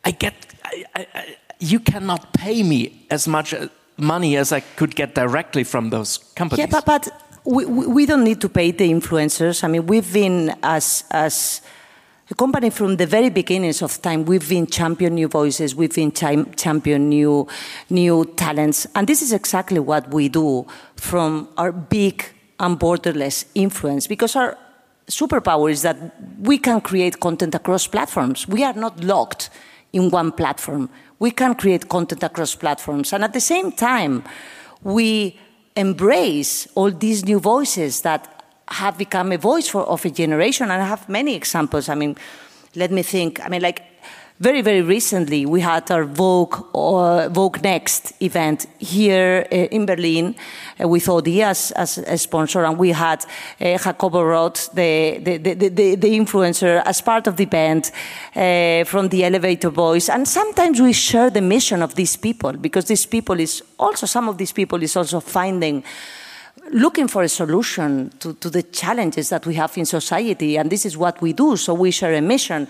I 0.03 0.11
get, 0.11 0.33
I, 0.63 0.85
I, 0.95 1.35
you 1.59 1.79
cannot 1.79 2.33
pay 2.33 2.63
me 2.63 3.05
as 3.09 3.27
much 3.27 3.53
uh, 3.53 3.67
money 3.97 4.35
as 4.37 4.51
I 4.51 4.61
could 4.61 4.95
get 4.95 5.15
directly 5.15 5.63
from 5.63 5.89
those 5.89 6.17
companies. 6.35 6.65
Yeah, 6.65 6.79
but, 6.81 6.85
but 6.85 7.09
we, 7.45 7.65
we 7.65 8.05
don't 8.05 8.23
need 8.23 8.41
to 8.41 8.49
pay 8.49 8.71
the 8.71 8.91
influencers. 8.91 9.63
I 9.63 9.67
mean, 9.67 9.85
we've 9.85 10.11
been 10.11 10.55
as, 10.63 11.03
as, 11.11 11.61
the 12.27 12.35
company 12.35 12.69
from 12.69 12.95
the 12.95 13.05
very 13.05 13.29
beginnings 13.29 13.81
of 13.81 14.01
time, 14.01 14.23
we've 14.23 14.47
been 14.47 14.65
champion 14.65 15.15
new 15.15 15.27
voices, 15.27 15.75
we've 15.75 15.93
been 15.93 16.13
champion 16.13 17.09
new, 17.09 17.45
new 17.89 18.23
talents. 18.37 18.87
And 18.95 19.05
this 19.05 19.21
is 19.21 19.33
exactly 19.33 19.79
what 19.79 20.09
we 20.11 20.29
do 20.29 20.65
from 20.95 21.49
our 21.57 21.73
big 21.73 22.23
and 22.57 22.79
borderless 22.79 23.43
influence 23.53 24.07
because 24.07 24.37
our 24.37 24.57
superpower 25.07 25.69
is 25.69 25.81
that 25.81 25.97
we 26.39 26.57
can 26.57 26.79
create 26.79 27.19
content 27.19 27.53
across 27.53 27.85
platforms. 27.85 28.47
We 28.47 28.63
are 28.63 28.75
not 28.75 29.03
locked 29.03 29.49
in 29.93 30.09
one 30.09 30.31
platform. 30.31 30.89
We 31.19 31.31
can 31.31 31.55
create 31.55 31.89
content 31.89 32.23
across 32.23 32.55
platforms. 32.55 33.13
And 33.13 33.23
at 33.23 33.33
the 33.33 33.41
same 33.41 33.71
time, 33.71 34.23
we 34.83 35.37
embrace 35.75 36.67
all 36.75 36.91
these 36.91 37.25
new 37.25 37.39
voices 37.39 38.01
that 38.01 38.43
have 38.67 38.97
become 38.97 39.31
a 39.31 39.37
voice 39.37 39.67
for, 39.67 39.83
of 39.83 40.05
a 40.05 40.09
generation. 40.09 40.71
And 40.71 40.81
I 40.81 40.85
have 40.85 41.07
many 41.09 41.35
examples. 41.35 41.89
I 41.89 41.95
mean, 41.95 42.15
let 42.75 42.91
me 42.91 43.03
think. 43.03 43.43
I 43.45 43.49
mean, 43.49 43.61
like 43.61 43.83
very, 44.41 44.63
very 44.63 44.81
recently, 44.81 45.45
we 45.45 45.61
had 45.61 45.91
our 45.91 46.03
Vogue, 46.03 46.65
uh, 46.73 47.29
Vogue 47.29 47.61
Next 47.61 48.13
event 48.23 48.65
here 48.79 49.45
uh, 49.51 49.55
in 49.55 49.85
Berlin 49.85 50.35
uh, 50.81 50.87
with 50.87 51.07
Audi 51.07 51.43
as, 51.43 51.69
as, 51.73 51.99
a 51.99 52.17
sponsor, 52.17 52.65
and 52.65 52.79
we 52.79 52.89
had 52.89 53.23
uh, 53.23 53.77
Jacobo 53.77 54.23
Rott, 54.23 54.73
the, 54.73 55.19
the, 55.19 55.37
the, 55.37 55.69
the, 55.69 55.95
the 55.95 56.19
influencer, 56.19 56.81
as 56.85 57.01
part 57.01 57.27
of 57.27 57.37
the 57.37 57.45
band 57.45 57.91
uh, 58.35 58.83
from 58.85 59.09
the 59.09 59.23
Elevator 59.23 59.69
Boys. 59.69 60.09
And 60.09 60.27
sometimes 60.27 60.81
we 60.81 60.93
share 60.93 61.29
the 61.29 61.41
mission 61.41 61.83
of 61.83 61.93
these 61.93 62.17
people 62.17 62.53
because 62.53 62.85
these 62.85 63.05
people 63.05 63.39
is 63.39 63.61
also, 63.77 64.07
some 64.07 64.27
of 64.27 64.39
these 64.39 64.51
people 64.51 64.81
is 64.81 64.95
also 64.95 65.19
finding 65.19 65.83
looking 66.71 67.07
for 67.07 67.21
a 67.21 67.29
solution 67.29 68.11
to, 68.19 68.33
to 68.35 68.49
the 68.49 68.63
challenges 68.63 69.29
that 69.29 69.45
we 69.45 69.53
have 69.53 69.77
in 69.77 69.85
society, 69.85 70.57
and 70.57 70.71
this 70.71 70.85
is 70.85 70.97
what 70.97 71.21
we 71.21 71.31
do. 71.31 71.55
So 71.57 71.75
we 71.75 71.91
share 71.91 72.13
a 72.13 72.21
mission 72.21 72.67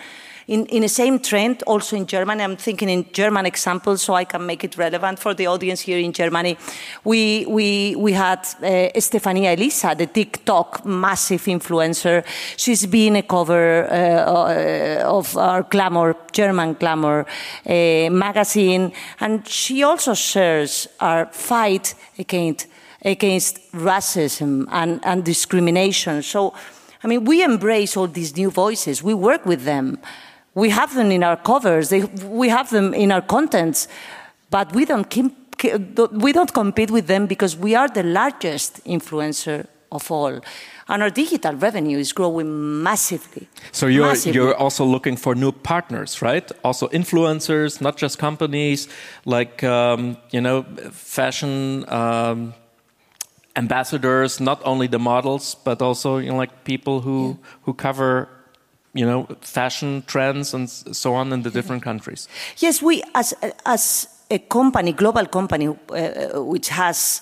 in, 0.47 0.65
in 0.67 0.81
the 0.81 0.89
same 0.89 1.19
trend, 1.19 1.63
also 1.63 1.95
in 1.95 2.05
Germany, 2.05 2.43
I'm 2.43 2.57
thinking 2.57 2.89
in 2.89 3.05
German 3.11 3.45
examples 3.45 4.01
so 4.01 4.13
I 4.13 4.25
can 4.25 4.45
make 4.45 4.63
it 4.63 4.77
relevant 4.77 5.19
for 5.19 5.33
the 5.33 5.47
audience 5.47 5.81
here 5.81 5.97
in 5.97 6.13
Germany. 6.13 6.57
We, 7.03 7.45
we, 7.47 7.95
we 7.95 8.13
had 8.13 8.39
uh, 8.39 8.91
Stefania 8.99 9.53
Elisa, 9.55 9.95
the 9.97 10.07
TikTok 10.07 10.85
massive 10.85 11.43
influencer. 11.45 12.25
She's 12.57 12.85
been 12.85 13.15
a 13.17 13.23
cover 13.23 13.87
uh, 13.89 15.03
of 15.03 15.37
our 15.37 15.63
Glamour, 15.63 16.15
German 16.31 16.73
Glamour 16.73 17.25
uh, 17.65 18.09
magazine, 18.09 18.91
and 19.19 19.47
she 19.47 19.83
also 19.83 20.13
shares 20.13 20.87
our 20.99 21.27
fight 21.27 21.95
against, 22.17 22.67
against 23.03 23.71
racism 23.71 24.67
and, 24.71 24.99
and 25.03 25.23
discrimination. 25.23 26.23
So, 26.23 26.53
I 27.03 27.07
mean, 27.07 27.25
we 27.25 27.43
embrace 27.43 27.97
all 27.97 28.07
these 28.07 28.35
new 28.35 28.51
voices. 28.51 29.01
We 29.03 29.13
work 29.13 29.45
with 29.45 29.63
them. 29.63 29.99
We 30.53 30.69
have 30.69 30.93
them 30.93 31.11
in 31.11 31.23
our 31.23 31.37
covers, 31.37 31.89
they, 31.89 32.03
we 32.25 32.49
have 32.49 32.69
them 32.69 32.93
in 32.93 33.11
our 33.11 33.21
contents, 33.21 33.87
but 34.49 34.73
we 34.73 34.85
don't, 34.85 35.09
keep, 35.09 35.33
we 36.11 36.33
don't 36.33 36.53
compete 36.53 36.91
with 36.91 37.07
them 37.07 37.25
because 37.25 37.55
we 37.55 37.73
are 37.75 37.87
the 37.87 38.03
largest 38.03 38.83
influencer 38.83 39.67
of 39.91 40.11
all. 40.11 40.41
And 40.87 41.03
our 41.03 41.09
digital 41.09 41.53
revenue 41.53 41.97
is 41.97 42.11
growing 42.11 42.83
massively. 42.83 43.47
So 43.71 43.87
you're, 43.87 44.07
massively. 44.07 44.33
you're 44.33 44.55
also 44.55 44.83
looking 44.83 45.15
for 45.15 45.35
new 45.35 45.51
partners, 45.51 46.21
right? 46.21 46.51
Also 46.63 46.87
influencers, 46.89 47.79
not 47.79 47.95
just 47.97 48.17
companies, 48.19 48.89
like, 49.25 49.63
um, 49.63 50.17
you 50.31 50.41
know, 50.41 50.63
fashion 50.91 51.85
um, 51.89 52.53
ambassadors, 53.55 54.39
not 54.39 54.61
only 54.65 54.87
the 54.87 54.99
models, 54.99 55.55
but 55.63 55.81
also, 55.81 56.17
you 56.17 56.31
know, 56.31 56.37
like 56.37 56.63
people 56.65 57.01
who, 57.01 57.37
yeah. 57.39 57.47
who 57.63 57.73
cover 57.73 58.27
you 58.93 59.05
know, 59.05 59.27
fashion 59.41 60.03
trends 60.07 60.53
and 60.53 60.69
so 60.69 61.13
on 61.13 61.31
in 61.33 61.43
the 61.43 61.49
different 61.49 61.83
countries? 61.83 62.27
Yes, 62.57 62.81
we, 62.81 63.03
as, 63.15 63.33
as 63.65 64.07
a 64.29 64.39
company, 64.39 64.93
global 64.93 65.25
company, 65.25 65.67
uh, 65.67 66.41
which 66.43 66.69
has 66.69 67.21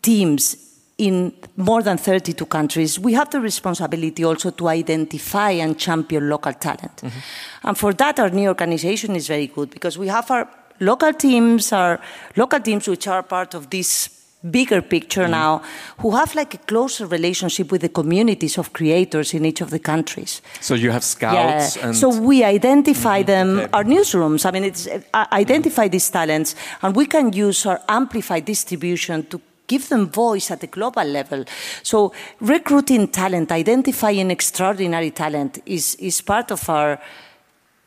teams 0.00 0.56
in 0.98 1.32
more 1.56 1.82
than 1.82 1.98
32 1.98 2.46
countries, 2.46 2.98
we 2.98 3.12
have 3.14 3.30
the 3.30 3.40
responsibility 3.40 4.24
also 4.24 4.50
to 4.50 4.68
identify 4.68 5.50
and 5.50 5.78
champion 5.78 6.28
local 6.28 6.52
talent. 6.52 7.02
Mm 7.02 7.08
-hmm. 7.08 7.68
And 7.68 7.78
for 7.78 7.94
that, 7.94 8.18
our 8.18 8.30
new 8.30 8.48
organization 8.48 9.16
is 9.16 9.26
very 9.26 9.50
good 9.54 9.70
because 9.70 9.98
we 9.98 10.08
have 10.08 10.34
our 10.34 10.48
local 10.78 11.12
teams, 11.12 11.72
our 11.72 12.00
local 12.34 12.60
teams 12.60 12.86
which 12.86 13.06
are 13.08 13.22
part 13.22 13.54
of 13.54 13.68
this 13.68 14.10
bigger 14.50 14.82
picture 14.82 15.26
mm. 15.26 15.30
now 15.30 15.62
who 15.98 16.10
have 16.16 16.34
like 16.34 16.54
a 16.54 16.58
closer 16.58 17.06
relationship 17.06 17.70
with 17.70 17.80
the 17.80 17.88
communities 17.88 18.58
of 18.58 18.72
creators 18.72 19.34
in 19.34 19.44
each 19.44 19.60
of 19.60 19.70
the 19.70 19.78
countries 19.78 20.42
so 20.60 20.74
you 20.74 20.90
have 20.90 21.04
scouts 21.04 21.76
yeah. 21.76 21.92
so 21.92 22.08
we 22.08 22.44
identify 22.44 23.20
mm 23.20 23.24
-hmm. 23.24 23.26
them 23.26 23.48
okay. 23.58 23.68
our 23.72 23.84
newsrooms 23.84 24.44
i 24.44 24.50
mean 24.50 24.64
it's 24.64 24.86
uh, 24.86 25.26
identify 25.32 25.88
these 25.88 26.10
talents 26.10 26.56
and 26.80 26.96
we 26.96 27.06
can 27.06 27.26
use 27.46 27.68
our 27.68 27.80
amplified 27.86 28.44
distribution 28.44 29.26
to 29.26 29.40
give 29.72 29.88
them 29.88 30.06
voice 30.08 30.50
at 30.50 30.60
the 30.60 30.66
global 30.66 31.04
level. 31.04 31.44
So 31.82 32.12
recruiting 32.40 33.08
talent, 33.08 33.50
identifying 33.52 34.30
extraordinary 34.30 35.10
talent 35.10 35.62
is, 35.64 35.94
is 35.94 36.20
part 36.20 36.50
of 36.50 36.68
our 36.68 37.00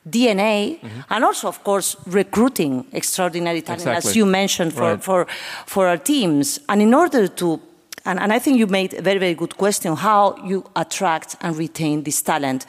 DNA, 0.08 0.80
mm-hmm. 0.80 1.02
and 1.10 1.24
also, 1.24 1.48
of 1.48 1.64
course, 1.64 1.96
recruiting 2.06 2.86
extraordinary 2.92 3.62
talent, 3.62 3.82
exactly. 3.82 4.10
as 4.10 4.16
you 4.16 4.26
mentioned, 4.26 4.74
for, 4.74 4.82
right. 4.82 5.04
for, 5.04 5.26
for 5.66 5.88
our 5.88 5.98
teams. 5.98 6.60
And 6.70 6.82
in 6.82 6.94
order 6.94 7.28
to, 7.28 7.60
and, 8.06 8.20
and 8.20 8.32
I 8.32 8.40
think 8.40 8.60
you 8.60 8.68
made 8.68 8.94
a 8.94 9.02
very, 9.02 9.18
very 9.18 9.34
good 9.34 9.58
question 9.58 9.96
how 9.96 10.38
you 10.46 10.64
attract 10.76 11.36
and 11.42 11.58
retain 11.58 12.04
this 12.04 12.22
talent. 12.22 12.68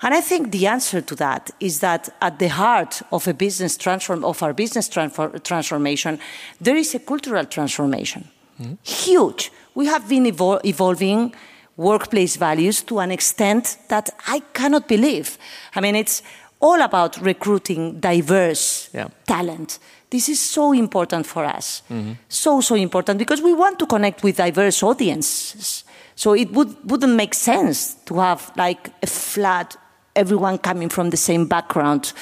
And 0.00 0.14
I 0.14 0.20
think 0.20 0.50
the 0.50 0.66
answer 0.66 1.00
to 1.00 1.14
that 1.16 1.50
is 1.60 1.78
that 1.80 2.08
at 2.20 2.38
the 2.38 2.48
heart 2.48 3.02
of 3.12 3.28
a 3.28 3.34
business 3.34 3.76
transform 3.76 4.24
of 4.24 4.42
our 4.42 4.52
business 4.52 4.88
transformation, 4.88 6.18
there 6.60 6.76
is 6.76 6.94
a 6.94 6.98
cultural 6.98 7.44
transformation. 7.44 8.28
Mm-hmm. 8.60 8.74
Huge. 8.82 9.52
We 9.74 9.86
have 9.86 10.08
been 10.08 10.24
evol- 10.24 10.64
evolving 10.64 11.34
workplace 11.76 12.36
values 12.36 12.82
to 12.82 12.98
an 12.98 13.10
extent 13.10 13.78
that 13.88 14.10
I 14.26 14.40
cannot 14.52 14.88
believe. 14.88 15.38
I 15.74 15.80
mean, 15.80 15.96
it's 15.96 16.22
all 16.62 16.80
about 16.80 17.20
recruiting 17.20 17.98
diverse 17.98 18.88
yeah. 18.94 19.08
talent. 19.26 19.78
This 20.10 20.28
is 20.28 20.40
so 20.40 20.72
important 20.72 21.26
for 21.26 21.44
us. 21.44 21.82
Mm-hmm. 21.90 22.12
So, 22.28 22.60
so 22.60 22.76
important 22.76 23.18
because 23.18 23.42
we 23.42 23.52
want 23.52 23.78
to 23.80 23.86
connect 23.86 24.22
with 24.22 24.36
diverse 24.36 24.82
audiences. 24.82 25.84
So 26.14 26.34
it 26.34 26.52
would, 26.52 26.76
wouldn't 26.88 27.14
make 27.14 27.34
sense 27.34 27.94
to 28.06 28.20
have 28.20 28.52
like 28.56 28.90
a 29.02 29.06
flat, 29.06 29.76
everyone 30.14 30.58
coming 30.58 30.88
from 30.88 31.10
the 31.10 31.16
same 31.16 31.46
background 31.46 32.12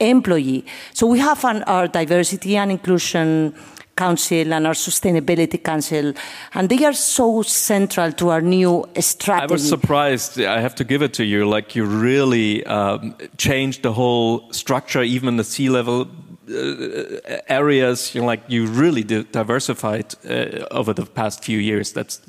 employee. 0.00 0.66
So 0.92 1.06
we 1.06 1.20
have 1.20 1.44
an, 1.44 1.62
our 1.64 1.86
diversity 1.86 2.56
and 2.56 2.72
inclusion 2.72 3.54
Council 3.96 4.52
and 4.52 4.66
our 4.66 4.74
Sustainability 4.74 5.62
Council, 5.62 6.12
and 6.54 6.68
they 6.68 6.84
are 6.84 6.92
so 6.92 7.42
central 7.42 8.12
to 8.12 8.30
our 8.30 8.40
new 8.40 8.84
strategy. 9.00 9.50
I 9.50 9.52
was 9.52 9.68
surprised. 9.68 10.40
I 10.40 10.60
have 10.60 10.74
to 10.76 10.84
give 10.84 11.02
it 11.02 11.14
to 11.14 11.24
you. 11.24 11.48
Like 11.48 11.76
you 11.76 11.84
really 11.84 12.64
um, 12.66 13.14
changed 13.36 13.82
the 13.82 13.92
whole 13.92 14.52
structure, 14.52 15.02
even 15.02 15.36
the 15.36 15.44
C-level 15.44 16.08
uh, 16.48 17.38
areas. 17.48 18.14
You 18.14 18.20
know, 18.20 18.26
like 18.26 18.42
you 18.48 18.66
really 18.66 19.02
diversified 19.02 20.14
uh, 20.28 20.66
over 20.70 20.92
the 20.92 21.06
past 21.06 21.44
few 21.44 21.58
years. 21.58 21.92
That's 21.92 22.20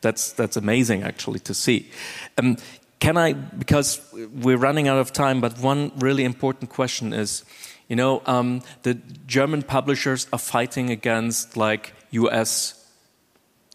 that's 0.00 0.32
that's 0.32 0.56
amazing, 0.56 1.02
actually, 1.02 1.40
to 1.40 1.54
see. 1.54 1.90
Um, 2.38 2.56
can 2.98 3.16
I? 3.16 3.32
Because 3.32 4.00
we're 4.12 4.58
running 4.58 4.88
out 4.88 4.98
of 4.98 5.12
time, 5.12 5.40
but 5.40 5.58
one 5.58 5.90
really 5.98 6.24
important 6.24 6.70
question 6.70 7.12
is 7.12 7.44
you 7.88 7.96
know, 7.96 8.22
um, 8.26 8.62
the 8.82 8.94
German 9.26 9.62
publishers 9.62 10.26
are 10.32 10.38
fighting 10.38 10.90
against 10.90 11.56
like 11.56 11.92
US 12.10 12.84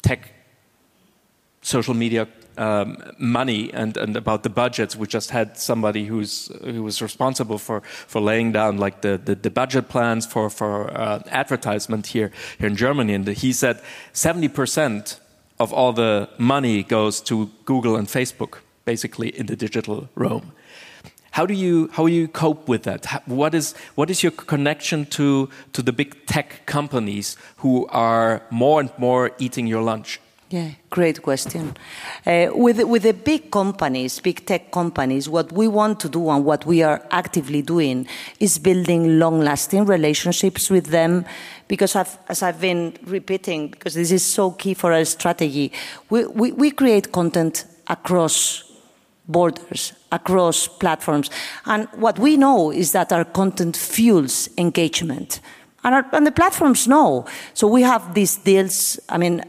tech 0.01 0.34
social 1.62 1.93
media 1.93 2.28
um, 2.57 2.97
money 3.18 3.72
and, 3.74 3.95
and 3.97 4.16
about 4.18 4.43
the 4.43 4.49
budgets. 4.49 4.95
We 4.95 5.07
just 5.07 5.32
had 5.32 5.57
somebody 5.57 6.05
who's 6.05 6.51
who 6.64 6.84
was 6.84 7.01
responsible 7.01 7.57
for, 7.57 7.82
for 7.82 8.22
laying 8.22 8.51
down 8.51 8.78
like 8.78 9.01
the, 9.01 9.20
the, 9.24 9.36
the 9.36 9.49
budget 9.49 9.89
plans 9.89 10.26
for 10.26 10.49
for 10.49 10.91
uh, 10.91 11.22
advertisement 11.30 12.07
here 12.07 12.32
here 12.57 12.68
in 12.68 12.76
Germany, 12.76 13.14
and 13.14 13.28
he 13.28 13.53
said 13.53 13.82
seventy 14.14 14.49
percent 14.49 15.20
of 15.59 15.72
all 15.72 15.93
the 15.93 16.28
money 16.38 16.84
goes 16.84 17.22
to 17.22 17.49
Google 17.66 17.95
and 17.95 18.07
Facebook, 18.07 18.59
basically 18.84 19.30
in 19.30 19.45
the 19.45 19.55
digital 19.55 20.09
realm. 20.16 20.51
How 21.32 21.46
do 21.46 21.54
you 21.54 21.90
how 21.94 22.08
you 22.08 22.28
cope 22.28 22.68
with 22.68 22.84
that? 22.84 23.06
What 23.26 23.56
is 23.56 23.74
what 23.96 24.10
is 24.10 24.22
your 24.22 24.32
connection 24.32 25.06
to 25.08 25.50
to 25.74 25.82
the 25.82 25.94
big 25.94 26.26
tech 26.26 26.66
companies 26.66 27.38
who 27.58 27.88
are 27.88 28.42
more 28.50 28.82
and 28.82 28.92
more 28.98 29.32
eating 29.40 29.66
your 29.68 29.82
lunch? 29.82 30.20
Yeah, 30.50 30.72
great 30.90 31.22
question. 31.22 31.78
Uh, 32.26 32.48
with 32.54 32.84
with 32.84 33.04
the 33.04 33.14
big 33.14 33.50
companies, 33.52 34.20
big 34.20 34.46
tech 34.46 34.72
companies, 34.72 35.30
what 35.30 35.54
we 35.54 35.70
want 35.70 36.02
to 36.02 36.10
do 36.10 36.30
and 36.30 36.44
what 36.44 36.66
we 36.66 36.84
are 36.84 37.02
actively 37.12 37.62
doing 37.62 38.06
is 38.42 38.60
building 38.60 39.18
long-lasting 39.18 39.86
relationships 39.86 40.70
with 40.70 40.88
them. 40.88 41.24
Because 41.70 41.96
I've, 41.96 42.18
as 42.28 42.44
I've 42.44 42.60
been 42.60 42.98
repeating, 43.06 43.70
because 43.70 43.94
this 43.94 44.12
is 44.12 44.26
so 44.26 44.52
key 44.52 44.74
for 44.74 44.92
our 44.92 45.06
strategy, 45.06 45.72
we, 46.10 46.26
we, 46.26 46.52
we 46.52 46.72
create 46.72 47.14
content 47.14 47.64
across 47.88 48.70
borders, 49.28 49.93
across 50.11 50.67
platforms. 50.67 51.30
And 51.65 51.88
what 51.95 52.19
we 52.19 52.38
know 52.38 52.72
is 52.72 52.91
that 52.91 53.11
our 53.11 53.26
content 53.26 53.78
fuels 53.78 54.49
engagement. 54.57 55.39
And, 55.84 55.95
our, 55.95 56.05
and 56.13 56.28
the 56.28 56.32
platforms 56.32 56.88
know. 56.88 57.26
So 57.53 57.67
we 57.67 57.82
have 57.82 58.13
these 58.13 58.38
deals, 58.38 58.99
I 59.09 59.17
mean, 59.17 59.43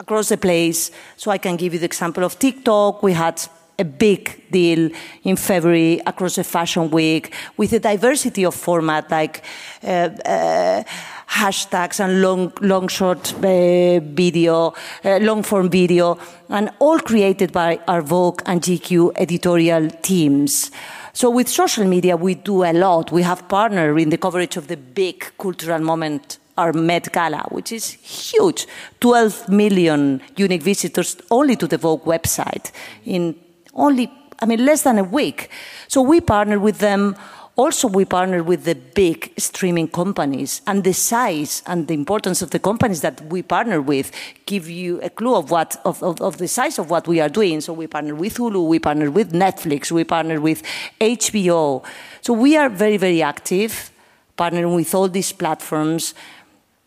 across 0.00 0.28
the 0.28 0.36
place. 0.36 0.90
So 1.16 1.30
I 1.30 1.38
can 1.38 1.56
give 1.56 1.72
you 1.74 1.78
the 1.78 1.86
example 1.86 2.24
of 2.24 2.38
TikTok. 2.38 3.02
We 3.02 3.12
had 3.12 3.40
a 3.78 3.84
big 3.84 4.50
deal 4.50 4.90
in 5.22 5.36
February 5.36 6.00
across 6.04 6.34
the 6.34 6.44
fashion 6.44 6.90
week 6.90 7.32
with 7.56 7.72
a 7.72 7.78
diversity 7.78 8.44
of 8.44 8.54
format 8.54 9.08
like 9.10 9.44
uh, 9.84 10.10
uh, 10.24 10.82
hashtags 11.28 12.00
and 12.00 12.22
long, 12.22 12.52
long 12.60 12.88
short 12.88 13.34
uh, 13.34 14.00
video, 14.00 14.74
uh, 15.04 15.18
long 15.20 15.42
form 15.42 15.68
video, 15.70 16.18
and 16.48 16.70
all 16.78 16.98
created 16.98 17.52
by 17.52 17.78
our 17.86 18.02
Vogue 18.02 18.42
and 18.46 18.62
GQ 18.62 19.12
editorial 19.16 19.90
teams. 20.02 20.70
So 21.12 21.30
with 21.30 21.48
social 21.48 21.84
media, 21.84 22.16
we 22.16 22.34
do 22.34 22.64
a 22.64 22.72
lot. 22.72 23.12
We 23.12 23.22
have 23.22 23.48
partnered 23.48 23.98
in 24.00 24.10
the 24.10 24.18
coverage 24.18 24.56
of 24.56 24.68
the 24.68 24.76
big 24.76 25.32
cultural 25.38 25.80
moment 25.80 26.38
our 26.58 26.72
Met 26.72 27.12
Gala, 27.12 27.46
which 27.50 27.72
is 27.72 27.92
huge 27.92 28.66
12 29.00 29.48
million 29.48 30.20
unique 30.36 30.62
visitors 30.62 31.16
only 31.30 31.56
to 31.56 31.66
the 31.66 31.78
Vogue 31.78 32.04
website 32.04 32.72
in 33.04 33.36
only, 33.74 34.10
I 34.40 34.46
mean, 34.46 34.64
less 34.66 34.82
than 34.82 34.98
a 34.98 35.04
week. 35.04 35.50
So 35.86 36.02
we 36.02 36.20
partnered 36.20 36.60
with 36.60 36.78
them. 36.78 37.16
Also, 37.58 37.88
we 37.88 38.04
partner 38.04 38.40
with 38.40 38.62
the 38.62 38.76
big 38.76 39.32
streaming 39.36 39.88
companies, 39.88 40.62
and 40.68 40.84
the 40.84 40.94
size 40.94 41.60
and 41.66 41.88
the 41.88 41.94
importance 41.94 42.40
of 42.40 42.50
the 42.50 42.58
companies 42.60 43.00
that 43.00 43.20
we 43.32 43.42
partner 43.42 43.82
with 43.82 44.12
give 44.46 44.70
you 44.70 45.00
a 45.02 45.10
clue 45.10 45.34
of 45.34 45.50
what 45.50 45.74
of, 45.84 46.00
of, 46.04 46.20
of 46.20 46.38
the 46.38 46.46
size 46.46 46.78
of 46.78 46.88
what 46.88 47.08
we 47.08 47.18
are 47.18 47.28
doing. 47.28 47.60
So 47.60 47.72
we 47.72 47.88
partner 47.88 48.14
with 48.14 48.36
Hulu, 48.36 48.68
we 48.68 48.78
partner 48.78 49.10
with 49.10 49.32
Netflix, 49.32 49.90
we 49.90 50.04
partner 50.04 50.40
with 50.40 50.62
HBO. 51.00 51.84
So 52.20 52.32
we 52.32 52.56
are 52.56 52.68
very, 52.68 52.96
very 52.96 53.22
active, 53.22 53.90
partnering 54.38 54.76
with 54.76 54.94
all 54.94 55.08
these 55.08 55.32
platforms. 55.32 56.14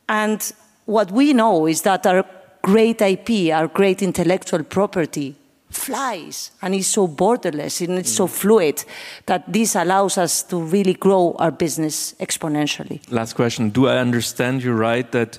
And 0.08 0.42
what 0.86 1.12
we 1.12 1.34
know 1.34 1.68
is 1.68 1.82
that 1.82 2.06
our 2.06 2.26
great 2.62 3.02
IP, 3.02 3.54
our 3.54 3.68
great 3.68 4.02
intellectual 4.02 4.64
property, 4.64 5.36
flies 5.72 6.52
and 6.62 6.76
is 6.76 6.88
so 6.88 7.08
borderless 7.08 7.86
and 7.86 7.98
it's 7.98 8.12
so 8.12 8.28
fluid 8.28 8.84
that 9.26 9.52
this 9.52 9.76
allows 9.76 10.18
us 10.18 10.44
to 10.44 10.62
really 10.62 10.94
grow 10.94 11.36
our 11.40 11.52
business 11.52 12.14
exponentially. 12.20 13.00
Last 13.12 13.34
question. 13.34 13.70
Do 13.70 13.88
I 13.88 13.98
understand 13.98 14.64
you 14.64 14.74
right 14.74 15.12
that 15.12 15.38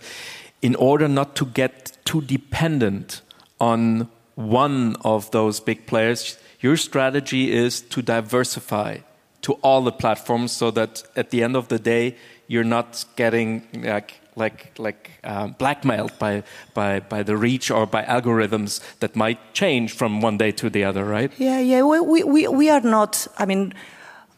in 0.61 0.75
order 0.77 1.09
not 1.09 1.35
to 1.37 1.47
get 1.47 1.97
too 2.05 2.23
dependent 2.23 3.23
on 3.61 4.09
one 4.35 4.97
of 5.05 5.31
those 5.31 5.61
big 5.61 5.87
players, 5.87 6.39
your 6.61 6.77
strategy 6.77 7.53
is 7.53 7.81
to 7.81 8.03
diversify 8.03 8.99
to 9.43 9.55
all 9.55 9.83
the 9.83 9.93
platforms 9.93 10.53
so 10.53 10.71
that 10.71 11.03
at 11.17 11.31
the 11.31 11.43
end 11.43 11.57
of 11.57 11.69
the 11.69 11.79
day, 11.79 12.17
you're 12.47 12.65
not 12.65 13.05
getting 13.17 13.67
like 13.75 14.22
like 14.37 14.73
like 14.79 15.11
uh, 15.25 15.49
blackmailed 15.59 16.19
by 16.19 16.43
by 16.75 17.01
by 17.01 17.23
the 17.23 17.37
reach 17.37 17.71
or 17.71 17.87
by 17.87 18.03
algorithms 18.03 18.81
that 18.99 19.17
might 19.17 19.39
change 19.53 19.93
from 19.93 20.21
one 20.21 20.37
day 20.37 20.53
to 20.53 20.71
the 20.71 20.85
other, 20.85 21.05
right? 21.05 21.33
Yeah, 21.39 21.61
yeah. 21.61 21.83
We 21.83 22.23
we 22.23 22.49
we 22.49 22.71
are 22.71 22.81
not. 22.81 23.27
I 23.39 23.47
mean, 23.47 23.75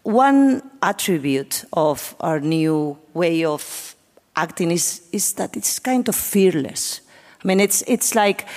one 0.03 0.62
attribute 0.82 1.64
of 1.72 2.14
our 2.20 2.40
new 2.40 2.99
way 3.14 3.45
of 3.45 3.95
acting 4.36 4.70
is 4.70 5.03
is 5.12 5.34
that 5.34 5.57
it's 5.57 5.78
kind 5.78 6.09
of 6.09 6.14
fearless. 6.14 7.01
I 7.45 7.49
mean, 7.49 7.61
it's 7.61 7.82
it's 7.86 8.14
like 8.14 8.49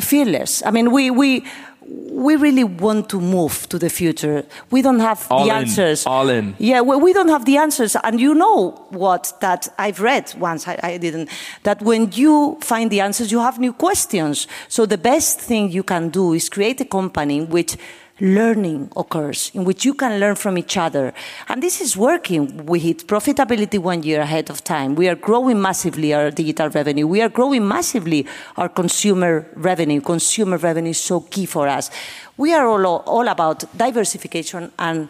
fearless. 0.00 0.62
I 0.64 0.70
mean, 0.70 0.92
we 0.92 1.10
we 1.10 1.44
we 1.90 2.36
really 2.36 2.64
want 2.64 3.08
to 3.08 3.20
move 3.20 3.68
to 3.68 3.78
the 3.78 3.88
future. 3.88 4.44
We 4.70 4.82
don't 4.82 5.00
have 5.00 5.26
All 5.30 5.44
the 5.44 5.50
in, 5.50 5.56
answers. 5.56 6.06
all 6.06 6.28
in. 6.28 6.54
Yeah, 6.58 6.80
well, 6.80 7.00
we 7.00 7.12
don't 7.12 7.28
have 7.28 7.44
the 7.44 7.56
answers. 7.56 7.96
And 8.02 8.20
you 8.20 8.34
know 8.34 8.72
what 8.90 9.32
that 9.40 9.68
I've 9.78 10.00
read 10.00 10.34
once, 10.38 10.66
I, 10.68 10.78
I 10.82 10.98
didn't, 10.98 11.30
that 11.62 11.80
when 11.82 12.10
you 12.12 12.58
find 12.60 12.90
the 12.90 13.00
answers, 13.00 13.30
you 13.32 13.38
have 13.40 13.58
new 13.58 13.72
questions. 13.72 14.46
So 14.68 14.84
the 14.84 14.98
best 14.98 15.40
thing 15.40 15.70
you 15.70 15.82
can 15.82 16.10
do 16.10 16.34
is 16.34 16.48
create 16.48 16.80
a 16.80 16.84
company 16.84 17.38
in 17.38 17.48
which 17.48 17.76
learning 18.20 18.90
occurs, 18.96 19.50
in 19.54 19.64
which 19.64 19.84
you 19.84 19.94
can 19.94 20.18
learn 20.18 20.34
from 20.34 20.58
each 20.58 20.76
other. 20.76 21.12
And 21.48 21.62
this 21.62 21.80
is 21.80 21.96
working. 21.96 22.66
We 22.66 22.80
hit 22.80 23.06
profitability 23.06 23.78
one 23.78 24.02
year 24.02 24.20
ahead 24.20 24.50
of 24.50 24.64
time. 24.64 24.94
We 24.94 25.08
are 25.08 25.14
growing 25.14 25.60
massively 25.60 26.12
our 26.14 26.30
digital 26.30 26.68
revenue. 26.70 27.06
We 27.06 27.22
are 27.22 27.28
growing 27.28 27.66
massively 27.66 28.26
our 28.56 28.68
consumer 28.68 29.46
revenue. 29.54 30.00
Consumer 30.00 30.56
revenue 30.56 30.90
is 30.90 30.98
so 30.98 31.20
key 31.20 31.46
for 31.46 31.68
us. 31.68 31.90
We 32.36 32.52
are 32.54 32.66
all, 32.66 32.86
all 32.86 33.28
about 33.28 33.64
diversification 33.76 34.72
and 34.78 35.08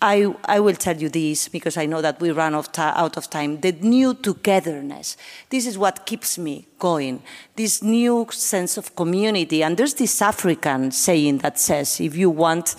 I, 0.00 0.32
I 0.44 0.60
will 0.60 0.74
tell 0.76 0.96
you 0.96 1.08
this 1.08 1.48
because 1.48 1.76
I 1.76 1.86
know 1.86 2.00
that 2.00 2.20
we 2.20 2.30
run 2.30 2.54
out 2.54 3.16
of 3.16 3.30
time. 3.30 3.60
The 3.60 3.72
new 3.72 4.14
togetherness. 4.14 5.16
This 5.50 5.66
is 5.66 5.76
what 5.76 6.06
keeps 6.06 6.38
me 6.38 6.68
going. 6.78 7.22
This 7.56 7.82
new 7.82 8.28
sense 8.30 8.76
of 8.76 8.94
community. 8.94 9.64
And 9.64 9.76
there's 9.76 9.94
this 9.94 10.22
African 10.22 10.92
saying 10.92 11.38
that 11.38 11.58
says, 11.58 12.00
if 12.00 12.16
you 12.16 12.30
want 12.30 12.76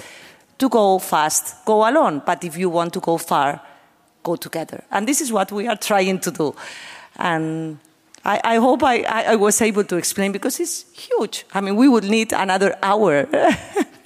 to 0.59 0.69
go 0.69 0.99
fast, 0.99 1.65
go 1.65 1.89
alone. 1.89 2.21
But 2.25 2.45
if 2.45 2.55
you 2.55 2.69
want 2.69 2.93
to 2.93 3.01
go 3.01 3.17
far, 3.17 3.61
go 4.23 4.37
together. 4.37 4.83
And 4.89 5.05
this 5.05 5.19
is 5.19 5.31
what 5.31 5.51
we 5.51 5.67
are 5.67 5.77
trying 5.77 6.19
to 6.19 6.31
do. 6.31 6.55
And 7.17 7.79
I, 8.23 8.39
I 8.43 8.55
hope 8.57 8.81
I, 8.83 9.01
I, 9.01 9.35
was 9.35 9.61
able 9.61 9.83
to 9.85 9.97
explain 9.97 10.31
because 10.31 10.59
it's 10.59 10.85
huge. 10.93 11.45
I 11.53 11.61
mean, 11.61 11.75
we 11.75 11.87
would 11.87 12.03
need 12.03 12.31
another 12.31 12.77
hour. 12.81 13.27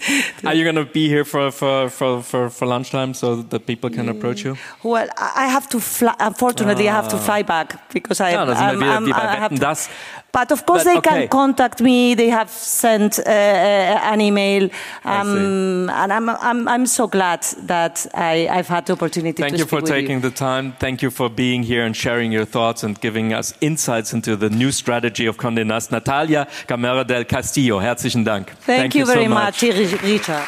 Are 0.43 0.53
you 0.53 0.63
going 0.63 0.75
to 0.75 0.85
be 0.85 1.07
here 1.07 1.23
for, 1.25 1.51
for, 1.51 1.89
for, 1.89 2.21
for, 2.21 2.49
for 2.49 2.65
lunchtime 2.65 3.13
so 3.13 3.37
that 3.37 3.65
people 3.65 3.89
can 3.89 4.07
mm. 4.07 4.11
approach 4.11 4.43
you? 4.43 4.57
Well, 4.83 5.07
I 5.17 5.47
have 5.47 5.67
to 5.69 5.79
fly. 5.79 6.15
Unfortunately, 6.19 6.89
I 6.89 6.93
have 6.93 7.07
to 7.09 7.15
ah. 7.15 7.19
fly 7.19 7.43
back 7.43 7.89
because 7.93 8.19
I, 8.21 8.31
Ja, 8.31 8.45
da 8.45 8.55
sind 8.55 8.65
I'm- 8.65 8.79
wir 8.79 8.81
wieder 8.81 8.97
I'm- 8.99 9.05
wie 9.05 9.11
bei 9.11 9.17
I 9.17 9.27
have 9.27 9.41
Wetten, 9.43 9.55
to- 9.57 9.61
das. 9.61 9.89
But 10.33 10.51
of 10.51 10.65
course, 10.65 10.83
But 10.83 10.89
they 10.89 10.97
okay. 10.97 11.09
can 11.09 11.27
contact 11.27 11.79
me. 11.79 12.15
They 12.15 12.29
have 12.29 12.49
sent 12.49 13.19
uh, 13.19 13.21
uh, 13.21 14.13
an 14.13 14.19
email, 14.19 14.67
um, 15.05 15.87
and 15.91 16.11
I'm, 16.11 16.27
I'm 16.27 16.67
I'm 16.67 16.85
so 16.87 17.05
glad 17.07 17.43
that 17.67 18.07
I, 18.15 18.47
I've 18.49 18.67
had 18.67 18.87
the 18.87 18.93
opportunity 18.93 19.43
Thank 19.43 19.53
to 19.53 19.59
you 19.59 19.67
for 19.67 19.81
taking 19.81 20.21
the 20.21 20.31
time. 20.31 20.73
Thank 20.79 21.03
you 21.03 21.11
for 21.11 21.29
being 21.29 21.61
here 21.61 21.85
and 21.85 21.95
sharing 21.95 22.31
your 22.31 22.45
thoughts 22.45 22.83
and 22.83 22.99
giving 22.99 23.31
us 23.31 23.53
insights 23.61 24.11
into 24.11 24.35
the 24.35 24.49
new 24.49 24.71
strategy 24.71 25.27
of 25.27 25.37
Condé 25.37 25.63
Nast. 25.63 25.91
Natalia 25.91 26.47
Gamero 26.67 27.03
del 27.05 27.25
Castillo, 27.25 27.79
herzlichen 27.79 28.23
Dank. 28.23 28.49
Thank, 28.65 28.95
you 28.95 29.05
so 29.05 29.13
very 29.13 29.27
much, 29.27 29.61
Richard. 29.61 30.47